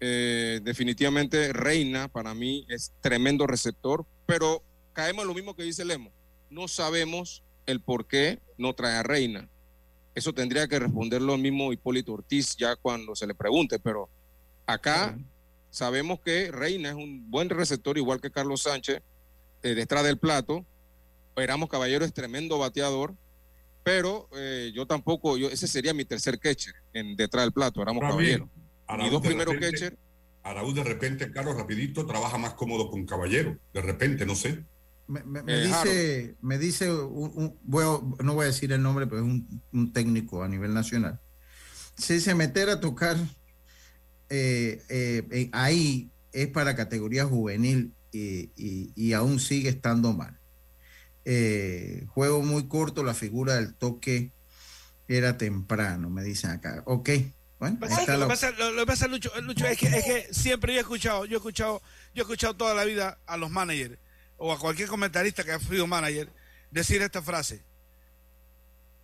Eh, 0.00 0.60
definitivamente 0.62 1.52
Reina 1.52 2.08
para 2.08 2.32
mí 2.32 2.64
es 2.68 2.92
tremendo 3.00 3.46
receptor, 3.46 4.06
pero 4.26 4.62
caemos 4.92 5.22
en 5.22 5.28
lo 5.28 5.34
mismo 5.34 5.54
que 5.54 5.64
dice 5.64 5.84
Lemo. 5.84 6.10
No 6.50 6.68
sabemos 6.68 7.42
el 7.66 7.80
por 7.80 8.06
qué 8.06 8.38
no 8.56 8.74
trae 8.74 8.96
a 8.96 9.02
Reina. 9.02 9.48
Eso 10.14 10.32
tendría 10.32 10.66
que 10.66 10.78
responderlo 10.78 11.34
el 11.34 11.40
mismo 11.40 11.72
Hipólito 11.72 12.12
Ortiz 12.12 12.56
ya 12.56 12.76
cuando 12.76 13.14
se 13.14 13.26
le 13.26 13.34
pregunte, 13.34 13.78
pero 13.78 14.08
acá 14.66 15.16
sabemos 15.70 16.20
que 16.20 16.50
Reina 16.50 16.90
es 16.90 16.94
un 16.94 17.30
buen 17.30 17.48
receptor, 17.50 17.98
igual 17.98 18.20
que 18.20 18.30
Carlos 18.30 18.62
Sánchez, 18.62 19.02
eh, 19.62 19.74
detrás 19.74 20.04
del 20.04 20.18
plato. 20.18 20.64
Esperamos 21.38 21.68
Caballero 21.68 22.04
es 22.04 22.12
tremendo 22.12 22.58
bateador, 22.58 23.14
pero 23.84 24.28
eh, 24.36 24.72
yo 24.74 24.86
tampoco, 24.86 25.36
yo, 25.36 25.48
ese 25.48 25.68
sería 25.68 25.94
mi 25.94 26.04
tercer 26.04 26.40
catcher 26.40 26.74
en 26.92 27.14
detrás 27.14 27.44
del 27.44 27.52
plato, 27.52 27.80
éramos 27.80 28.02
Caballero. 28.02 28.50
Y 28.98 29.08
dos 29.08 29.22
primeros 29.22 29.54
catcher. 29.54 29.96
Araúz 30.42 30.74
de 30.74 30.82
repente, 30.82 31.30
Carlos, 31.30 31.56
rapidito, 31.56 32.04
trabaja 32.06 32.38
más 32.38 32.54
cómodo 32.54 32.90
con 32.90 33.06
Caballero, 33.06 33.56
de 33.72 33.82
repente, 33.82 34.26
no 34.26 34.34
sé. 34.34 34.64
Me, 35.06 35.20
eh, 35.46 35.62
dice, 35.64 36.36
me 36.42 36.58
dice 36.58 36.92
un, 36.92 37.56
no 37.62 38.34
voy 38.34 38.42
a 38.42 38.46
decir 38.46 38.72
el 38.72 38.82
nombre, 38.82 39.06
pero 39.06 39.22
es 39.22 39.40
un, 39.72 39.92
técnico 39.92 40.42
a 40.42 40.48
nivel 40.48 40.74
nacional. 40.74 41.20
Si 41.96 42.18
se 42.18 42.34
meter 42.34 42.68
a 42.68 42.80
tocar 42.80 43.16
eh, 44.28 44.82
eh, 44.88 45.48
ahí 45.52 46.10
es 46.32 46.48
para 46.48 46.74
categoría 46.74 47.24
juvenil 47.24 47.94
y, 48.10 49.12
aún 49.12 49.38
sigue 49.38 49.68
estando 49.68 50.12
mal. 50.12 50.37
Juego 51.24 52.42
muy 52.42 52.68
corto, 52.68 53.04
la 53.04 53.14
figura 53.14 53.56
del 53.56 53.74
toque 53.74 54.32
era 55.08 55.38
temprano, 55.38 56.10
me 56.10 56.22
dicen 56.22 56.50
acá. 56.50 56.82
Ok, 56.86 57.10
bueno, 57.58 57.78
lo, 57.80 57.88
que 57.88 58.86
pasa, 58.86 59.08
Lucho, 59.08 59.32
es, 59.66 59.78
que, 59.78 59.86
es 59.86 60.04
que 60.04 60.28
siempre 60.32 60.72
yo 60.72 60.78
he 60.78 60.82
escuchado, 60.82 61.24
yo 61.24 61.34
he 61.34 61.38
escuchado, 61.38 61.82
yo 62.14 62.22
he 62.22 62.24
escuchado 62.24 62.54
toda 62.54 62.72
la 62.72 62.84
vida 62.84 63.18
a 63.26 63.36
los 63.36 63.50
managers 63.50 63.98
o 64.36 64.52
a 64.52 64.58
cualquier 64.58 64.88
comentarista 64.88 65.42
que 65.42 65.52
ha 65.52 65.58
sido 65.58 65.86
manager 65.88 66.30
decir 66.70 67.02
esta 67.02 67.20
frase. 67.20 67.64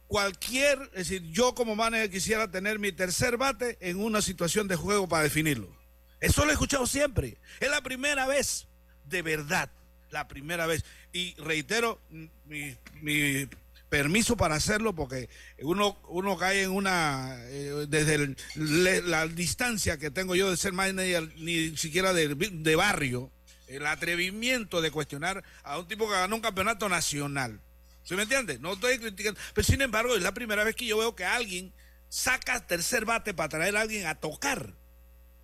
Cualquier, 0.07 0.81
es 0.93 1.09
decir, 1.09 1.23
yo 1.33 1.55
como 1.57 1.75
manager 1.75 2.11
quisiera 2.11 2.49
tener 2.49 2.79
mi 2.79 2.93
tercer 2.93 3.37
bate 3.37 3.77
en 3.81 3.99
una 3.99 4.23
situación 4.23 4.69
de 4.69 4.77
juego 4.77 5.09
para 5.09 5.25
definirlo. 5.25 5.77
Eso 6.21 6.45
lo 6.45 6.51
he 6.51 6.53
escuchado 6.53 6.87
siempre. 6.87 7.39
Es 7.59 7.69
la 7.69 7.83
primera 7.83 8.27
vez, 8.29 8.69
de 9.05 9.23
verdad, 9.23 9.69
la 10.15 10.27
primera 10.27 10.67
vez. 10.67 10.85
Y 11.13 11.35
reitero 11.35 12.01
mi, 12.47 13.49
permiso 13.91 14.37
para 14.37 14.57
hacerlo 14.57 14.95
porque 14.95 15.29
uno, 15.61 15.99
uno 16.09 16.37
cae 16.37 16.63
en 16.63 16.71
una, 16.71 17.37
eh, 17.43 17.87
desde 17.89 18.35
la 18.57 19.29
distancia 19.29 19.99
que 19.99 20.11
tengo 20.11 20.35
yo 20.35 20.51
de 20.51 20.57
ser 20.57 20.73
manager, 20.73 21.31
ni 21.37 21.77
siquiera 21.77 22.13
de 22.13 22.77
barrio, 22.77 23.31
el 23.69 23.87
atrevimiento 23.87 24.81
de 24.81 24.91
cuestionar 24.91 25.45
a 25.63 25.79
un 25.79 25.89
tipo 25.89 26.07
que 26.07 26.13
ganó 26.15 26.37
un 26.37 26.43
campeonato 26.43 26.89
nacional. 26.89 27.61
¿Sí 28.03 28.15
me 28.15 28.23
entiende? 28.23 28.59
No 28.59 28.75
estoy 28.75 28.99
criticando. 28.99 29.41
Pero 29.55 29.65
sin 29.65 29.81
embargo, 29.81 30.15
es 30.15 30.23
la 30.23 30.35
primera 30.35 30.63
vez 30.65 30.77
que 30.77 30.87
yo 30.87 30.99
veo 30.99 31.17
que 31.17 31.25
alguien 31.25 31.73
saca 32.09 32.67
tercer 32.67 33.05
bate 33.05 33.33
para 33.33 33.49
traer 33.49 33.77
a 33.77 33.81
alguien 33.81 34.07
a 34.07 34.15
tocar. 34.15 34.75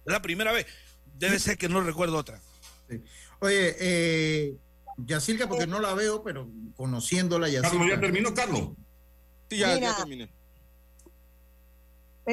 Es 0.05 0.13
la 0.13 0.23
primera 0.23 0.53
vez. 0.53 0.67
Debe 1.15 1.39
ser 1.39 1.57
que 1.57 1.69
no 1.69 1.81
recuerdo 1.81 2.17
otra. 2.17 2.41
Oye, 3.41 3.77
eh, 3.79 4.57
Yacirca, 4.99 5.49
porque 5.49 5.67
no 5.67 5.81
la 5.81 5.95
veo, 5.95 6.23
pero 6.23 6.49
conociéndola, 6.77 7.49
Yacirca. 7.49 7.71
Carlos, 7.71 7.89
¿ya 7.89 8.01
terminó, 8.01 8.35
Carlos? 8.35 8.69
Sí, 9.49 9.59
ya, 9.59 9.79
ya 9.79 9.97
terminé 9.97 10.31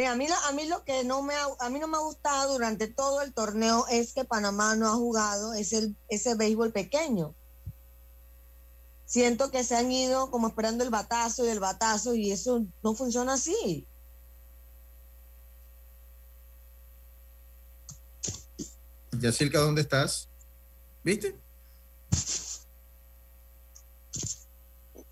a 0.06 0.16
mí, 0.16 0.28
a 0.28 0.52
mí 0.52 0.66
lo 0.66 0.84
que 0.84 1.04
no 1.04 1.22
me 1.22 1.34
ha, 1.34 1.48
a 1.60 1.70
mí 1.70 1.80
no 1.80 1.88
me 1.88 1.98
ha 1.98 2.02
gustado 2.02 2.54
durante 2.54 2.88
todo 2.88 3.22
el 3.22 3.34
torneo 3.34 3.86
es 3.90 4.14
que 4.14 4.26
Panamá 4.26 4.76
no 4.76 4.88
ha 4.88 4.96
jugado 4.96 5.54
ese, 5.54 5.94
ese 6.10 6.36
béisbol 6.36 6.72
pequeño. 6.72 7.34
Siento 9.06 9.50
que 9.52 9.64
se 9.64 9.76
han 9.76 9.92
ido 9.92 10.30
como 10.30 10.48
esperando 10.48 10.84
el 10.84 10.90
batazo 10.90 11.46
y 11.46 11.50
el 11.50 11.60
batazo 11.60 12.14
y 12.14 12.32
eso 12.32 12.66
no 12.84 12.94
funciona 12.94 13.34
así. 13.34 13.88
Yacirca, 19.12 19.60
¿dónde 19.60 19.82
estás? 19.82 20.30
¿Viste? 21.08 21.40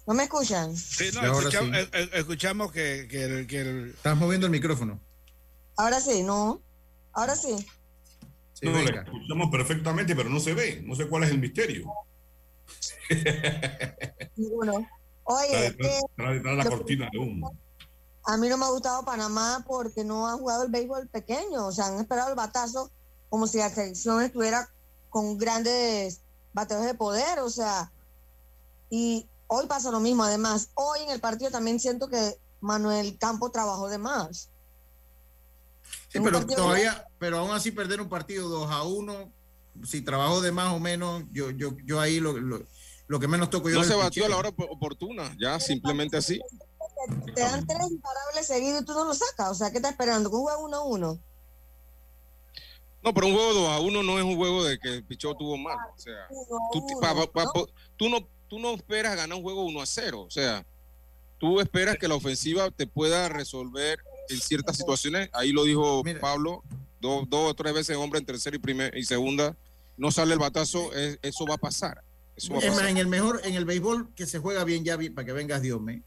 ¿No 0.05 0.13
me 0.13 0.23
escuchan? 0.23 0.75
Sí, 0.75 1.05
no, 1.13 1.21
eh, 1.23 1.89
eh, 1.93 2.09
escuchamos, 2.15 2.73
que, 2.73 3.07
el, 3.09 3.93
Estás 3.95 4.17
moviendo 4.17 4.45
el 4.45 4.51
micrófono. 4.51 4.99
Ahora 5.77 6.01
sí, 6.01 6.21
¿no? 6.21 6.61
Ahora 7.13 7.37
sí. 7.37 7.55
sí 8.51 8.65
no, 8.65 8.77
escuchamos 8.77 9.49
perfectamente, 9.49 10.17
pero 10.17 10.29
no 10.29 10.41
se 10.41 10.53
ve. 10.53 10.83
No 10.85 10.95
sé 10.95 11.07
cuál 11.07 11.23
es 11.23 11.29
el 11.29 11.39
misterio. 11.39 11.85
Ninguno. 14.35 14.85
Oye, 15.23 15.77
la 16.17 16.65
cortina 16.65 17.09
de 17.09 17.19
humo. 17.19 17.57
A 18.25 18.35
mí 18.35 18.49
no 18.49 18.57
me 18.57 18.65
ha 18.65 18.69
gustado 18.69 19.05
Panamá 19.05 19.63
porque 19.65 20.03
no 20.03 20.27
han 20.27 20.39
jugado 20.39 20.65
el 20.65 20.71
béisbol 20.71 21.07
pequeño. 21.07 21.67
O 21.67 21.71
sea, 21.71 21.85
han 21.85 22.01
esperado 22.01 22.31
el 22.31 22.35
batazo 22.35 22.91
como 23.29 23.47
si 23.47 23.59
la 23.59 23.69
selección 23.69 24.21
estuviera 24.21 24.74
con 25.15 25.37
grandes 25.37 26.19
bateos 26.51 26.83
de 26.83 26.93
poder, 26.93 27.39
o 27.39 27.49
sea, 27.49 27.89
y 28.89 29.25
hoy 29.47 29.65
pasa 29.65 29.89
lo 29.89 30.01
mismo. 30.01 30.25
Además, 30.25 30.71
hoy 30.73 31.03
en 31.03 31.09
el 31.09 31.21
partido 31.21 31.51
también 31.51 31.79
siento 31.79 32.09
que 32.09 32.37
Manuel 32.59 33.17
Campo 33.17 33.49
trabajó 33.49 33.87
de 33.87 33.97
más. 33.97 34.49
Sí, 36.09 36.19
pero 36.21 36.45
todavía, 36.45 37.07
pero 37.17 37.37
aún 37.37 37.51
así 37.51 37.71
perder 37.71 38.01
un 38.01 38.09
partido 38.09 38.49
2 38.49 38.69
a 38.69 38.83
1, 38.83 39.31
si 39.85 40.01
trabajó 40.01 40.41
de 40.41 40.51
más 40.51 40.73
o 40.73 40.81
menos, 40.81 41.23
yo, 41.31 41.49
yo, 41.51 41.77
yo 41.85 42.01
ahí 42.01 42.19
lo, 42.19 42.33
lo, 42.33 43.19
que 43.21 43.27
menos 43.29 43.49
toco 43.49 43.69
yo. 43.69 43.77
No 43.77 43.85
se 43.85 43.95
batió 43.95 44.25
a 44.25 44.29
la 44.29 44.35
hora 44.35 44.49
oportuna, 44.49 45.33
ya 45.39 45.61
simplemente 45.61 46.17
así. 46.17 46.41
Te 47.33 47.39
dan 47.39 47.65
tres 47.65 47.89
imparables 47.89 48.47
seguidos 48.47 48.81
y 48.81 48.85
tú 48.85 48.91
no 48.91 49.05
lo 49.05 49.13
sacas. 49.13 49.51
O 49.51 49.55
sea, 49.55 49.71
¿qué 49.71 49.77
estás 49.77 49.91
esperando? 49.91 50.29
¿Que 50.29 50.35
un 50.35 50.41
juego 50.41 50.65
1 50.65 50.75
a 50.75 50.83
1? 50.83 51.19
No, 53.05 53.13
pero 53.13 53.27
un 53.27 53.35
juego 53.35 53.53
2 53.53 53.69
a 53.69 53.79
1 53.81 54.03
no 54.03 54.17
es 54.17 54.25
un 54.25 54.35
juego 54.35 54.63
de 54.63 54.79
que 54.79 54.95
el 54.95 55.03
pichó 55.03 55.35
tuvo 55.35 55.57
mal. 55.57 55.77
O 55.95 55.99
sea, 55.99 56.27
tú, 56.73 56.83
tú, 57.95 58.09
no, 58.09 58.27
tú 58.49 58.57
no 58.57 58.73
esperas 58.73 59.15
ganar 59.15 59.37
un 59.37 59.43
juego 59.43 59.63
1 59.63 59.79
a 59.79 59.85
0. 59.85 60.21
O 60.21 60.31
sea, 60.31 60.65
tú 61.37 61.61
esperas 61.61 61.97
que 61.97 62.07
la 62.07 62.15
ofensiva 62.15 62.71
te 62.71 62.87
pueda 62.87 63.29
resolver 63.29 63.99
en 64.29 64.39
ciertas 64.39 64.77
situaciones. 64.77 65.29
Ahí 65.33 65.51
lo 65.51 65.65
dijo 65.65 66.01
Pablo, 66.19 66.63
dos, 66.99 67.29
dos 67.29 67.51
o 67.51 67.53
tres 67.53 67.75
veces 67.75 67.95
hombre 67.95 68.19
en 68.19 68.25
tercera 68.25 68.55
y, 68.55 68.59
primer, 68.59 68.97
y 68.97 69.03
segunda. 69.03 69.55
No 69.97 70.09
sale 70.09 70.33
el 70.33 70.39
batazo, 70.39 70.91
eso 70.93 71.45
va 71.45 71.55
a 71.55 71.59
pasar. 71.59 72.01
Eso 72.35 72.53
va 72.53 72.57
a 72.57 72.61
pasar. 72.61 72.89
en 72.89 72.97
el 72.97 73.05
mejor, 73.05 73.39
en 73.43 73.53
el 73.53 73.65
béisbol 73.65 74.15
que 74.15 74.25
se 74.25 74.39
juega 74.39 74.63
bien 74.63 74.83
ya, 74.83 74.97
para 75.13 75.25
que 75.25 75.31
vengas 75.31 75.61
Dios 75.61 75.79
me 75.79 76.01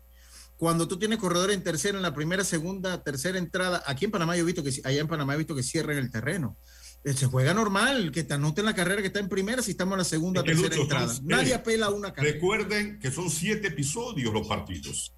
cuando 0.59 0.89
tú 0.89 0.99
tienes 0.99 1.19
corredor 1.19 1.53
en 1.53 1.63
tercera, 1.63 1.97
en 1.97 2.03
la 2.03 2.13
primera, 2.13 2.43
segunda, 2.43 3.03
tercera 3.05 3.39
entrada, 3.39 3.81
aquí 3.87 4.05
en 4.05 4.11
Panamá 4.11 4.37
yo 4.37 4.43
he 4.43 4.47
visto 4.47 4.65
que, 4.65 4.73
allá 4.83 5.01
en 5.01 5.07
Panamá 5.07 5.35
he 5.35 5.39
visto 5.39 5.55
que 5.55 5.63
cierran 5.63 5.97
el 5.99 6.11
terreno. 6.11 6.57
Eh, 7.05 7.13
se 7.13 7.27
juega 7.27 7.55
normal, 7.55 8.11
que 8.13 8.25
te 8.25 8.35
anoten 8.35 8.65
la 8.65 8.75
carrera 8.75 9.01
que 9.01 9.09
está 9.09 9.21
en 9.21 9.29
primera 9.29 9.63
si 9.63 9.73
estamos 9.73 9.95
en 9.95 9.99
la 9.99 10.05
segunda, 10.05 10.43
tercera 10.43 10.75
entrada. 10.75 11.15
Nadie 11.23 11.55
apela 11.55 11.91
una 11.91 12.13
carrera. 12.13 12.35
Recuerden 12.35 12.99
que 12.99 13.11
son 13.11 13.31
siete 13.31 13.69
episodios 13.69 14.33
los 14.33 14.47
partidos. 14.47 15.13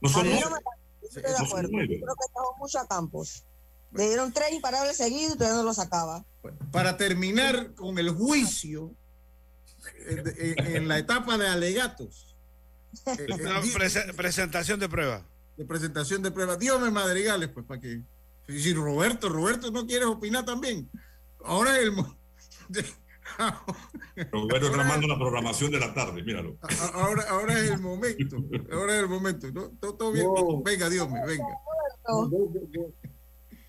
No 0.00 0.08
son 0.08 0.26
nueve. 0.26 0.56
Estoy 1.02 1.22
de 1.22 1.46
acuerdo. 1.46 1.70
Creo 1.70 1.88
que 1.88 2.26
estamos 2.26 2.50
mucho 2.58 2.78
a 2.78 2.86
Campos. 2.86 3.44
Le 3.92 4.06
dieron 4.08 4.32
tres 4.32 4.52
imparables 4.52 4.96
seguidos 4.98 5.34
y 5.34 5.38
todavía 5.38 5.58
no 5.58 5.64
lo 5.64 5.74
sacaba. 5.74 6.24
para 6.70 6.96
terminar 6.98 7.74
con 7.74 7.98
el 7.98 8.10
juicio 8.10 8.92
eh, 10.06 10.54
en 10.58 10.88
la 10.88 10.98
etapa 10.98 11.38
de 11.38 11.48
alegatos 11.48 12.28
eh, 13.06 14.12
presentación 14.16 14.80
de 14.80 14.88
prueba. 14.88 15.26
De 15.56 15.64
presentación 15.64 16.22
de 16.22 16.30
prueba. 16.30 16.56
Dios 16.56 16.80
me 16.80 16.90
madrigales, 16.90 17.48
pues, 17.48 17.66
para 17.66 17.80
que. 17.80 18.02
Si 18.48 18.72
Roberto, 18.72 19.28
Roberto, 19.28 19.70
¿no 19.70 19.86
quieres 19.86 20.06
opinar 20.06 20.44
también? 20.44 20.90
Ahora 21.44 21.78
el. 21.78 21.92
Roberto 24.32 24.72
tramando 24.72 25.06
la 25.06 25.18
programación 25.18 25.70
de 25.70 25.78
la 25.78 25.92
tarde, 25.92 26.22
míralo. 26.22 26.56
Ahora, 26.94 27.24
ahora 27.28 27.60
es 27.60 27.70
el 27.70 27.80
momento. 27.80 28.36
Ahora 28.72 28.96
es 28.96 29.02
el 29.02 29.08
momento. 29.08 29.48
Todo, 29.80 30.12
bien. 30.12 30.26
Venga, 30.64 30.88
Dios 30.88 31.10
me 31.10 31.24
venga. 31.26 31.44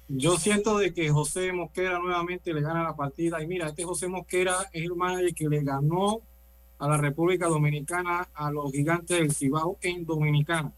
Yo 0.08 0.38
siento 0.38 0.78
de 0.78 0.94
que 0.94 1.10
José 1.10 1.52
Mosquera 1.52 2.00
nuevamente 2.00 2.54
le 2.54 2.62
gana 2.62 2.84
la 2.84 2.96
partida. 2.96 3.44
Y 3.44 3.48
mira, 3.48 3.68
este 3.68 3.84
José 3.84 4.08
Mosquera 4.08 4.56
es 4.72 4.84
el 4.84 4.96
manager 4.96 5.34
que 5.36 5.50
le 5.50 5.62
ganó 5.62 6.22
a 6.80 6.88
la 6.88 6.98
República 6.98 7.48
Dominicana, 7.48 8.30
a 8.34 8.50
los 8.50 8.72
gigantes 8.72 9.20
del 9.20 9.34
Cibao 9.34 9.78
en 9.82 10.06
Dominicana. 10.06 10.74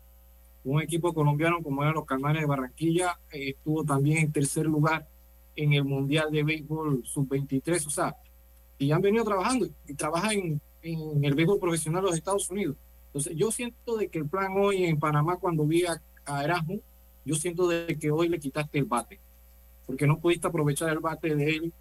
Un 0.63 0.81
equipo 0.81 1.13
colombiano 1.13 1.61
como 1.61 1.81
eran 1.81 1.95
los 1.95 2.05
Calmares 2.05 2.41
de 2.41 2.47
Barranquilla 2.47 3.19
eh, 3.31 3.49
estuvo 3.49 3.83
también 3.83 4.19
en 4.19 4.31
tercer 4.31 4.65
lugar 4.65 5.07
en 5.55 5.73
el 5.73 5.83
Mundial 5.83 6.31
de 6.31 6.43
Béisbol 6.43 7.03
Sub-23, 7.05 7.87
o 7.87 7.89
sea, 7.89 8.15
y 8.77 8.91
han 8.91 9.01
venido 9.01 9.23
trabajando 9.23 9.67
y 9.87 9.93
trabajan 9.93 10.61
en, 10.81 11.23
el 11.23 11.35
béisbol 11.35 11.59
profesional 11.59 12.01
de 12.01 12.09
los 12.09 12.17
Estados 12.17 12.49
Unidos. 12.49 12.77
Entonces, 13.07 13.35
yo 13.35 13.51
siento 13.51 13.97
de 13.97 14.07
que 14.07 14.19
el 14.19 14.27
plan 14.27 14.53
hoy 14.57 14.85
en 14.85 14.97
Panamá, 14.97 15.37
cuando 15.37 15.65
vi 15.65 15.85
a, 15.85 16.01
a 16.25 16.43
Erasmo, 16.43 16.79
yo 17.25 17.35
siento 17.35 17.67
de 17.67 17.97
que 17.99 18.09
hoy 18.09 18.29
le 18.29 18.39
quitaste 18.39 18.79
el 18.79 18.85
bate, 18.85 19.19
porque 19.85 20.07
no 20.07 20.19
pudiste 20.19 20.47
aprovechar 20.47 20.89
el 20.89 20.99
bate 20.99 21.35
de 21.35 21.49
él 21.49 21.73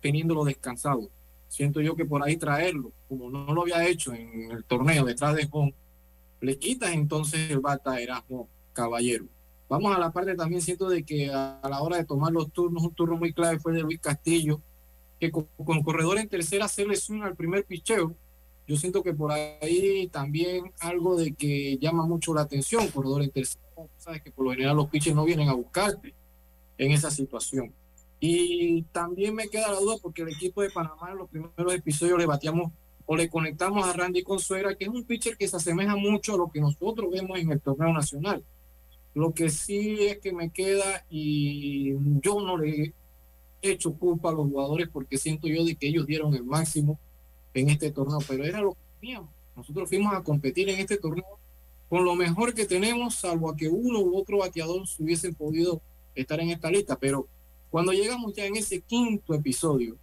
teniéndolo 0.00 0.44
descansado 0.44 1.10
siento 1.50 1.80
yo 1.80 1.96
que 1.96 2.06
por 2.06 2.22
ahí 2.22 2.36
traerlo, 2.36 2.92
como 3.08 3.28
no 3.28 3.52
lo 3.52 3.62
había 3.62 3.86
hecho 3.86 4.14
en 4.14 4.52
el 4.52 4.64
torneo 4.64 5.04
detrás 5.04 5.34
de 5.34 5.48
Home, 5.50 5.74
le 6.40 6.58
quitas 6.58 6.92
entonces 6.92 7.50
el 7.50 7.60
bata 7.60 8.00
Erasmo 8.00 8.48
Caballero. 8.72 9.26
Vamos 9.68 9.94
a 9.94 10.00
la 10.00 10.10
parte 10.10 10.34
también, 10.34 10.62
siento 10.62 10.88
de 10.88 11.04
que 11.04 11.30
a, 11.32 11.60
la 11.68 11.80
hora 11.80 11.96
de 11.96 12.04
tomar 12.04 12.32
los 12.32 12.50
turnos, 12.52 12.82
un 12.82 12.94
turno 12.94 13.16
muy 13.16 13.32
clave 13.32 13.60
fue 13.60 13.72
de 13.72 13.82
Luis 13.82 14.00
Castillo, 14.00 14.60
que 15.20 15.30
con, 15.30 15.46
corredor 15.84 16.18
en 16.18 16.28
tercera 16.28 16.66
se 16.66 16.86
lesiona 16.86 17.26
al 17.26 17.36
primer 17.36 17.64
picheo. 17.64 18.16
Yo 18.66 18.76
siento 18.76 19.02
que 19.02 19.12
por 19.12 19.32
ahí 19.32 20.08
también 20.08 20.72
algo 20.80 21.16
de 21.16 21.34
que 21.34 21.78
llama 21.78 22.06
mucho 22.06 22.34
la 22.34 22.42
atención, 22.42 22.88
corredor 22.88 23.22
en 23.22 23.30
tercera. 23.30 23.64
Sabes 23.96 24.22
que 24.22 24.30
por 24.30 24.44
lo 24.44 24.52
general 24.52 24.76
los 24.76 24.88
pitches 24.88 25.14
no 25.14 25.24
vienen 25.24 25.48
a 25.48 25.54
buscarte 25.54 26.14
en 26.78 26.92
esa 26.92 27.10
situación. 27.10 27.72
Y 28.18 28.82
también 28.92 29.34
me 29.34 29.48
queda 29.48 29.72
la 29.72 29.78
duda 29.78 29.96
porque 30.02 30.22
el 30.22 30.28
equipo 30.28 30.62
de 30.62 30.70
Panamá 30.70 31.10
en 31.10 31.18
los 31.18 31.30
primeros 31.30 31.74
episodios 31.74 32.18
le 32.18 32.26
batíamos 32.26 32.72
o 33.12 33.16
le 33.16 33.28
conectamos 33.28 33.84
a 33.84 33.92
Randy 33.92 34.22
Consuera, 34.22 34.76
que 34.76 34.84
es 34.84 34.88
un 34.88 35.02
pitcher 35.02 35.36
que 35.36 35.48
se 35.48 35.56
asemeja 35.56 35.96
mucho 35.96 36.34
a 36.34 36.36
lo 36.36 36.48
que 36.48 36.60
nosotros 36.60 37.10
vemos 37.10 37.40
en 37.40 37.50
el 37.50 37.60
torneo 37.60 37.92
nacional. 37.92 38.44
Lo 39.14 39.34
que 39.34 39.50
sí 39.50 40.04
es 40.04 40.18
que 40.18 40.32
me 40.32 40.50
queda 40.50 41.04
y 41.10 41.94
yo 42.22 42.40
no 42.40 42.56
le 42.56 42.94
he 43.62 43.70
hecho 43.72 43.94
culpa 43.94 44.28
a 44.28 44.32
los 44.32 44.46
jugadores 44.46 44.88
porque 44.92 45.18
siento 45.18 45.48
yo 45.48 45.64
de 45.64 45.74
que 45.74 45.88
ellos 45.88 46.06
dieron 46.06 46.36
el 46.36 46.44
máximo 46.44 47.00
en 47.52 47.70
este 47.70 47.90
torneo, 47.90 48.20
pero 48.28 48.44
era 48.44 48.60
lo 48.60 48.74
que 48.74 48.80
teníamos. 49.00 49.30
Nosotros 49.56 49.88
fuimos 49.88 50.14
a 50.14 50.22
competir 50.22 50.68
en 50.68 50.78
este 50.78 50.96
torneo 50.96 51.40
con 51.88 52.04
lo 52.04 52.14
mejor 52.14 52.54
que 52.54 52.64
tenemos, 52.64 53.16
salvo 53.16 53.50
a 53.50 53.56
que 53.56 53.66
uno 53.68 53.98
u 53.98 54.16
otro 54.16 54.38
bateador 54.38 54.84
hubiesen 55.00 55.34
podido 55.34 55.82
estar 56.14 56.38
en 56.38 56.50
esta 56.50 56.70
lista, 56.70 56.96
pero 56.96 57.26
cuando 57.70 57.90
llegamos 57.90 58.34
ya 58.34 58.46
en 58.46 58.54
ese 58.54 58.82
quinto 58.82 59.34
episodio, 59.34 59.96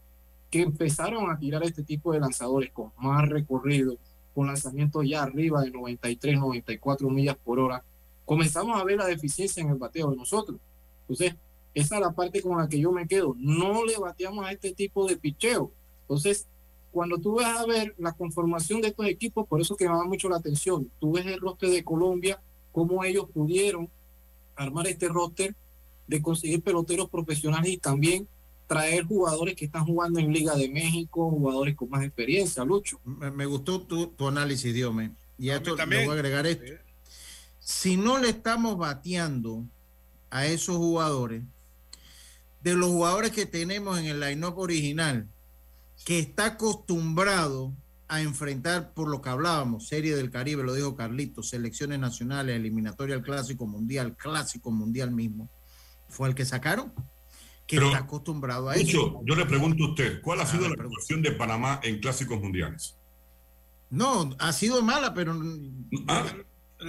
que 0.49 0.61
empezaron 0.61 1.29
a 1.29 1.37
tirar 1.37 1.63
este 1.63 1.83
tipo 1.83 2.13
de 2.13 2.19
lanzadores 2.19 2.71
con 2.71 2.91
más 2.97 3.27
recorrido, 3.27 3.97
con 4.33 4.47
lanzamientos 4.47 5.05
ya 5.07 5.23
arriba 5.23 5.61
de 5.61 5.71
93, 5.71 6.39
94 6.39 7.09
millas 7.09 7.37
por 7.43 7.59
hora, 7.59 7.83
comenzamos 8.25 8.79
a 8.79 8.83
ver 8.83 8.97
la 8.97 9.07
deficiencia 9.07 9.61
en 9.61 9.69
el 9.69 9.75
bateo 9.77 10.11
de 10.11 10.17
nosotros. 10.17 10.59
Entonces, 11.01 11.35
esa 11.73 11.95
es 11.95 12.01
la 12.01 12.11
parte 12.11 12.41
con 12.41 12.57
la 12.57 12.67
que 12.67 12.79
yo 12.79 12.91
me 12.91 13.07
quedo. 13.07 13.35
No 13.37 13.85
le 13.85 13.97
bateamos 13.97 14.45
a 14.45 14.51
este 14.51 14.73
tipo 14.73 15.07
de 15.07 15.17
picheo. 15.17 15.71
Entonces, 16.01 16.47
cuando 16.91 17.17
tú 17.17 17.35
vas 17.35 17.57
a 17.57 17.65
ver 17.65 17.93
la 17.97 18.13
conformación 18.13 18.81
de 18.81 18.87
estos 18.89 19.05
equipos, 19.05 19.47
por 19.47 19.61
eso 19.61 19.75
que 19.75 19.85
me 19.85 19.91
llama 19.91 20.05
mucho 20.05 20.29
la 20.29 20.37
atención, 20.37 20.89
tú 20.99 21.13
ves 21.13 21.25
el 21.25 21.39
roster 21.39 21.69
de 21.69 21.83
Colombia, 21.83 22.41
cómo 22.71 23.03
ellos 23.03 23.27
pudieron 23.33 23.89
armar 24.55 24.87
este 24.87 25.07
roster 25.07 25.55
de 26.07 26.21
conseguir 26.21 26.61
peloteros 26.63 27.09
profesionales 27.09 27.71
y 27.71 27.77
también 27.77 28.27
traer 28.67 29.05
jugadores 29.05 29.55
que 29.55 29.65
están 29.65 29.85
jugando 29.85 30.19
en 30.19 30.31
Liga 30.31 30.55
de 30.55 30.69
México, 30.69 31.29
jugadores 31.29 31.75
con 31.75 31.89
más 31.89 32.03
experiencia, 32.03 32.63
Lucho. 32.63 32.99
Me, 33.05 33.45
gustó 33.45 33.81
tu, 33.81 34.27
análisis, 34.27 34.73
Diome. 34.73 35.11
Y 35.39 35.49
a 35.49 35.57
esto 35.57 35.75
le 35.75 36.05
voy 36.05 36.15
a 36.15 36.19
agregar 36.19 36.45
esto. 36.45 36.73
Si 37.59 37.97
no 37.97 38.17
le 38.17 38.29
estamos 38.29 38.77
bateando 38.77 39.63
a 40.29 40.45
esos 40.45 40.77
jugadores, 40.77 41.43
de 42.61 42.73
los 42.73 42.89
jugadores 42.89 43.31
que 43.31 43.45
tenemos 43.45 43.97
en 43.99 44.05
el 44.05 44.19
line-up 44.19 44.57
original, 44.57 45.27
que 46.05 46.19
está 46.19 46.45
acostumbrado 46.45 47.73
a 48.09 48.21
enfrentar, 48.21 48.93
por 48.93 49.09
lo 49.09 49.21
que 49.21 49.29
hablábamos, 49.29 49.87
Serie 49.87 50.15
del 50.15 50.31
Caribe, 50.31 50.63
lo 50.63 50.73
dijo 50.73 50.95
Carlito, 50.95 51.43
selecciones 51.43 51.99
nacionales, 51.99 52.55
eliminatoria 52.55 53.15
al 53.15 53.21
Clásico 53.21 53.67
Mundial, 53.67 54.15
Clásico 54.15 54.71
Mundial 54.71 55.11
mismo 55.11 55.49
fue 56.09 56.29
el 56.29 56.35
que 56.35 56.45
sacaron, 56.45 56.93
que 57.67 57.75
está 57.75 57.97
acostumbrado 57.97 58.69
a 58.69 58.75
eso. 58.75 59.21
Yo 59.25 59.35
le 59.35 59.45
pregunto 59.45 59.83
a 59.83 59.89
usted, 59.89 60.21
¿cuál 60.21 60.39
ha 60.41 60.45
sido 60.45 60.67
la 60.67 60.75
actuación 60.81 61.21
de 61.21 61.31
Panamá 61.33 61.79
en 61.83 61.99
clásicos 61.99 62.41
mundiales? 62.41 62.97
No, 63.89 64.35
ha 64.39 64.53
sido 64.53 64.81
mala, 64.81 65.13
pero... 65.13 65.35
Ah, 66.07 66.25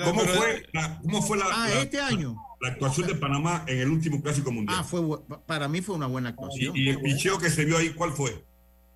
¿Cómo, 0.04 0.20
fue 0.20 0.66
la, 0.72 0.98
¿Cómo 1.00 1.22
fue 1.22 1.38
la, 1.38 1.46
ah, 1.50 1.72
este 1.80 2.00
año? 2.00 2.36
La 2.60 2.68
actuación 2.68 3.06
de 3.06 3.14
Panamá 3.14 3.64
en 3.66 3.78
el 3.78 3.88
último 3.88 4.20
clásico 4.20 4.50
mundial. 4.50 4.78
Ah, 4.80 4.84
fue, 4.84 5.00
para 5.46 5.68
mí 5.68 5.80
fue 5.80 5.94
una 5.94 6.06
buena 6.06 6.30
actuación. 6.30 6.76
¿Y, 6.76 6.90
el 6.90 7.00
picheo 7.00 7.38
que 7.38 7.50
se 7.50 7.64
vio 7.64 7.78
ahí, 7.78 7.90
cuál 7.90 8.12
fue? 8.12 8.44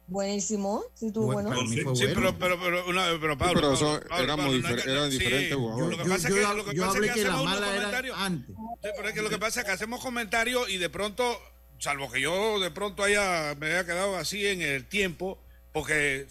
Buenísimo, 0.08 0.84
sí 0.94 1.10
tuvo 1.10 1.32
bueno. 1.32 1.54
Sí, 1.66 1.78
sí, 1.94 2.04
pero, 2.14 2.36
pero, 2.38 2.60
pero, 2.60 2.86
una, 2.86 3.06
pero 3.20 3.38
Pablo, 3.38 3.54
pero 3.54 3.72
eso 3.72 4.00
era 4.18 4.36
muy 4.36 4.62
eran 4.84 5.08
diferentes 5.08 5.56
Lo 5.56 5.90
que 5.90 5.96
pasa 5.96 6.28
es 6.28 6.34
que, 6.34 6.40
lo 6.42 6.64
que, 6.64 6.76
pasa 6.76 6.98
es 6.98 7.06
que, 7.06 7.22
que 7.22 7.28
la 7.28 7.42
mala 7.42 7.76
era 7.76 8.24
antes. 8.24 8.54
pero 8.82 9.08
es 9.08 9.14
que 9.14 9.22
lo 9.22 9.30
que 9.30 9.38
pasa 9.38 9.60
es 9.60 9.66
que 9.66 9.72
hacemos 9.72 10.02
comentarios 10.02 10.68
y 10.68 10.76
de 10.76 10.90
pronto, 10.90 11.38
salvo 11.82 12.10
que 12.10 12.20
yo 12.20 12.60
de 12.60 12.70
pronto 12.70 13.02
haya, 13.02 13.56
me 13.58 13.66
haya 13.66 13.84
quedado 13.84 14.16
así 14.16 14.46
en 14.46 14.62
el 14.62 14.86
tiempo, 14.86 15.42
porque 15.72 16.26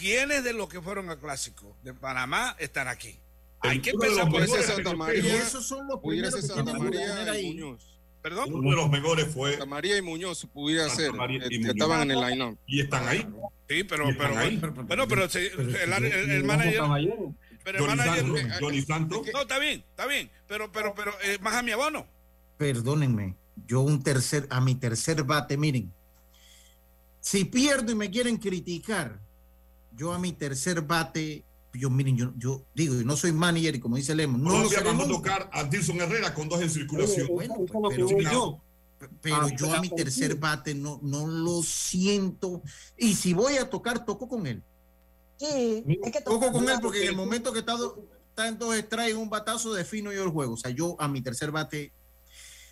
¿quiénes 0.00 0.42
de 0.44 0.54
los 0.54 0.68
que 0.70 0.80
fueron 0.80 1.10
al 1.10 1.18
clásico 1.18 1.76
de 1.82 1.92
Panamá 1.92 2.56
están 2.58 2.88
aquí? 2.88 3.20
Hay 3.60 3.80
que 3.80 3.90
empezar 3.90 4.30
por 4.30 4.40
ese 4.42 4.62
Santa 4.62 4.94
María. 4.94 5.20
Y 5.20 5.26
esos 5.28 5.66
son 5.66 5.86
los 5.88 6.00
primeros 6.00 6.34
que 6.34 6.42
Santa 6.42 6.72
María 6.78 7.38
y 7.38 7.52
Muñoz. 7.54 8.00
Perdón. 8.22 8.52
Uno 8.52 8.70
de 8.70 8.76
los 8.76 8.90
mejores 8.90 9.26
fue. 9.28 9.50
Santa 9.50 9.66
María 9.66 9.96
y 9.98 10.02
Muñoz 10.02 10.46
pudiera 10.52 10.88
Santa 10.88 11.02
ser. 11.02 11.12
Muñoz. 11.12 11.50
estaban 11.50 12.02
en 12.02 12.10
el 12.12 12.20
line-up. 12.20 12.58
Y 12.66 12.80
están 12.80 13.06
ahí. 13.08 13.26
Sí, 13.68 13.84
pero, 13.84 14.06
pero, 14.16 14.38
ahí. 14.38 14.56
bueno, 14.56 15.06
pero, 15.06 15.24
el, 15.24 16.04
el- 16.04 16.30
el 16.30 16.44
manager. 16.44 16.82
Pero 17.62 17.78
el 17.78 17.96
manager. 17.96 18.24
Santos, 18.24 18.58
Johnny 18.60 18.82
Santos. 18.82 19.26
No, 19.34 19.42
está 19.42 19.58
bien, 19.58 19.84
está 19.90 20.06
bien. 20.06 20.30
Pero, 20.46 20.72
pero, 20.72 20.94
pero, 20.94 21.12
eh, 21.22 21.36
más 21.42 21.54
a 21.54 21.62
mi 21.62 21.72
abono. 21.72 22.06
Perdónenme, 22.56 23.36
yo 23.66 23.80
un 23.80 24.02
tercer, 24.02 24.46
a 24.50 24.60
mi 24.60 24.74
tercer 24.74 25.22
bate, 25.24 25.56
miren, 25.56 25.92
si 27.20 27.44
pierdo 27.44 27.92
y 27.92 27.94
me 27.94 28.10
quieren 28.10 28.36
criticar, 28.36 29.20
yo 29.94 30.12
a 30.12 30.18
mi 30.18 30.32
tercer 30.32 30.82
bate, 30.82 31.44
yo 31.74 31.90
miren, 31.90 32.16
yo, 32.16 32.32
yo 32.36 32.64
digo, 32.74 33.00
y 33.00 33.04
no 33.04 33.16
soy 33.16 33.32
manager 33.32 33.74
y 33.74 33.80
como 33.80 33.96
dice 33.96 34.14
Lemos, 34.14 34.40
no 34.40 34.50
lo 34.50 34.68
Colombia 34.68 34.82
mandó 34.84 35.04
a 35.04 35.08
tocar 35.08 35.50
a 35.52 35.64
Dilson 35.64 36.00
Herrera 36.00 36.34
con 36.34 36.48
dos 36.48 36.60
en 36.60 36.70
circulación. 36.70 37.28
pero, 38.98 39.08
pero 39.20 39.48
yo 39.48 39.74
a 39.74 39.80
mi 39.80 39.88
tercer 39.88 40.36
bate 40.36 40.74
no, 40.74 40.98
no 41.02 41.26
lo 41.26 41.62
siento. 41.62 42.62
Y 42.96 43.14
si 43.14 43.32
voy 43.32 43.56
a 43.56 43.68
tocar, 43.68 44.04
toco 44.04 44.28
con 44.28 44.46
él. 44.46 44.62
Sí, 45.38 45.84
es 46.02 46.12
que 46.12 46.20
Toco 46.20 46.50
con 46.50 46.68
él 46.68 46.78
porque 46.82 47.02
en 47.02 47.10
el 47.10 47.16
momento 47.16 47.52
que 47.52 47.60
está, 47.60 47.76
está 48.30 48.48
en 48.48 48.58
dos 48.58 48.74
strikes, 48.76 49.14
un 49.14 49.30
batazo, 49.30 49.72
defino 49.72 50.12
yo 50.12 50.24
el 50.24 50.30
juego. 50.30 50.54
O 50.54 50.56
sea, 50.56 50.70
yo 50.70 50.96
a 50.98 51.06
mi 51.06 51.20
tercer 51.20 51.52
bate, 51.52 51.92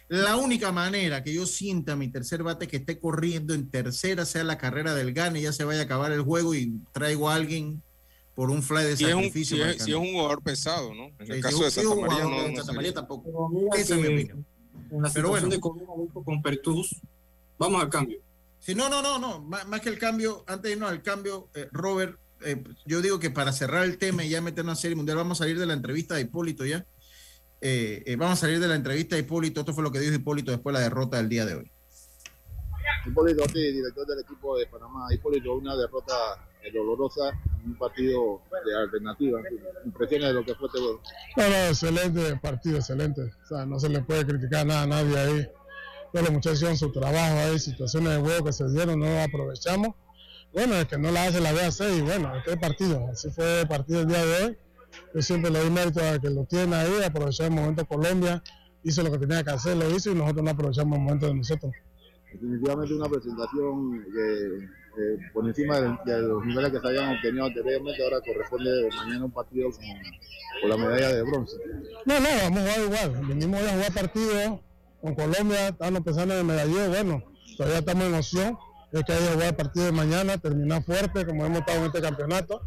la 0.09 0.37
única 0.37 0.71
manera 0.71 1.23
que 1.23 1.35
yo 1.35 1.47
sienta 1.47 1.93
a 1.93 1.97
mi 1.97 2.09
tercer 2.09 2.43
bate 2.43 2.69
que 2.69 2.77
esté 2.77 2.99
corriendo 2.99 3.55
en 3.55 3.71
tercera, 3.71 4.25
sea 4.25 4.45
la 4.45 4.59
carrera 4.59 4.95
del 4.95 5.13
gane, 5.13 5.41
ya 5.41 5.53
se 5.53 5.65
vaya 5.65 5.81
a 5.81 5.85
acabar 5.85 6.13
el 6.13 6.23
juego 6.23 6.55
y 6.55 6.81
traigo 6.93 7.29
a 7.29 7.35
alguien 7.35 7.83
por 8.35 8.51
un 8.51 8.63
fly 8.63 8.85
de 8.85 8.97
Si 8.97 9.05
es, 9.05 9.15
un, 9.15 9.25
sacrificio. 9.25 9.57
si, 9.57 9.61
para 9.63 9.73
es, 9.73 9.83
si 9.83 9.91
es 9.91 9.97
ganar. 9.97 10.09
un 10.09 10.15
jugador 10.15 10.43
pesado, 10.43 10.95
¿no? 10.95 11.07
En 11.19 11.33
el 11.33 11.41
caso 11.41 11.65
de 11.65 11.71
si 11.71 11.81
es 11.81 11.87
Santa 11.87 11.91
un 11.91 12.01
María 12.03 12.25
jugador 12.25 12.43
no, 12.43 12.49
de 12.49 12.57
Santa. 12.57 12.73
María 12.73 12.95
tampoco. 12.95 13.51
Esa 13.75 13.95
es 13.95 14.01
mi 14.01 14.07
opinión. 14.07 14.47
En 14.91 15.03
la 15.03 15.11
Pero 15.11 15.29
bueno. 15.31 15.49
de 15.49 15.59
con 15.59 16.43
Pertus, 16.43 17.01
vamos 17.59 17.83
al 17.83 17.89
cambio. 17.89 18.21
Sí, 18.61 18.75
no, 18.75 18.89
no, 18.89 19.03
no, 19.03 19.19
no. 19.19 19.41
Más, 19.41 19.67
más 19.67 19.81
que 19.81 19.89
el 19.89 19.99
cambio, 19.99 20.45
antes 20.47 20.65
de 20.65 20.73
irnos 20.73 20.91
al 20.91 21.03
cambio, 21.03 21.49
eh, 21.55 21.69
Robert, 21.73 22.19
eh, 22.43 22.63
yo 22.85 23.01
digo 23.01 23.19
que 23.19 23.31
para 23.31 23.53
cerrar 23.53 23.85
el 23.85 23.99
tema 23.99 24.25
y 24.25 24.29
ya 24.29 24.41
meternos 24.41 24.79
en 24.79 24.83
serie 24.83 24.97
mundial, 24.97 25.17
vamos 25.17 25.41
a 25.41 25.45
salir 25.45 25.59
de 25.59 25.67
la 25.67 25.73
entrevista 25.73 26.15
de 26.15 26.23
Hipólito 26.23 26.65
ya. 26.65 26.85
Eh, 27.61 28.03
eh, 28.07 28.17
vamos 28.17 28.39
a 28.39 28.41
salir 28.43 28.61
de 28.61 28.69
la 28.69 28.75
entrevista 28.75 29.17
de 29.17 29.23
Hipólito. 29.23 29.61
Esto 29.61 29.73
fue 29.73 29.83
lo 29.83 29.91
que 29.91 30.01
dijo 30.01 30.15
Hipólito 30.15 30.51
después 30.51 30.75
de 30.75 30.81
la 30.81 30.89
derrota 30.89 31.17
del 31.17 31.29
día 31.29 31.47
de 31.47 31.55
hoy. 31.55 31.73
Hipólito, 33.07 33.45
sí, 33.49 33.73
director 33.73 34.07
del 34.07 34.21
equipo 34.21 34.59
de 34.59 34.67
Panamá. 34.67 35.13
Hipólito, 35.13 35.55
una 35.55 35.77
derrota 35.77 36.15
eh, 36.63 36.71
dolorosa 36.73 37.31
en 37.63 37.71
un 37.71 37.79
partido 37.79 38.43
de 38.65 38.77
alternativa. 38.77 39.41
Impresiones 39.85 40.29
de 40.29 40.35
lo 40.35 40.45
que 40.45 40.55
fue 40.55 40.67
este 40.67 40.79
juego. 40.79 41.01
No, 41.37 41.49
no, 41.49 41.57
excelente 41.69 42.37
partido, 42.37 42.77
excelente. 42.79 43.23
O 43.23 43.47
sea, 43.47 43.67
no 43.67 43.79
se 43.79 43.89
le 43.89 44.01
puede 44.03 44.27
criticar 44.27 44.67
nada 44.67 44.83
a 44.83 44.87
nadie 44.87 45.19
ahí. 45.19 45.49
Todos 46.13 46.27
los 46.27 46.33
muchachos 46.33 46.59
hicieron 46.59 46.77
su 46.77 46.93
trabajo 46.93 47.37
ahí, 47.39 47.59
situaciones 47.59 48.11
de 48.15 48.21
juego 48.21 48.45
que 48.45 48.53
se 48.53 48.69
dieron, 48.71 48.99
no 48.99 49.07
las 49.07 49.29
aprovechamos. 49.29 49.95
Bueno, 50.53 50.77
el 50.77 50.87
que 50.87 50.97
no 50.99 51.11
la 51.11 51.25
hace 51.25 51.41
la 51.41 51.53
ve 51.53 51.65
hacer 51.65 51.93
y 51.93 52.01
bueno, 52.01 52.35
este 52.37 52.53
es 52.53 52.59
partido. 52.59 53.07
Así 53.13 53.31
fue 53.31 53.61
el 53.61 53.69
partido 53.69 54.01
el 54.01 54.07
día 54.09 54.25
de 54.25 54.45
hoy. 54.45 54.59
Yo 55.17 55.23
siempre 55.23 55.51
le 55.51 55.61
doy 55.61 55.71
mérito 55.71 55.99
a 56.05 56.19
que 56.19 56.29
lo 56.29 56.45
tiene 56.45 56.77
ahí, 56.77 57.03
aprovechó 57.03 57.45
el 57.45 57.51
momento 57.51 57.87
Colombia, 57.87 58.43
hizo 58.83 59.03
lo 59.03 59.11
que 59.11 59.17
tenía 59.17 59.43
que 59.43 59.49
hacer, 59.49 59.75
lo 59.75 59.91
hizo 59.91 60.11
y 60.11 60.15
nosotros 60.15 60.45
no 60.45 60.51
aprovechamos 60.51 60.99
el 60.99 61.05
momento 61.05 61.27
de 61.29 61.35
nosotros. 61.37 61.73
Definitivamente 62.35 62.95
una 62.95 63.09
presentación 63.09 64.05
que, 64.13 64.57
eh, 64.57 65.19
por 65.33 65.47
encima 65.47 65.81
de, 65.81 65.97
de 66.05 66.21
los 66.21 66.45
niveles 66.45 66.71
que 66.71 66.81
se 66.81 66.87
habían 66.89 67.17
obtenido 67.17 67.47
anteriormente. 67.47 68.05
Ahora 68.05 68.21
corresponde 68.21 68.89
mañana 68.95 69.25
un 69.25 69.31
partido 69.31 69.71
con, 69.71 69.85
con 70.61 70.69
la 70.69 70.77
medalla 70.77 71.09
de 71.15 71.23
bronce. 71.23 71.57
No, 72.05 72.21
no, 72.21 72.29
vamos 72.43 72.59
a 72.59 72.75
jugar 72.75 72.81
igual. 72.85 73.27
Venimos 73.27 73.63
hoy 73.63 73.69
a 73.69 73.73
jugar 73.73 73.95
partido 73.95 74.61
con 75.01 75.15
Colombia, 75.15 75.69
estamos 75.69 76.03
pensando 76.03 76.35
en 76.35 76.41
el 76.41 76.47
medallero. 76.47 76.89
Bueno, 76.91 77.25
todavía 77.57 77.79
estamos 77.79 78.05
en 78.05 78.15
opción. 78.17 78.59
Es 78.93 79.03
que 79.03 79.13
hay 79.15 79.19
que 79.25 79.33
jugar 79.33 79.49
el 79.49 79.57
partido 79.57 79.87
de 79.87 79.93
mañana, 79.93 80.37
terminar 80.37 80.83
fuerte, 80.83 81.25
como 81.25 81.47
hemos 81.47 81.61
estado 81.61 81.79
en 81.79 81.87
este 81.87 82.03
campeonato. 82.03 82.61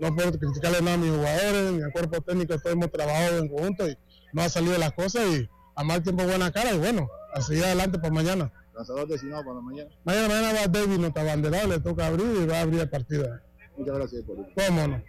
No 0.00 0.14
puedo 0.14 0.32
criticarle 0.38 0.80
nada 0.80 0.94
a 0.94 0.98
mis 0.98 1.10
jugadores, 1.10 1.72
ni 1.72 1.82
al 1.82 1.92
cuerpo 1.92 2.20
técnico, 2.20 2.58
todos 2.58 2.72
hemos 2.72 2.90
trabajado 2.90 3.38
en 3.38 3.48
conjunto 3.48 3.88
y 3.88 3.96
no 4.32 4.42
ha 4.42 4.48
salido 4.48 4.76
las 4.78 4.92
cosas 4.92 5.22
y 5.28 5.48
a 5.76 5.84
mal 5.84 6.02
tiempo 6.02 6.24
buena 6.24 6.50
cara 6.52 6.74
y 6.74 6.78
bueno, 6.78 7.08
a 7.32 7.40
seguir 7.40 7.64
adelante 7.64 7.98
para 7.98 8.12
mañana. 8.12 8.52
Lanzador 8.74 9.06
designado 9.06 9.44
para 9.44 9.60
mañana. 9.60 9.90
Mañana, 10.04 10.28
mañana 10.28 10.52
va 10.60 10.66
David, 10.66 10.98
nuestra 10.98 11.22
banderada, 11.22 11.66
le 11.66 11.80
toca 11.80 12.06
abrir 12.06 12.26
y 12.42 12.46
va 12.46 12.58
a 12.58 12.60
abrir 12.62 12.80
el 12.80 12.90
partido. 12.90 13.28
Muchas 13.76 13.96
gracias, 13.96 14.22
Hipólito. 14.22 14.48
¿Cómo 14.54 14.88
no? 14.88 15.02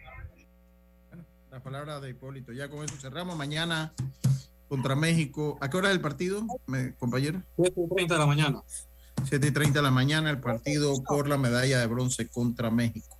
La 1.52 1.64
palabra 1.64 2.00
de 2.00 2.10
Hipólito. 2.10 2.52
Ya 2.52 2.70
con 2.70 2.84
eso 2.84 2.96
cerramos. 2.98 3.36
Mañana 3.38 3.94
contra 4.68 4.96
México. 4.96 5.58
¿A 5.62 5.70
qué 5.70 5.78
hora 5.78 5.90
es 5.90 5.96
el 5.96 6.02
partido, 6.02 6.46
compañero? 6.98 7.42
7.30 7.58 8.08
de 8.08 8.18
la 8.18 8.26
mañana. 8.26 8.62
7 9.24 9.48
y 9.48 9.52
30 9.52 9.80
de 9.80 9.84
la 9.84 9.92
mañana, 9.92 10.30
el 10.30 10.40
partido 10.40 11.02
por 11.04 11.28
la 11.28 11.38
medalla 11.38 11.80
de 11.80 11.88
bronce 11.88 12.28
contra 12.28 12.70
México. 12.70 13.18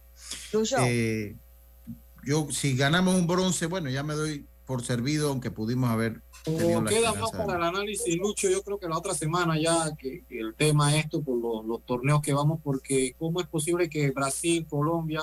Eh, 0.80 1.36
yo, 2.26 2.48
si 2.52 2.76
ganamos 2.76 3.16
un 3.16 3.28
bronce, 3.28 3.68
bueno, 3.68 3.90
ya 3.90 4.04
me 4.04 4.16
doy 4.16 4.48
por 4.66 4.84
servido, 4.84 5.30
aunque 5.30 5.52
pudimos 5.52 5.92
haber 5.92 6.22
tenido 6.44 6.66
Como 6.66 6.82
la 6.82 6.90
queda 6.90 7.14
más 7.14 7.32
para 7.32 7.56
el 7.56 7.64
análisis, 7.64 8.18
Lucho, 8.18 8.50
yo 8.50 8.64
creo 8.64 8.80
que 8.80 8.90
la 8.90 8.98
otra 8.98 9.14
semana 9.14 9.60
ya 9.60 9.96
que, 9.96 10.24
que 10.28 10.40
el 10.40 10.56
tema 10.56 10.98
esto 10.98 11.22
por 11.22 11.40
los, 11.40 11.66
los 11.66 11.86
torneos 11.86 12.22
que 12.22 12.34
vamos, 12.34 12.60
porque 12.64 13.16
cómo 13.20 13.42
es 13.42 13.48
posible 13.48 13.90
que 13.90 14.10
Brasil, 14.10 14.66
Colombia 14.68 15.22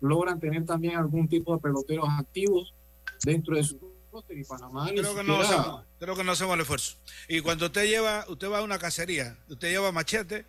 logran 0.00 0.40
tener 0.40 0.66
también 0.66 0.96
algún 0.96 1.28
tipo 1.28 1.54
de 1.54 1.60
peloteros 1.60 2.08
activos 2.08 2.74
dentro 3.22 3.54
de 3.54 3.62
su 3.62 3.78
roster 4.10 4.36
y 4.36 4.44
Panamá 4.44 4.90
ni 4.90 4.98
Creo 4.98 5.14
que, 5.14 5.22
no 5.22 5.40
hacemos, 5.40 5.84
creo 6.00 6.16
que 6.16 6.24
no 6.24 6.32
hacemos 6.32 6.54
el 6.54 6.60
esfuerzo. 6.62 6.96
Y 7.28 7.40
cuando 7.42 7.66
usted 7.66 7.86
lleva, 7.86 8.24
usted 8.28 8.50
va 8.50 8.58
a 8.58 8.62
una 8.62 8.78
cacería, 8.78 9.38
usted 9.48 9.70
lleva 9.70 9.92
machete, 9.92 10.46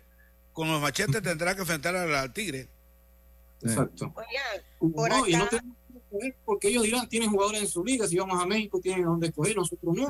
con 0.52 0.68
los 0.68 0.82
machetes 0.82 1.22
tendrá 1.22 1.54
que 1.54 1.60
enfrentar 1.60 1.94
al, 1.94 2.12
al 2.12 2.32
tigre. 2.32 2.68
Exacto. 3.62 4.12
por 4.12 5.08
No, 5.08 5.26
y 5.28 5.36
no 5.36 5.46
tenemos 5.46 5.76
escoger 6.12 6.36
porque 6.44 6.68
ellos 6.68 6.82
dirán, 6.84 7.08
tienen 7.08 7.30
jugadores 7.30 7.62
en 7.62 7.68
su 7.68 7.84
liga, 7.84 8.06
si 8.06 8.16
vamos 8.16 8.40
a 8.40 8.46
México 8.46 8.80
tienen 8.80 9.04
donde 9.04 9.28
escoger, 9.28 9.56
nosotros 9.56 9.94
no. 9.94 10.08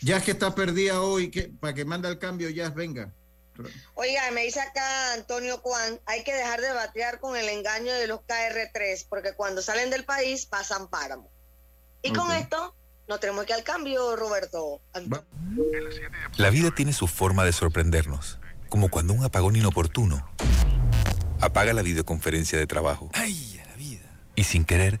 Ya 0.00 0.16
es 0.16 0.24
que 0.24 0.32
está 0.32 0.54
perdida 0.54 1.00
hoy, 1.00 1.30
que, 1.30 1.44
para 1.48 1.74
que 1.74 1.84
manda 1.84 2.08
el 2.08 2.18
cambio, 2.18 2.50
ya 2.50 2.70
venga. 2.70 3.12
Oiga, 3.94 4.30
me 4.32 4.44
dice 4.44 4.60
acá 4.60 5.12
Antonio 5.12 5.58
Juan, 5.58 6.00
hay 6.06 6.24
que 6.24 6.34
dejar 6.34 6.60
de 6.60 6.72
batear 6.72 7.20
con 7.20 7.36
el 7.36 7.48
engaño 7.48 7.92
de 7.92 8.06
los 8.06 8.20
KR3, 8.20 9.06
porque 9.08 9.34
cuando 9.34 9.62
salen 9.62 9.90
del 9.90 10.04
país 10.04 10.46
pasan 10.46 10.88
páramo. 10.88 11.30
Y 12.02 12.12
con 12.12 12.32
esto 12.32 12.74
nos 13.08 13.20
tenemos 13.20 13.44
que 13.44 13.52
ir 13.52 13.58
al 13.58 13.64
cambio, 13.64 14.16
Roberto. 14.16 14.80
La 16.36 16.50
vida 16.50 16.70
tiene 16.74 16.92
su 16.92 17.06
forma 17.06 17.44
de 17.44 17.52
sorprendernos, 17.52 18.38
como 18.68 18.88
cuando 18.88 19.12
un 19.12 19.24
apagón 19.24 19.54
inoportuno 19.54 20.26
apaga 21.40 21.72
la 21.72 21.82
videoconferencia 21.82 22.58
de 22.58 22.66
trabajo. 22.66 23.10
¡Ay, 23.12 23.60
la 23.66 23.76
vida! 23.76 24.00
Y 24.34 24.44
sin 24.44 24.64
querer, 24.64 25.00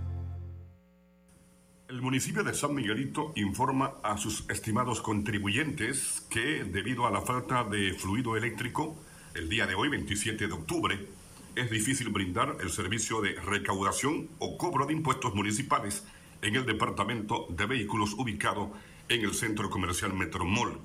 El 1.91 2.01
municipio 2.01 2.41
de 2.45 2.53
San 2.53 2.73
Miguelito 2.73 3.33
informa 3.35 3.95
a 4.01 4.17
sus 4.17 4.49
estimados 4.49 5.01
contribuyentes 5.01 6.25
que 6.29 6.63
debido 6.63 7.05
a 7.05 7.11
la 7.11 7.19
falta 7.19 7.65
de 7.65 7.93
fluido 7.93 8.37
eléctrico, 8.37 8.95
el 9.35 9.49
día 9.49 9.67
de 9.67 9.75
hoy, 9.75 9.89
27 9.89 10.47
de 10.47 10.53
octubre, 10.53 11.09
es 11.53 11.69
difícil 11.69 12.07
brindar 12.07 12.55
el 12.61 12.69
servicio 12.69 13.19
de 13.19 13.33
recaudación 13.33 14.29
o 14.39 14.57
cobro 14.57 14.85
de 14.85 14.93
impuestos 14.93 15.35
municipales 15.35 16.05
en 16.41 16.55
el 16.55 16.65
departamento 16.65 17.45
de 17.49 17.65
vehículos 17.65 18.13
ubicado 18.13 18.71
en 19.09 19.25
el 19.25 19.33
centro 19.33 19.69
comercial 19.69 20.13
Metromol. 20.13 20.79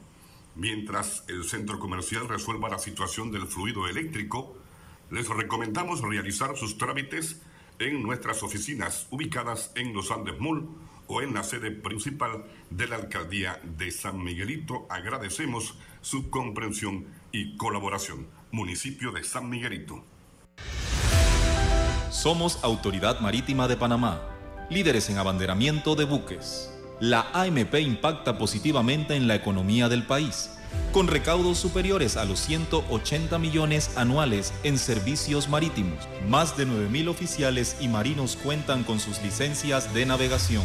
Mientras 0.56 1.22
el 1.28 1.44
centro 1.44 1.78
comercial 1.78 2.28
resuelva 2.28 2.68
la 2.68 2.80
situación 2.80 3.30
del 3.30 3.46
fluido 3.46 3.86
eléctrico, 3.86 4.58
les 5.12 5.28
recomendamos 5.28 6.00
realizar 6.00 6.56
sus 6.56 6.76
trámites 6.78 7.42
en 7.78 8.02
nuestras 8.02 8.42
oficinas 8.42 9.06
ubicadas 9.12 9.70
en 9.76 9.94
Los 9.94 10.10
Andes 10.10 10.40
Mall 10.40 10.66
o 11.08 11.22
en 11.22 11.34
la 11.34 11.42
sede 11.42 11.70
principal 11.70 12.44
de 12.70 12.86
la 12.88 12.96
alcaldía 12.96 13.60
de 13.64 13.90
San 13.90 14.22
Miguelito. 14.22 14.86
Agradecemos 14.90 15.78
su 16.00 16.30
comprensión 16.30 17.06
y 17.32 17.56
colaboración. 17.56 18.26
Municipio 18.50 19.12
de 19.12 19.24
San 19.24 19.50
Miguelito. 19.50 20.04
Somos 22.10 22.62
Autoridad 22.62 23.20
Marítima 23.20 23.68
de 23.68 23.76
Panamá, 23.76 24.22
líderes 24.70 25.10
en 25.10 25.18
abanderamiento 25.18 25.94
de 25.94 26.04
buques. 26.04 26.72
La 26.98 27.26
AMP 27.34 27.74
impacta 27.74 28.38
positivamente 28.38 29.16
en 29.16 29.28
la 29.28 29.34
economía 29.34 29.90
del 29.90 30.06
país, 30.06 30.50
con 30.92 31.08
recaudos 31.08 31.58
superiores 31.58 32.16
a 32.16 32.24
los 32.24 32.40
180 32.40 33.38
millones 33.38 33.98
anuales 33.98 34.54
en 34.62 34.78
servicios 34.78 35.48
marítimos. 35.48 36.08
Más 36.28 36.56
de 36.56 36.66
9.000 36.66 37.08
oficiales 37.08 37.76
y 37.80 37.88
marinos 37.88 38.36
cuentan 38.36 38.82
con 38.84 38.98
sus 38.98 39.20
licencias 39.22 39.92
de 39.92 40.06
navegación. 40.06 40.64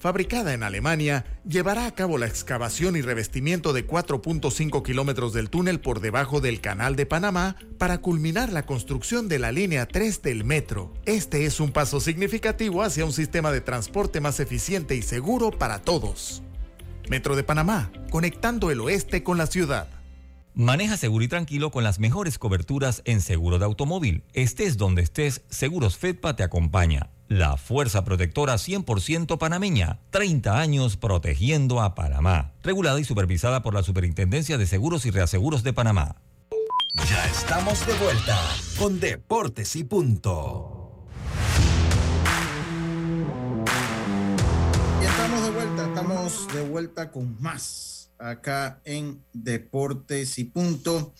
fabricada 0.00 0.54
en 0.54 0.62
Alemania, 0.62 1.24
llevará 1.46 1.86
a 1.86 1.94
cabo 1.94 2.18
la 2.18 2.26
excavación 2.26 2.96
y 2.96 3.02
revestimiento 3.02 3.72
de 3.72 3.86
4.5 3.86 4.82
kilómetros 4.82 5.32
del 5.32 5.50
túnel 5.50 5.78
por 5.78 6.00
debajo 6.00 6.40
del 6.40 6.60
Canal 6.60 6.96
de 6.96 7.06
Panamá 7.06 7.56
para 7.78 7.98
culminar 7.98 8.52
la 8.52 8.64
construcción 8.64 9.28
de 9.28 9.38
la 9.38 9.52
línea 9.52 9.86
3 9.86 10.22
del 10.22 10.44
metro. 10.44 10.92
Este 11.04 11.44
es 11.44 11.60
un 11.60 11.70
paso 11.70 12.00
significativo 12.00 12.82
hacia 12.82 13.04
un 13.04 13.12
sistema 13.12 13.52
de 13.52 13.60
transporte 13.60 14.20
más 14.20 14.40
eficiente 14.40 14.96
y 14.96 15.02
seguro 15.02 15.50
para 15.50 15.80
todos. 15.80 16.42
Metro 17.08 17.36
de 17.36 17.44
Panamá, 17.44 17.92
conectando 18.10 18.70
el 18.70 18.80
oeste 18.80 19.22
con 19.22 19.36
la 19.36 19.46
ciudad. 19.46 19.88
Maneja 20.54 20.96
seguro 20.96 21.24
y 21.24 21.28
tranquilo 21.28 21.70
con 21.70 21.84
las 21.84 22.00
mejores 22.00 22.38
coberturas 22.38 23.02
en 23.04 23.20
seguro 23.20 23.58
de 23.58 23.66
automóvil. 23.66 24.24
Estés 24.32 24.76
donde 24.76 25.02
estés, 25.02 25.42
Seguros 25.48 25.96
Fedpa 25.96 26.34
te 26.36 26.42
acompaña. 26.42 27.10
La 27.30 27.56
fuerza 27.56 28.02
protectora 28.02 28.54
100% 28.54 29.38
panameña. 29.38 30.00
30 30.10 30.58
años 30.58 30.96
protegiendo 30.96 31.80
a 31.80 31.94
Panamá. 31.94 32.54
Regulada 32.64 32.98
y 32.98 33.04
supervisada 33.04 33.62
por 33.62 33.72
la 33.72 33.84
Superintendencia 33.84 34.58
de 34.58 34.66
Seguros 34.66 35.06
y 35.06 35.12
Reaseguros 35.12 35.62
de 35.62 35.72
Panamá. 35.72 36.16
Ya 37.08 37.24
estamos 37.26 37.86
de 37.86 37.94
vuelta 37.94 38.36
con 38.76 38.98
Deportes 38.98 39.76
y 39.76 39.84
Punto. 39.84 41.06
Y 45.00 45.04
estamos 45.04 45.44
de 45.44 45.50
vuelta, 45.52 45.86
estamos 45.86 46.48
de 46.52 46.62
vuelta 46.62 47.10
con 47.12 47.40
más 47.40 48.10
acá 48.18 48.80
en 48.84 49.22
Deportes 49.32 50.36
y 50.40 50.46
Punto. 50.46 51.14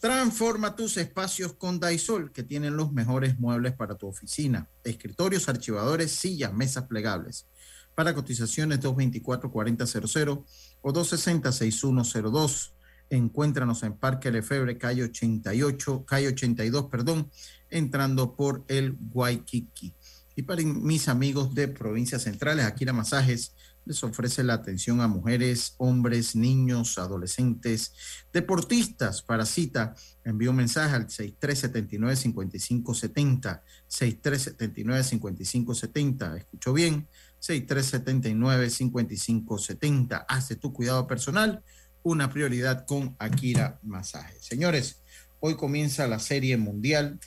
Transforma 0.00 0.74
tus 0.76 0.96
espacios 0.96 1.52
con 1.52 1.78
Daisol, 1.78 2.32
que 2.32 2.42
tienen 2.42 2.74
los 2.74 2.90
mejores 2.90 3.38
muebles 3.38 3.74
para 3.74 3.96
tu 3.96 4.06
oficina. 4.06 4.66
Escritorios, 4.82 5.46
archivadores, 5.50 6.10
sillas, 6.12 6.54
mesas 6.54 6.84
plegables. 6.84 7.46
Para 7.94 8.14
cotizaciones 8.14 8.80
224-4000 8.80 10.42
o 10.80 10.92
260-6102. 10.92 12.72
Encuéntranos 13.10 13.82
en 13.82 13.92
Parque 13.92 14.30
Lefebre, 14.30 14.78
calle 14.78 15.02
88, 15.04 16.06
calle 16.06 16.28
82, 16.28 16.86
perdón, 16.86 17.30
entrando 17.68 18.34
por 18.34 18.64
el 18.68 18.96
Waikiki. 19.12 19.94
Y 20.34 20.42
para 20.42 20.62
mis 20.62 21.08
amigos 21.08 21.54
de 21.54 21.68
provincias 21.68 22.22
centrales, 22.22 22.64
Akira 22.64 22.94
Masajes 22.94 23.54
les 23.84 24.02
ofrece 24.04 24.44
la 24.44 24.54
atención 24.54 25.00
a 25.00 25.08
mujeres, 25.08 25.74
hombres, 25.78 26.36
niños, 26.36 26.96
adolescentes, 26.98 27.92
deportistas. 28.32 29.22
Para 29.22 29.44
cita, 29.46 29.96
envío 30.24 30.50
un 30.50 30.56
mensaje 30.56 30.94
al 30.94 31.08
6379-5570, 31.08 33.62
6379-5570. 33.88 36.38
¿Escuchó 36.38 36.72
bien? 36.72 37.08
6379-5570. 37.40 40.24
Hace 40.28 40.56
tu 40.56 40.72
cuidado 40.72 41.06
personal 41.06 41.62
una 42.02 42.30
prioridad 42.30 42.86
con 42.86 43.14
Akira 43.18 43.78
Masaje. 43.82 44.36
Señores, 44.40 45.02
hoy 45.40 45.56
comienza 45.56 46.06
la 46.06 46.18
Serie 46.18 46.56
Mundial. 46.56 47.18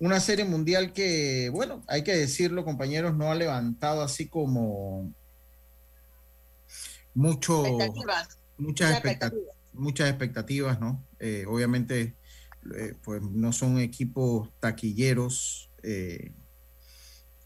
Una 0.00 0.20
serie 0.20 0.44
mundial 0.44 0.92
que, 0.92 1.50
bueno, 1.50 1.84
hay 1.86 2.02
que 2.02 2.16
decirlo, 2.16 2.64
compañeros, 2.64 3.16
no 3.16 3.30
ha 3.30 3.34
levantado 3.34 4.02
así 4.02 4.28
como 4.28 5.12
mucho, 7.14 7.64
Expectativas. 7.66 8.28
muchas, 8.28 8.38
Muchas 8.58 8.90
expectativas, 8.92 9.56
muchas 9.72 10.08
expectativas, 10.10 10.80
¿no? 10.80 11.04
Eh, 11.18 11.44
obviamente, 11.48 12.14
eh, 12.76 12.94
pues 13.02 13.20
no 13.22 13.52
son 13.52 13.78
equipos 13.80 14.48
taquilleros 14.60 15.70
eh, 15.82 16.32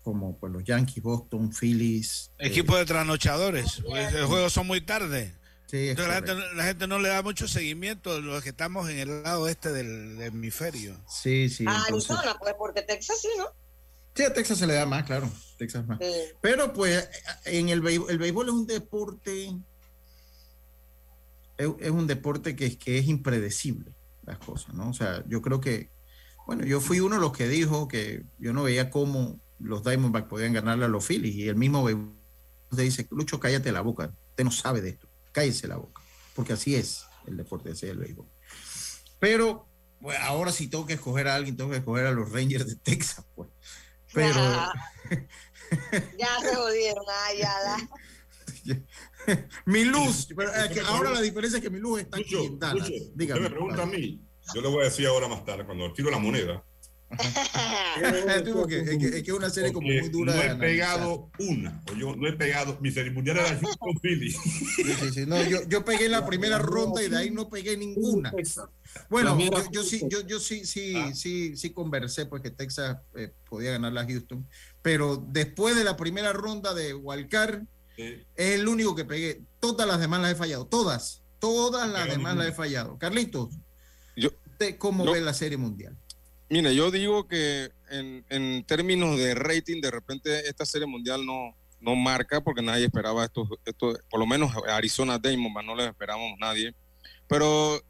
como 0.02 0.38
pues, 0.38 0.52
los 0.52 0.64
Yankees, 0.64 1.02
Boston, 1.02 1.52
Phillies. 1.52 2.30
eh, 2.38 2.46
Equipo 2.48 2.76
de 2.76 2.84
trasnochadores. 2.86 3.80
porque 3.84 4.10
Los 4.12 4.28
juegos 4.28 4.52
son 4.52 4.66
muy 4.66 4.80
tarde. 4.80 5.34
Sí, 5.66 5.76
es 5.88 5.90
Entonces 5.98 6.08
la 6.08 6.14
gente, 6.26 6.54
la 6.56 6.64
gente 6.64 6.86
no 6.86 6.98
le 6.98 7.10
da 7.10 7.22
mucho 7.22 7.46
seguimiento 7.46 8.20
los 8.22 8.42
que 8.42 8.48
estamos 8.50 8.88
en 8.88 8.98
el 9.00 9.22
lado 9.22 9.48
este 9.48 9.70
del, 9.72 10.16
del 10.16 10.28
hemisferio. 10.28 10.96
Sí, 11.08 11.50
sí. 11.50 11.64
Ah, 11.68 11.82
entonces- 11.86 12.10
Arizona, 12.10 12.36
pues 12.38 12.54
porque 12.58 12.82
Texas 12.82 13.18
sí, 13.20 13.28
¿no? 13.36 13.46
Sí, 14.18 14.24
a 14.24 14.32
Texas 14.34 14.58
se 14.58 14.66
le 14.66 14.74
da 14.74 14.84
más, 14.86 15.04
claro. 15.04 15.30
Texas 15.56 15.86
más. 15.86 15.98
Sí. 16.00 16.12
Pero 16.40 16.72
pues 16.72 17.08
en 17.44 17.68
el 17.68 17.80
béisbol, 17.80 18.10
el 18.10 18.18
béisbol 18.18 18.48
es 18.48 18.52
un 18.54 18.66
deporte, 18.66 19.56
es, 21.56 21.68
es 21.80 21.90
un 21.90 22.06
deporte 22.06 22.54
que, 22.56 22.66
es- 22.66 22.76
que 22.76 22.98
es 22.98 23.06
impredecible 23.06 23.92
las 24.24 24.38
cosas, 24.38 24.74
¿no? 24.74 24.90
O 24.90 24.92
sea, 24.94 25.24
yo 25.26 25.40
creo 25.42 25.60
que, 25.60 25.90
bueno, 26.46 26.64
yo 26.64 26.80
fui 26.80 27.00
uno 27.00 27.16
de 27.16 27.20
los 27.20 27.32
que 27.36 27.48
dijo 27.48 27.88
que 27.88 28.24
yo 28.38 28.52
no 28.52 28.62
veía 28.62 28.90
cómo 28.90 29.40
los 29.58 29.82
Diamondbacks 29.84 30.28
podían 30.28 30.52
ganarle 30.52 30.84
a 30.84 30.88
los 30.88 31.04
Phillies 31.06 31.34
y 31.34 31.48
el 31.48 31.56
mismo 31.56 31.82
béisbol 31.84 32.14
te 32.74 32.82
dice, 32.82 33.06
Lucho, 33.10 33.40
cállate 33.40 33.72
la 33.72 33.80
boca, 33.80 34.12
usted 34.30 34.44
no 34.44 34.50
sabe 34.50 34.80
de 34.82 34.90
esto, 34.90 35.08
cállese 35.32 35.66
la 35.68 35.76
boca, 35.76 36.02
porque 36.34 36.52
así 36.52 36.74
es 36.74 37.04
el 37.26 37.36
deporte, 37.36 37.70
así 37.70 37.86
es 37.86 37.92
el 37.92 37.98
béisbol. 37.98 38.26
Pero 39.18 39.66
bueno, 40.00 40.22
ahora 40.24 40.52
si 40.52 40.68
tengo 40.68 40.86
que 40.86 40.92
escoger 40.94 41.26
a 41.28 41.34
alguien, 41.34 41.56
tengo 41.56 41.70
que 41.70 41.78
escoger 41.78 42.06
a 42.06 42.12
los 42.12 42.30
Rangers 42.30 42.66
de 42.66 42.76
Texas, 42.76 43.24
pues. 43.34 43.48
Pero. 44.12 44.40
ya 46.18 46.28
se 46.40 46.54
jodieron, 46.54 47.04
ah, 47.08 47.34
ya, 47.38 47.54
da. 47.62 49.36
mi 49.66 49.84
luz, 49.84 50.28
pero 50.36 50.52
es 50.52 50.70
que 50.70 50.80
ahora 50.80 51.10
la 51.10 51.20
diferencia 51.20 51.58
es 51.58 51.62
que 51.62 51.70
mi 51.70 51.78
luz 51.78 52.00
está 52.00 52.18
aquí 52.18 52.34
en 52.34 52.58
Dallas. 52.58 52.88
Usted 52.88 53.12
Dígame. 53.14 53.40
me 53.40 53.50
pregunta 53.50 53.82
a 53.82 53.86
mí, 53.86 54.20
yo 54.54 54.60
le 54.60 54.68
voy 54.68 54.82
a 54.82 54.84
decir 54.84 55.06
ahora 55.06 55.28
más 55.28 55.44
tarde, 55.44 55.64
cuando 55.64 55.92
tiro 55.92 56.10
la 56.10 56.18
moneda. 56.18 56.64
Porque 58.54 58.80
es, 58.80 58.98
que, 58.98 59.06
es 59.06 59.22
que 59.22 59.30
es 59.30 59.30
una 59.30 59.50
serie 59.50 59.72
como 59.72 59.86
porque 59.86 60.00
muy 60.00 60.08
dura 60.10 60.34
No 60.34 60.42
he 60.42 60.56
pegado 60.56 61.30
una, 61.38 61.82
o 61.90 61.94
yo 61.94 62.14
no 62.16 62.28
he 62.28 62.32
pegado, 62.34 62.78
mi 62.80 62.90
serie 62.90 63.10
mundial 63.10 63.38
era 63.38 63.48
Houston 63.60 63.98
Philly. 64.02 64.30
Sí, 64.30 64.84
sí, 65.00 65.10
sí. 65.14 65.26
No, 65.26 65.42
yo, 65.44 65.66
yo 65.68 65.84
pegué 65.84 66.08
la 66.08 66.26
primera 66.26 66.58
ronda 66.58 67.02
y 67.02 67.08
de 67.08 67.16
ahí 67.16 67.30
no 67.30 67.48
pegué 67.48 67.76
ninguna. 67.76 68.32
Bueno, 69.10 69.38
yo, 69.72 69.82
sí, 69.82 70.02
yo, 70.08 70.26
yo 70.26 70.38
sí, 70.40 70.64
sí, 70.64 70.94
Ah. 70.96 71.12
sí, 71.14 71.56
sí 71.56 71.70
conversé 71.70 72.26
pues 72.26 72.42
que 72.42 72.50
Texas 72.50 72.98
eh, 73.16 73.32
podía 73.48 73.72
ganar 73.72 73.92
la 73.92 74.06
Houston, 74.06 74.46
pero 74.82 75.16
después 75.16 75.76
de 75.76 75.84
la 75.84 75.96
primera 75.96 76.32
ronda 76.32 76.74
de 76.74 76.94
Walcar 76.94 77.62
Eh, 78.00 78.24
es 78.36 78.60
el 78.60 78.68
único 78.68 78.94
que 78.94 79.04
pegué. 79.04 79.42
Todas 79.60 79.86
las 79.88 79.98
demás 79.98 80.20
las 80.20 80.32
he 80.32 80.36
fallado, 80.36 80.66
todas, 80.66 81.22
todas 81.40 81.88
las 81.88 82.08
demás 82.08 82.36
las 82.36 82.46
he 82.48 82.52
fallado. 82.52 82.96
Carlitos, 82.96 83.48
Yo, 84.16 84.30
¿usted 84.46 84.78
¿cómo 84.78 85.04
ve 85.10 85.20
la 85.20 85.34
Serie 85.34 85.56
Mundial? 85.58 85.96
Mire, 86.50 86.74
yo 86.74 86.90
digo 86.90 87.28
que 87.28 87.70
en, 87.90 88.24
en 88.30 88.64
términos 88.64 89.18
de 89.18 89.34
rating, 89.34 89.80
de 89.80 89.90
repente 89.90 90.48
esta 90.48 90.64
serie 90.64 90.86
mundial 90.86 91.26
no, 91.26 91.54
no 91.80 91.94
marca 91.94 92.40
porque 92.40 92.62
nadie 92.62 92.86
esperaba 92.86 93.24
esto, 93.24 93.48
esto, 93.64 93.98
por 94.10 94.20
lo 94.20 94.26
menos 94.26 94.52
Arizona 94.68 95.18
Diamondbacks 95.18 95.66
no 95.66 95.74
lo 95.74 95.84
esperábamos 95.84 96.38
nadie. 96.38 96.74
Pero 97.28 97.80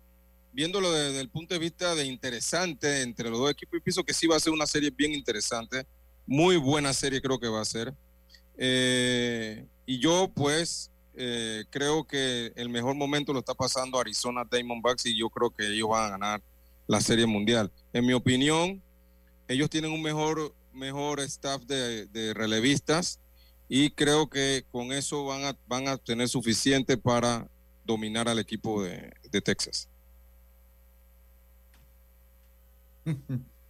viéndolo 0.53 0.93
desde 0.93 1.21
el 1.21 1.29
punto 1.29 1.55
de 1.55 1.61
vista 1.61 1.95
de 1.95 2.05
interesante 2.05 3.03
entre 3.03 3.31
los 3.31 3.39
dos 3.39 3.51
equipos, 3.51 3.79
y 3.79 3.83
pienso 3.83 4.05
que 4.05 4.15
sí 4.15 4.27
va 4.27 4.37
a 4.37 4.41
ser 4.41 4.53
una 4.53 4.67
serie 4.67 4.91
bien 4.91 5.15
interesante, 5.15 5.87
muy 6.27 6.57
buena 6.57 6.93
serie 6.93 7.23
creo 7.23 7.39
que 7.39 7.49
va 7.49 7.61
a 7.61 7.65
ser. 7.65 7.95
Eh, 8.57 9.65
y 9.87 10.01
yo 10.01 10.31
pues 10.35 10.91
eh, 11.15 11.65
creo 11.71 12.05
que 12.07 12.53
el 12.57 12.69
mejor 12.69 12.95
momento 12.95 13.33
lo 13.33 13.39
está 13.39 13.55
pasando 13.55 13.99
Arizona 13.99 14.45
Diamondbacks 14.51 15.07
y 15.07 15.19
yo 15.19 15.31
creo 15.31 15.51
que 15.51 15.67
ellos 15.67 15.89
van 15.89 16.07
a 16.07 16.11
ganar 16.11 16.43
la 16.89 17.01
serie 17.01 17.27
mundial. 17.27 17.71
En 17.93 18.05
mi 18.05 18.15
opinión, 18.15 18.83
ellos 19.47 19.71
tienen 19.71 19.93
un 19.93 20.03
mejor, 20.03 20.55
mejor 20.73 21.21
staff 21.21 21.63
de, 21.63 22.07
de 22.07 22.35
relevistas 22.35 23.21
y 23.69 23.91
creo 23.91 24.29
que 24.29 24.65
con 24.73 24.91
eso 24.93 25.25
van 25.25 25.45
a, 25.45 25.57
van 25.69 25.87
a 25.87 25.99
tener 25.99 26.29
suficiente 26.29 26.97
para 26.97 27.47
dominar 27.85 28.29
al 28.29 28.39
equipo 28.39 28.83
de, 28.83 29.13
de 29.31 29.41
Texas. 29.41 29.89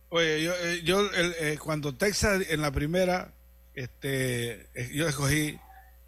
Oye, 0.09 0.43
yo, 0.43 0.53
eh, 0.55 0.83
yo 0.85 1.01
el, 1.13 1.35
eh, 1.39 1.59
cuando 1.63 1.95
Texas 1.95 2.43
en 2.49 2.61
la 2.63 2.73
primera, 2.73 3.35
este, 3.75 4.63
eh, 4.75 4.91
yo 4.95 5.07
escogí, 5.07 5.59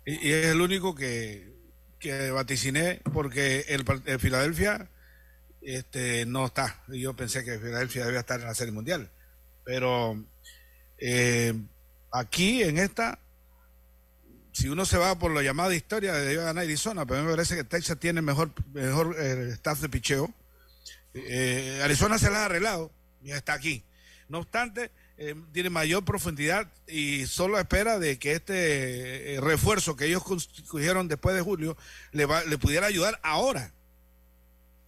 y, 0.06 0.30
es 0.30 0.46
el 0.46 0.61
único 0.61 0.94
que, 0.94 1.52
que 1.98 2.30
vaticiné, 2.30 3.00
porque 3.12 3.66
el, 3.68 3.84
el 4.06 4.18
Filadelfia 4.18 4.90
este, 5.62 6.26
no 6.26 6.46
está. 6.46 6.82
Yo 6.88 7.14
pensé 7.14 7.44
que 7.44 7.58
Filadelfia 7.58 8.04
debía 8.04 8.20
estar 8.20 8.40
en 8.40 8.46
la 8.46 8.54
Serie 8.54 8.72
Mundial. 8.72 9.11
Pero 9.64 10.22
eh, 10.98 11.54
aquí, 12.12 12.62
en 12.62 12.78
esta, 12.78 13.18
si 14.52 14.68
uno 14.68 14.84
se 14.84 14.98
va 14.98 15.18
por 15.18 15.32
la 15.32 15.42
llamada 15.42 15.74
historia, 15.74 16.14
debe 16.14 16.42
ganar 16.42 16.64
Arizona, 16.64 17.06
pero 17.06 17.20
mí 17.20 17.26
me 17.26 17.32
parece 17.34 17.56
que 17.56 17.64
Texas 17.64 17.98
tiene 17.98 18.22
mejor, 18.22 18.50
mejor 18.72 19.16
eh, 19.18 19.50
staff 19.52 19.80
de 19.80 19.88
picheo. 19.88 20.32
Eh, 21.14 21.80
Arizona 21.82 22.18
se 22.18 22.30
la 22.30 22.42
ha 22.42 22.44
arreglado 22.46 22.90
y 23.22 23.32
está 23.32 23.52
aquí. 23.52 23.84
No 24.28 24.38
obstante, 24.38 24.90
tiene 25.52 25.68
mayor 25.70 26.04
profundidad 26.04 26.66
y 26.86 27.26
solo 27.26 27.58
espera 27.58 27.98
de 27.98 28.18
que 28.18 28.32
este 28.32 29.36
refuerzo 29.40 29.94
que 29.96 30.06
ellos 30.06 30.22
construyeron 30.22 31.08
después 31.08 31.34
de 31.36 31.42
julio 31.42 31.76
le, 32.12 32.24
va- 32.26 32.44
le 32.44 32.56
pudiera 32.56 32.86
ayudar 32.86 33.18
ahora. 33.22 33.72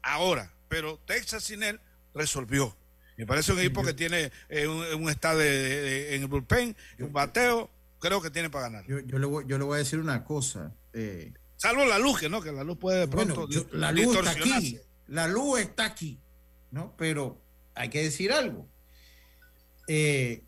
Ahora. 0.01 0.51
Pero 0.73 0.99
Texas 1.07 1.45
sin 1.45 1.63
él 1.63 1.79
resolvió. 2.15 2.75
Me 3.19 3.27
parece 3.27 3.53
un 3.53 3.59
equipo 3.61 3.83
que 3.85 3.93
tiene 3.93 4.33
eh, 4.49 4.67
un, 4.67 5.03
un 5.03 5.11
estado 5.11 5.39
de- 5.39 5.51
de- 5.51 5.81
de- 5.83 6.15
en 6.17 6.23
el 6.23 6.29
bullpen, 6.29 6.75
un 6.99 7.13
bateo, 7.13 7.71
creo 8.01 8.23
que 8.23 8.31
tiene 8.31 8.49
para 8.49 8.71
ganar. 8.71 8.87
Yo, 8.87 9.01
yo, 9.01 9.19
le, 9.19 9.27
voy, 9.27 9.45
yo 9.47 9.59
le 9.59 9.65
voy 9.65 9.75
a 9.75 9.79
decir 9.81 9.99
una 9.99 10.25
cosa. 10.25 10.75
eh, 10.95 11.35
Salvo 11.57 11.85
la 11.85 11.99
luz, 11.99 12.19
que 12.19 12.31
no, 12.31 12.41
que 12.41 12.53
la 12.53 12.65
luz 12.65 12.79
puede 12.79 13.01
de 13.01 13.07
Bueno, 13.07 13.35
pronto 13.35 13.53
yo- 13.53 13.67
la 13.73 13.93
luz 13.93 14.17
está 14.17 14.31
aquí, 14.31 14.79
la 15.09 15.29
luz 15.29 15.61
está 15.61 15.85
aquí, 15.85 16.19
¿no? 16.71 16.97
Pero 16.97 17.39
hay 17.75 17.91
que 17.91 18.03
decir 18.03 18.33
algo. 18.33 18.67
Eh, 19.89 20.45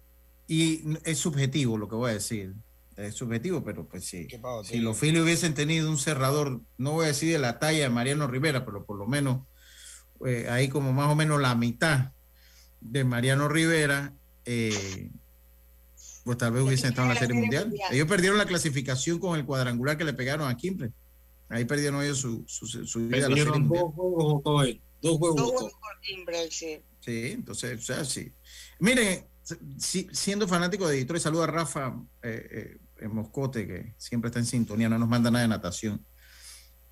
y 0.47 0.85
es 1.05 1.19
subjetivo 1.19 1.77
lo 1.77 1.87
que 1.89 1.97
voy 1.97 2.11
a 2.13 2.15
decir. 2.15 2.55
Es 2.97 3.15
subjetivo, 3.15 3.63
pero 3.63 3.87
pues 3.89 4.07
sí. 4.07 4.27
Si 4.65 4.79
los 4.79 4.97
Phillies 4.99 5.23
hubiesen 5.23 5.53
tenido 5.55 5.91
un 5.91 5.99
cerrador, 5.99 6.63
no 6.79 6.93
voy 6.93 7.05
a 7.05 7.09
decir 7.09 7.31
de 7.33 7.39
la 7.41 7.59
talla 7.59 7.81
de 7.83 7.89
Mariano 7.91 8.27
Rivera, 8.27 8.65
pero 8.65 8.87
por 8.87 8.97
lo 8.99 9.07
menos 9.07 9.47
eh, 10.27 10.47
ahí 10.51 10.69
como 10.69 10.93
más 10.93 11.09
o 11.11 11.15
menos 11.15 11.41
la 11.41 11.55
mitad 11.55 12.13
de 12.81 13.05
Mariano 13.05 13.49
Rivera, 13.49 14.13
eh, 14.45 15.11
pues 16.25 16.39
tal 16.39 16.53
vez 16.53 16.63
hubiesen 16.63 16.91
estado 16.91 17.09
en 17.09 17.15
la 17.15 17.21
Serie 17.21 17.35
Mundial. 17.41 17.73
Ellos 17.91 18.09
perdieron 18.09 18.39
la 18.39 18.47
clasificación 18.47 19.19
con 19.19 19.39
el 19.39 19.45
cuadrangular 19.45 19.97
que 19.99 20.05
le 20.05 20.15
pegaron 20.15 20.49
a 20.49 20.57
Kimbre. 20.57 20.91
Ahí 21.49 21.65
perdieron 21.67 22.03
ellos 22.03 22.19
su, 22.19 22.45
su, 22.47 22.67
su 22.67 23.09
vida 23.09 23.27
a 23.27 23.29
la 23.29 23.37
Serie 23.37 23.53
Perdieron 23.53 23.69
dos 23.69 23.95
juegos 23.95 24.67
él. 24.67 24.81
Dos 25.03 25.19
juegos 25.19 25.37
Dos 25.37 25.51
juegos 25.51 25.73
por 25.73 26.01
timbre, 26.01 26.51
sí. 26.51 26.81
Sí, 27.01 27.33
entonces, 27.33 27.79
o 27.79 27.83
sea, 27.83 28.05
sí. 28.07 28.33
Miren, 28.81 29.27
si- 29.79 30.09
siendo 30.13 30.49
fanático 30.49 30.89
de 30.89 30.97
Detroit, 30.97 31.23
saluda 31.23 31.45
a 31.45 31.49
Rafa 31.49 31.95
eh, 32.23 32.49
eh, 32.51 32.79
en 33.01 33.15
Moscote, 33.15 33.67
que 33.67 33.95
siempre 33.99 34.29
está 34.29 34.39
en 34.41 34.47
sintonía, 34.47 34.89
no 34.89 34.99
nos 34.99 35.09
manda 35.09 35.31
nada 35.31 35.43
de 35.43 35.49
natación. 35.49 36.03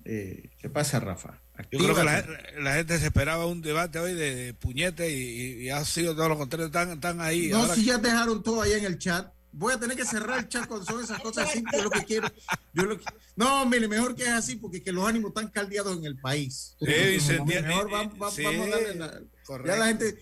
Eh, 0.05 0.49
¿Qué 0.59 0.69
pasa, 0.69 0.99
Rafa? 0.99 1.39
Yo 1.71 1.79
creo 1.79 1.95
que 1.95 2.03
la, 2.03 2.21
gente- 2.23 2.61
la 2.61 2.75
gente 2.75 2.99
se 2.99 3.05
esperaba 3.05 3.45
un 3.45 3.61
debate 3.61 3.99
hoy 3.99 4.13
de, 4.13 4.35
de 4.35 4.53
puñete 4.53 5.09
y, 5.11 5.69
ha 5.69 5.85
sido 5.85 6.15
todo 6.15 6.29
lo 6.29 6.37
contrario. 6.37 6.65
Están, 6.67 6.91
están 6.91 7.21
ahí. 7.21 7.49
No, 7.49 7.57
ahora 7.59 7.75
si 7.75 7.85
ya 7.85 7.97
dejaron 7.97 8.41
todo 8.43 8.61
ahí 8.61 8.73
en 8.73 8.85
el 8.85 8.97
chat. 8.97 9.31
Voy 9.55 9.71
a 9.71 9.79
tener 9.79 9.95
que 9.95 10.03
cerrar 10.03 10.39
el 10.39 10.47
chat 10.49 10.65
cuando 10.65 10.83
son 10.83 11.03
esas 11.03 11.21
cosas 11.21 11.47
así, 11.47 11.63
yo 11.71 11.83
lo 11.83 11.91
que 11.91 12.03
quiero. 12.05 12.27
Yo 12.73 12.83
lo 12.85 12.97
que- 12.97 13.05
no, 13.35 13.65
mire, 13.67 13.87
mejor 13.87 14.15
que 14.15 14.23
es 14.23 14.29
así, 14.29 14.55
porque 14.55 14.81
que 14.81 14.91
los 14.91 15.07
ánimos 15.07 15.29
están 15.29 15.47
caldeados 15.49 15.95
en 15.95 16.05
el 16.05 16.17
país. 16.17 16.75
Sí, 16.79 16.85
Entonces, 16.87 17.45
mejor 17.45 17.63
mejor 17.67 17.91
vamos, 17.91 18.17
vamos- 18.17 18.35
sí, 18.35 18.43
vamos 18.43 18.67
a 18.67 18.69
darle 18.71 18.95
la-. 18.95 19.21
Ya 19.65 19.75
la 19.75 19.87
gente. 19.87 20.17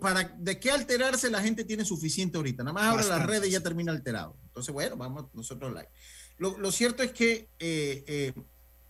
Para, 0.00 0.32
¿De 0.38 0.60
qué 0.60 0.70
alterarse 0.70 1.28
la 1.30 1.42
gente 1.42 1.64
tiene 1.64 1.84
suficiente 1.84 2.36
ahorita? 2.36 2.62
Nada 2.62 2.74
más 2.74 2.84
ahora 2.84 3.04
las 3.04 3.26
redes 3.26 3.50
ya 3.50 3.60
termina 3.60 3.90
alterado. 3.90 4.36
Entonces, 4.44 4.72
bueno, 4.72 4.96
vamos 4.96 5.24
nosotros 5.34 5.72
like. 5.72 5.90
Lo, 6.38 6.56
lo 6.58 6.70
cierto 6.70 7.02
es 7.02 7.10
que, 7.12 7.48
eh, 7.58 8.04
eh, 8.06 8.32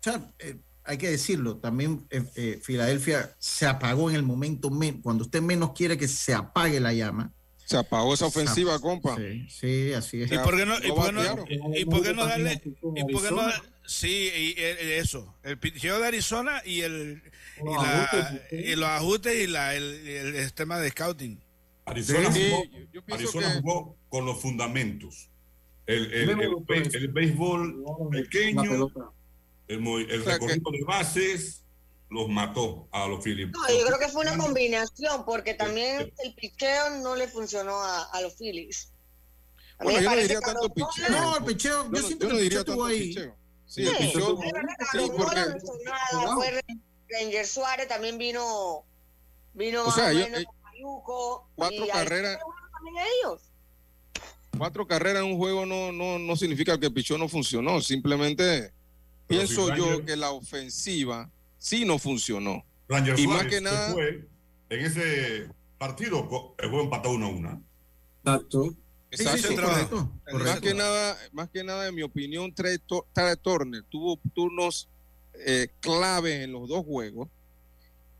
sea, 0.03 0.32
eh, 0.38 0.57
hay 0.84 0.98
que 0.98 1.11
decirlo, 1.11 1.59
también 1.59 2.07
eh, 2.11 2.22
eh, 2.36 2.61
Filadelfia 2.62 3.34
se 3.38 3.66
apagó 3.66 4.11
en 4.11 4.16
el 4.16 4.22
momento, 4.22 4.70
men- 4.70 5.00
cuando 5.00 5.24
usted 5.24 5.40
menos 5.42 5.72
quiere 5.72 5.96
que 5.96 6.09
se 6.09 6.34
apague 6.34 6.80
la 6.80 6.92
llama. 6.92 7.32
Se 7.64 7.76
apagó 7.76 8.12
esa 8.12 8.26
ofensiva, 8.26 8.74
Se- 8.76 8.82
compa. 8.82 9.16
Sí, 9.16 9.46
sí, 9.48 9.92
así 9.92 10.22
es. 10.22 10.32
¿Y 10.32 10.38
por 10.38 10.57
qué 10.57 10.66
no, 10.66 10.74
y 10.82 10.88
no 10.88 10.94
por 10.96 11.07
qué 11.07 11.12
no, 11.12 11.18
batearon. 11.20 11.46
y 11.76 11.84
por 11.84 12.03
qué 12.03 12.12
no 12.14 12.26
darle, 12.26 12.61
y 12.64 13.12
por 13.12 13.22
qué 13.22 13.30
no, 13.30 13.40
Arizona. 13.40 13.62
sí, 13.86 14.30
y, 14.34 14.55
eso, 14.59 15.34
el 15.44 15.59
picheo 15.59 15.98
de 16.00 16.07
Arizona 16.09 16.61
y 16.66 16.80
el 16.80 17.22
y, 17.61 17.64
la- 17.64 18.40
y 18.50 18.74
los 18.74 18.88
ajustes 18.88 19.44
y 19.44 19.46
la, 19.46 19.74
el, 19.76 19.84
el, 20.07 20.34
el 20.34 20.53
tema 20.53 20.78
de 20.80 20.90
scouting. 20.90 21.38
Arizona, 21.84 22.32
Sí, 22.32 22.48
jugó, 22.50 22.64
yo- 22.64 22.78
yo 22.92 23.03
pienso 23.05 23.14
Arizona 23.38 23.55
que- 23.55 23.61
jugó 23.61 23.96
con 24.09 24.26
los 24.26 24.40
fundamentos. 24.40 25.28
El, 25.86 26.12
el, 26.12 27.09
béisbol 27.12 28.09
pequeño. 28.11 28.88
El, 29.69 29.81
movi- 29.81 30.07
el 30.11 30.21
O 30.21 30.25
sea, 30.25 30.35
recorrido 30.35 30.71
de 30.71 30.85
bases, 30.85 31.65
los 32.11 32.29
mató 32.29 32.89
a 32.93 33.07
los 33.07 33.23
Phillies. 33.25 33.51
No, 33.51 33.69
yo 33.79 33.87
creo 33.87 33.99
que 33.99 34.09
fue 34.09 34.23
una 34.23 34.37
combinación, 34.37 35.25
porque 35.25 35.55
también 35.55 36.13
el 36.23 36.35
picheo 36.35 36.91
no 37.03 37.17
le 37.17 37.27
funcionó 37.29 37.75
a, 37.83 38.03
a 38.05 38.21
los 38.21 38.35
Phillies. 38.37 38.93
A 39.79 39.85
Bueno, 39.85 40.01
yo 40.01 40.11
no 40.11 40.17
diría 40.17 40.41
tanto 40.41 40.63
los 40.65 40.73
picheo. 40.73 41.09
No, 41.11 41.37
el 41.39 41.45
picheo, 41.45 41.85
yo, 41.85 41.85
Yo 41.85 41.91
no, 41.91 42.07
siento 42.07 42.25
yo 42.25 42.29
que 42.29 42.35
no 42.35 42.39
el 42.39 42.43
diría 42.45 42.59
picheo 42.61 42.73
estuvo 42.73 42.85
ahí. 42.87 43.09
picheo. 43.09 43.37
Sí, 43.67 43.85
Sí, 43.85 43.89
el 43.89 43.97
picheo. 43.97 44.39
Sí, 44.93 44.99
los 44.99 45.11
porque. 45.11 45.41
No 45.41 45.57
hizo 45.57 45.73
nada, 45.85 46.35
fue 46.35 46.63
Ranger 47.09 47.47
Suárez 47.47 47.89
también 47.89 48.19
vino, 48.19 48.85
vino 49.55 49.85
O 49.87 49.91
sea, 49.93 50.07
o 50.07 50.11
ellos- 50.11 50.25
menos 50.29 50.43
eh, 50.43 50.47
Mayuco, 50.63 51.49
cuatro 51.55 51.87
carreras. 51.91 52.39
ellos. 53.23 53.43
cuatro 54.59 54.87
carreras 54.87 55.23
en 55.23 55.31
un 55.33 55.39
juego 55.39 55.65
no, 55.67 55.93
no, 55.93 56.19
no 56.19 56.37
significa 56.37 56.79
que 56.79 56.87
el 56.87 56.93
pichón 56.93 57.21
no 57.21 57.29
funcionó. 57.29 57.81
Simplemente 57.81 58.73
pienso 59.27 59.68
si 59.70 59.77
yo 59.77 60.05
que 60.05 60.16
la 60.16 60.31
ofensiva 60.31 61.31
sí 61.59 61.85
no 61.85 61.99
funcionó. 61.99 62.64
Ranger 62.89 63.18
Y 63.18 63.27
más 63.27 63.47
que 63.47 63.61
nada- 63.61 63.93
fue 63.93 64.27
en 64.70 64.85
ese 64.85 65.49
partido, 65.79 66.25
juego 66.27 66.83
empatado 66.83 67.14
1 67.14 67.27
a 67.27 67.29
1. 67.31 67.62
Exacto. 68.25 68.64
Sí, 69.11 69.18
sí, 69.18 69.23
Exacto. 69.25 69.49
sí, 69.49 69.57
correcto. 69.57 70.12
Más 70.33 70.61
que 70.61 70.75
nada, 70.75 71.18
más 71.33 71.51
que 71.51 71.62
nada, 71.64 71.89
en 71.89 71.95
mi 71.95 72.03
opinión, 72.03 72.53
Trey 72.55 72.79
Turner 73.43 73.83
tuvo 73.91 74.18
turnos 74.35 74.89
eh, 75.47 75.68
clave 75.81 76.43
en 76.45 76.53
los 76.53 76.68
dos 76.68 76.85
juegos 76.85 77.29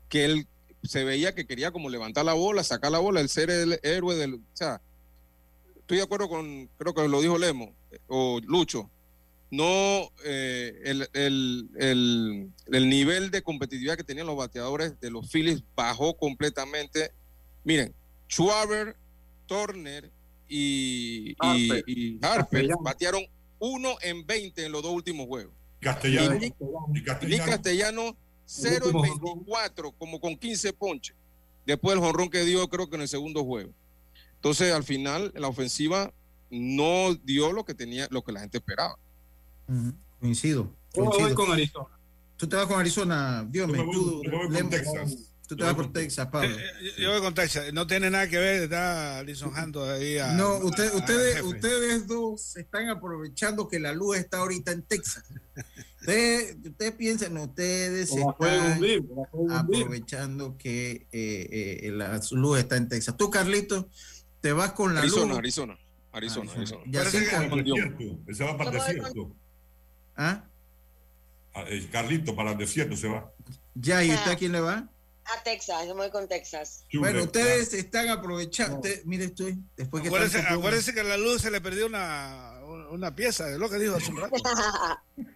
que 0.09 0.25
él 0.25 0.47
se 0.83 1.03
veía 1.03 1.33
que 1.33 1.45
quería 1.47 1.71
como 1.71 1.89
levantar 1.89 2.25
la 2.25 2.33
bola, 2.33 2.63
sacar 2.63 2.91
la 2.91 2.99
bola, 2.99 3.21
el 3.21 3.29
ser 3.29 3.49
el 3.49 3.79
héroe 3.83 4.15
del, 4.15 4.35
o 4.35 4.39
sea, 4.53 4.81
estoy 5.77 5.97
de 5.97 6.03
acuerdo 6.03 6.27
con, 6.29 6.69
creo 6.77 6.93
que 6.93 7.07
lo 7.07 7.21
dijo 7.21 7.37
Lemo 7.37 7.73
eh, 7.91 7.99
o 8.07 8.39
Lucho, 8.45 8.89
no 9.53 10.09
eh, 10.25 10.81
el, 10.83 11.07
el, 11.13 11.69
el, 11.75 12.51
el, 12.71 12.89
nivel 12.89 13.29
de 13.29 13.43
competitividad 13.43 13.95
que 13.95 14.03
tenían 14.03 14.25
los 14.25 14.35
bateadores 14.35 14.99
de 14.99 15.11
los 15.11 15.29
Phillies 15.29 15.61
bajó 15.75 16.17
completamente. 16.17 17.11
Miren, 17.63 17.93
Schwaber, 18.27 18.95
Turner 19.45 20.09
y 20.49 21.35
Harper, 21.37 21.83
y, 21.85 22.15
y 22.15 22.19
Harper 22.19 22.67
batearon 22.81 23.23
uno 23.59 23.95
en 24.01 24.25
20 24.25 24.65
en 24.65 24.71
los 24.71 24.81
dos 24.81 24.91
últimos 24.91 25.27
juegos. 25.27 25.53
Castellano. 25.81 26.39
Y, 26.41 26.47
y 26.97 27.03
Castellano, 27.03 27.45
Castellano 27.45 28.17
0 28.45 28.85
en 28.87 29.01
24, 29.01 29.91
como 29.91 30.19
con 30.19 30.35
15 30.35 30.73
ponches. 30.73 31.15
Después 31.67 31.95
el 31.95 32.01
jonrón 32.01 32.31
que 32.31 32.43
dio, 32.43 32.67
creo 32.69 32.89
que 32.89 32.95
en 32.95 33.03
el 33.03 33.07
segundo 33.07 33.43
juego. 33.43 33.71
Entonces, 34.33 34.73
al 34.73 34.83
final, 34.83 35.31
la 35.35 35.47
ofensiva 35.47 36.11
no 36.49 37.13
dio 37.13 37.51
lo 37.51 37.65
que 37.65 37.75
tenía, 37.75 38.07
lo 38.09 38.23
que 38.23 38.31
la 38.31 38.39
gente 38.39 38.57
esperaba. 38.57 38.97
Uh 39.67 39.73
-huh. 39.73 39.93
Coincido. 40.19 40.73
Yo 40.93 41.05
coincido. 41.05 41.27
voy 41.27 41.33
con 41.35 41.51
Arizona. 41.51 41.87
Tú 42.37 42.47
te 42.49 42.55
vas 42.55 42.65
con 42.65 42.79
Arizona, 42.79 43.47
Dios 43.49 43.67
mío. 43.69 43.85
Tú, 43.91 44.21
con 44.53 44.69
Texas. 44.69 45.15
tú 45.47 45.55
te 45.55 45.63
vas 45.63 45.75
por 45.75 45.91
Texas, 45.93 46.27
Pablo. 46.27 46.49
Eh, 46.57 46.91
yo 46.99 47.11
voy 47.11 47.21
con 47.21 47.33
Texas. 47.33 47.71
No 47.73 47.87
tiene 47.87 48.09
nada 48.09 48.27
que 48.27 48.37
ver, 48.37 48.63
está 48.63 49.23
lisonjando 49.23 49.89
ahí 49.89 50.17
a, 50.17 50.33
No, 50.33 50.57
usted, 50.57 50.91
a- 50.91 50.95
ustedes, 50.97 51.35
jefe. 51.35 51.47
ustedes 51.47 52.07
dos 52.07 52.57
están 52.57 52.89
aprovechando 52.89 53.67
que 53.67 53.79
la 53.79 53.93
luz 53.93 54.17
está 54.17 54.39
ahorita 54.39 54.71
en 54.71 54.81
Texas. 54.83 55.23
Ustedes, 56.01 56.57
ustedes 56.65 56.91
piensan, 56.93 57.37
ustedes 57.37 58.09
pueden 58.37 58.55
están 58.61 58.77
hundir, 58.77 59.03
aprovechando 59.51 60.57
que 60.57 61.07
eh, 61.11 61.79
eh, 61.83 61.91
la 61.93 62.19
luz 62.31 62.59
está 62.59 62.75
en 62.75 62.89
Texas. 62.89 63.15
Tú, 63.15 63.29
Carlito, 63.29 63.87
te 64.41 64.51
vas 64.51 64.73
con 64.73 64.93
la 64.95 64.99
Arizona, 65.01 65.27
luz. 65.27 65.37
Arizona, 65.37 65.77
Arizona, 66.11 66.51
Arizona. 66.51 66.83
Ya 66.87 66.99
Para 67.03 67.11
que- 67.11 67.17
el 67.17 67.63
desierto. 67.63 68.03
Él 68.27 68.35
se 68.35 68.43
va 68.43 68.57
para 68.57 68.69
el 68.71 68.75
desierto. 68.77 69.35
¿Ah? 70.15 70.45
Ah, 71.53 71.65
eh, 71.67 71.87
Carlito, 71.91 72.35
para 72.35 72.51
el 72.51 72.57
desierto 72.57 72.95
se 72.95 73.07
va. 73.07 73.31
Ya, 73.75 74.03
¿y 74.03 74.11
usted 74.11 74.31
a 74.31 74.35
quién 74.35 74.51
le 74.51 74.59
va? 74.59 74.89
A 75.25 75.41
Texas, 75.43 75.87
yo 75.87 75.95
me 75.95 76.01
voy 76.01 76.11
con 76.11 76.27
Texas. 76.27 76.85
Bueno, 76.93 77.23
ustedes 77.23 77.73
están 77.73 78.09
aprovechando. 78.09 78.77
usted- 78.77 79.03
mire, 79.05 79.25
estoy. 79.25 79.57
Después 79.77 80.01
que 80.03 80.09
Acuérdese, 80.09 80.39
tanto- 80.39 80.59
acuérdese 80.59 80.93
que 80.93 80.99
a 80.99 81.03
la 81.05 81.17
luz 81.17 81.41
se 81.41 81.49
le 81.51 81.61
perdió 81.61 81.85
una, 81.87 82.59
una 82.91 83.15
pieza, 83.15 83.49
es 83.49 83.57
lo 83.57 83.69
que 83.69 83.77
dijo 83.79 83.95
hace 83.95 84.11
un 84.11 84.17
rato. 84.17 84.35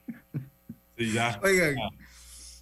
Sí, 0.97 1.13
ya. 1.13 1.39
Oigan, 1.43 1.75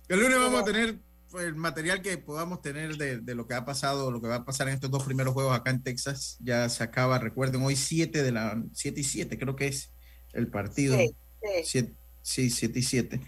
el 0.09 0.19
lunes 0.19 0.37
vamos 0.37 0.61
a 0.61 0.65
tener 0.65 0.99
pues, 1.31 1.45
el 1.45 1.55
material 1.55 2.01
que 2.01 2.17
podamos 2.17 2.61
tener 2.61 2.97
de, 2.97 3.19
de 3.19 3.33
lo 3.33 3.47
que 3.47 3.53
ha 3.53 3.63
pasado, 3.63 4.11
lo 4.11 4.21
que 4.21 4.27
va 4.27 4.35
a 4.35 4.45
pasar 4.45 4.67
en 4.67 4.73
estos 4.73 4.91
dos 4.91 5.03
primeros 5.03 5.33
juegos 5.33 5.55
acá 5.57 5.71
en 5.71 5.81
Texas. 5.81 6.37
Ya 6.41 6.67
se 6.67 6.83
acaba, 6.83 7.17
recuerden, 7.17 7.61
hoy 7.63 7.77
7 7.77 8.23
de 8.23 8.31
la 8.33 8.61
7 8.73 8.99
y 8.99 9.03
7, 9.05 9.39
creo 9.39 9.55
que 9.55 9.67
es 9.67 9.93
el 10.33 10.47
partido. 10.49 10.97
Sí, 10.97 11.15
sí. 11.41 11.49
Siete- 11.63 11.93
sí, 12.25 12.49
7 12.49 12.79
y 12.79 12.81
7. 12.83 13.21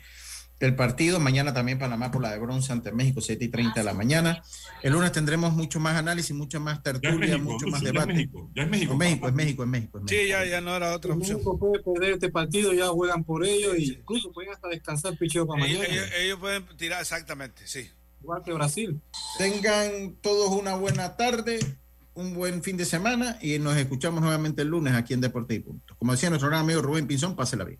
El 0.59 0.75
partido, 0.75 1.19
mañana 1.19 1.53
también 1.53 1.77
Panamá 1.77 2.09
por 2.09 2.19
la 2.19 2.31
de 2.31 2.39
bronce 2.39 2.71
ante 2.73 2.91
México, 2.91 3.21
7 3.21 3.45
y 3.45 3.47
30 3.49 3.79
de 3.81 3.83
la 3.83 3.93
mañana. 3.93 4.41
El 4.81 4.93
lunes 4.93 5.11
tendremos 5.11 5.53
mucho 5.53 5.79
más 5.79 5.95
análisis, 5.95 6.35
mucho 6.35 6.59
más 6.59 6.81
tertulia, 6.81 7.15
México, 7.37 7.43
mucho 7.43 7.67
más 7.67 7.81
Lucho, 7.81 7.83
ya 7.83 7.89
es 7.89 7.93
debate. 7.93 8.13
México. 8.13 8.51
Ya 8.55 8.63
es 8.63 8.69
México. 8.69 8.91
No, 8.93 8.97
México, 8.97 9.27
es 9.27 9.33
México, 9.35 9.63
es 9.63 9.69
México, 9.69 9.97
es 9.99 10.03
México. 10.03 10.21
Sí, 10.23 10.27
ya, 10.29 10.45
ya 10.45 10.59
no 10.61 10.75
era 10.75 10.95
otra 10.95 11.13
opción. 11.13 11.37
México 11.37 11.59
puede 11.59 11.83
perder 11.83 12.13
este 12.13 12.29
partido, 12.31 12.73
ya 12.73 12.87
juegan 12.87 13.23
por 13.23 13.45
ello 13.45 13.75
e 13.75 13.83
incluso 13.83 14.31
pueden 14.31 14.51
hasta 14.51 14.67
descansar 14.69 15.15
picheo 15.15 15.45
para 15.45 15.63
Ellos, 15.63 15.77
mañana. 15.79 15.93
ellos- 15.95 16.11
ellos 16.19 16.39
pueden 16.39 16.65
tirar 16.75 17.01
exactamente, 17.01 17.61
sí. 17.67 17.87
Igual 18.23 18.41
que 18.43 18.51
Brasil. 18.53 18.99
Tengan 19.37 20.15
todos 20.21 20.59
una 20.59 20.73
buena 20.73 21.15
tarde, 21.17 21.59
un 22.15 22.33
buen 22.33 22.63
fin 22.63 22.77
de 22.77 22.85
semana 22.85 23.37
y 23.43 23.59
nos 23.59 23.77
escuchamos 23.77 24.21
nuevamente 24.21 24.63
el 24.63 24.69
lunes 24.69 24.95
aquí 24.95 25.13
en 25.13 25.21
Deporte 25.21 25.53
y 25.53 25.59
Punto. 25.59 25.95
Como 25.99 26.13
decía 26.13 26.29
nuestro 26.31 26.49
gran 26.49 26.61
amigo 26.61 26.81
Rubén 26.81 27.05
Pinzón, 27.05 27.35
pásela 27.35 27.63
bien. 27.63 27.79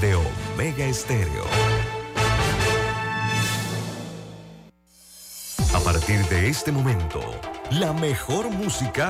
de 0.00 0.14
Omega 0.14 0.86
Estéreo. 0.86 1.44
A 5.74 5.80
partir 5.80 6.20
de 6.28 6.48
este 6.48 6.72
momento, 6.72 7.20
la 7.70 7.92
mejor 7.92 8.48
música 8.50 9.08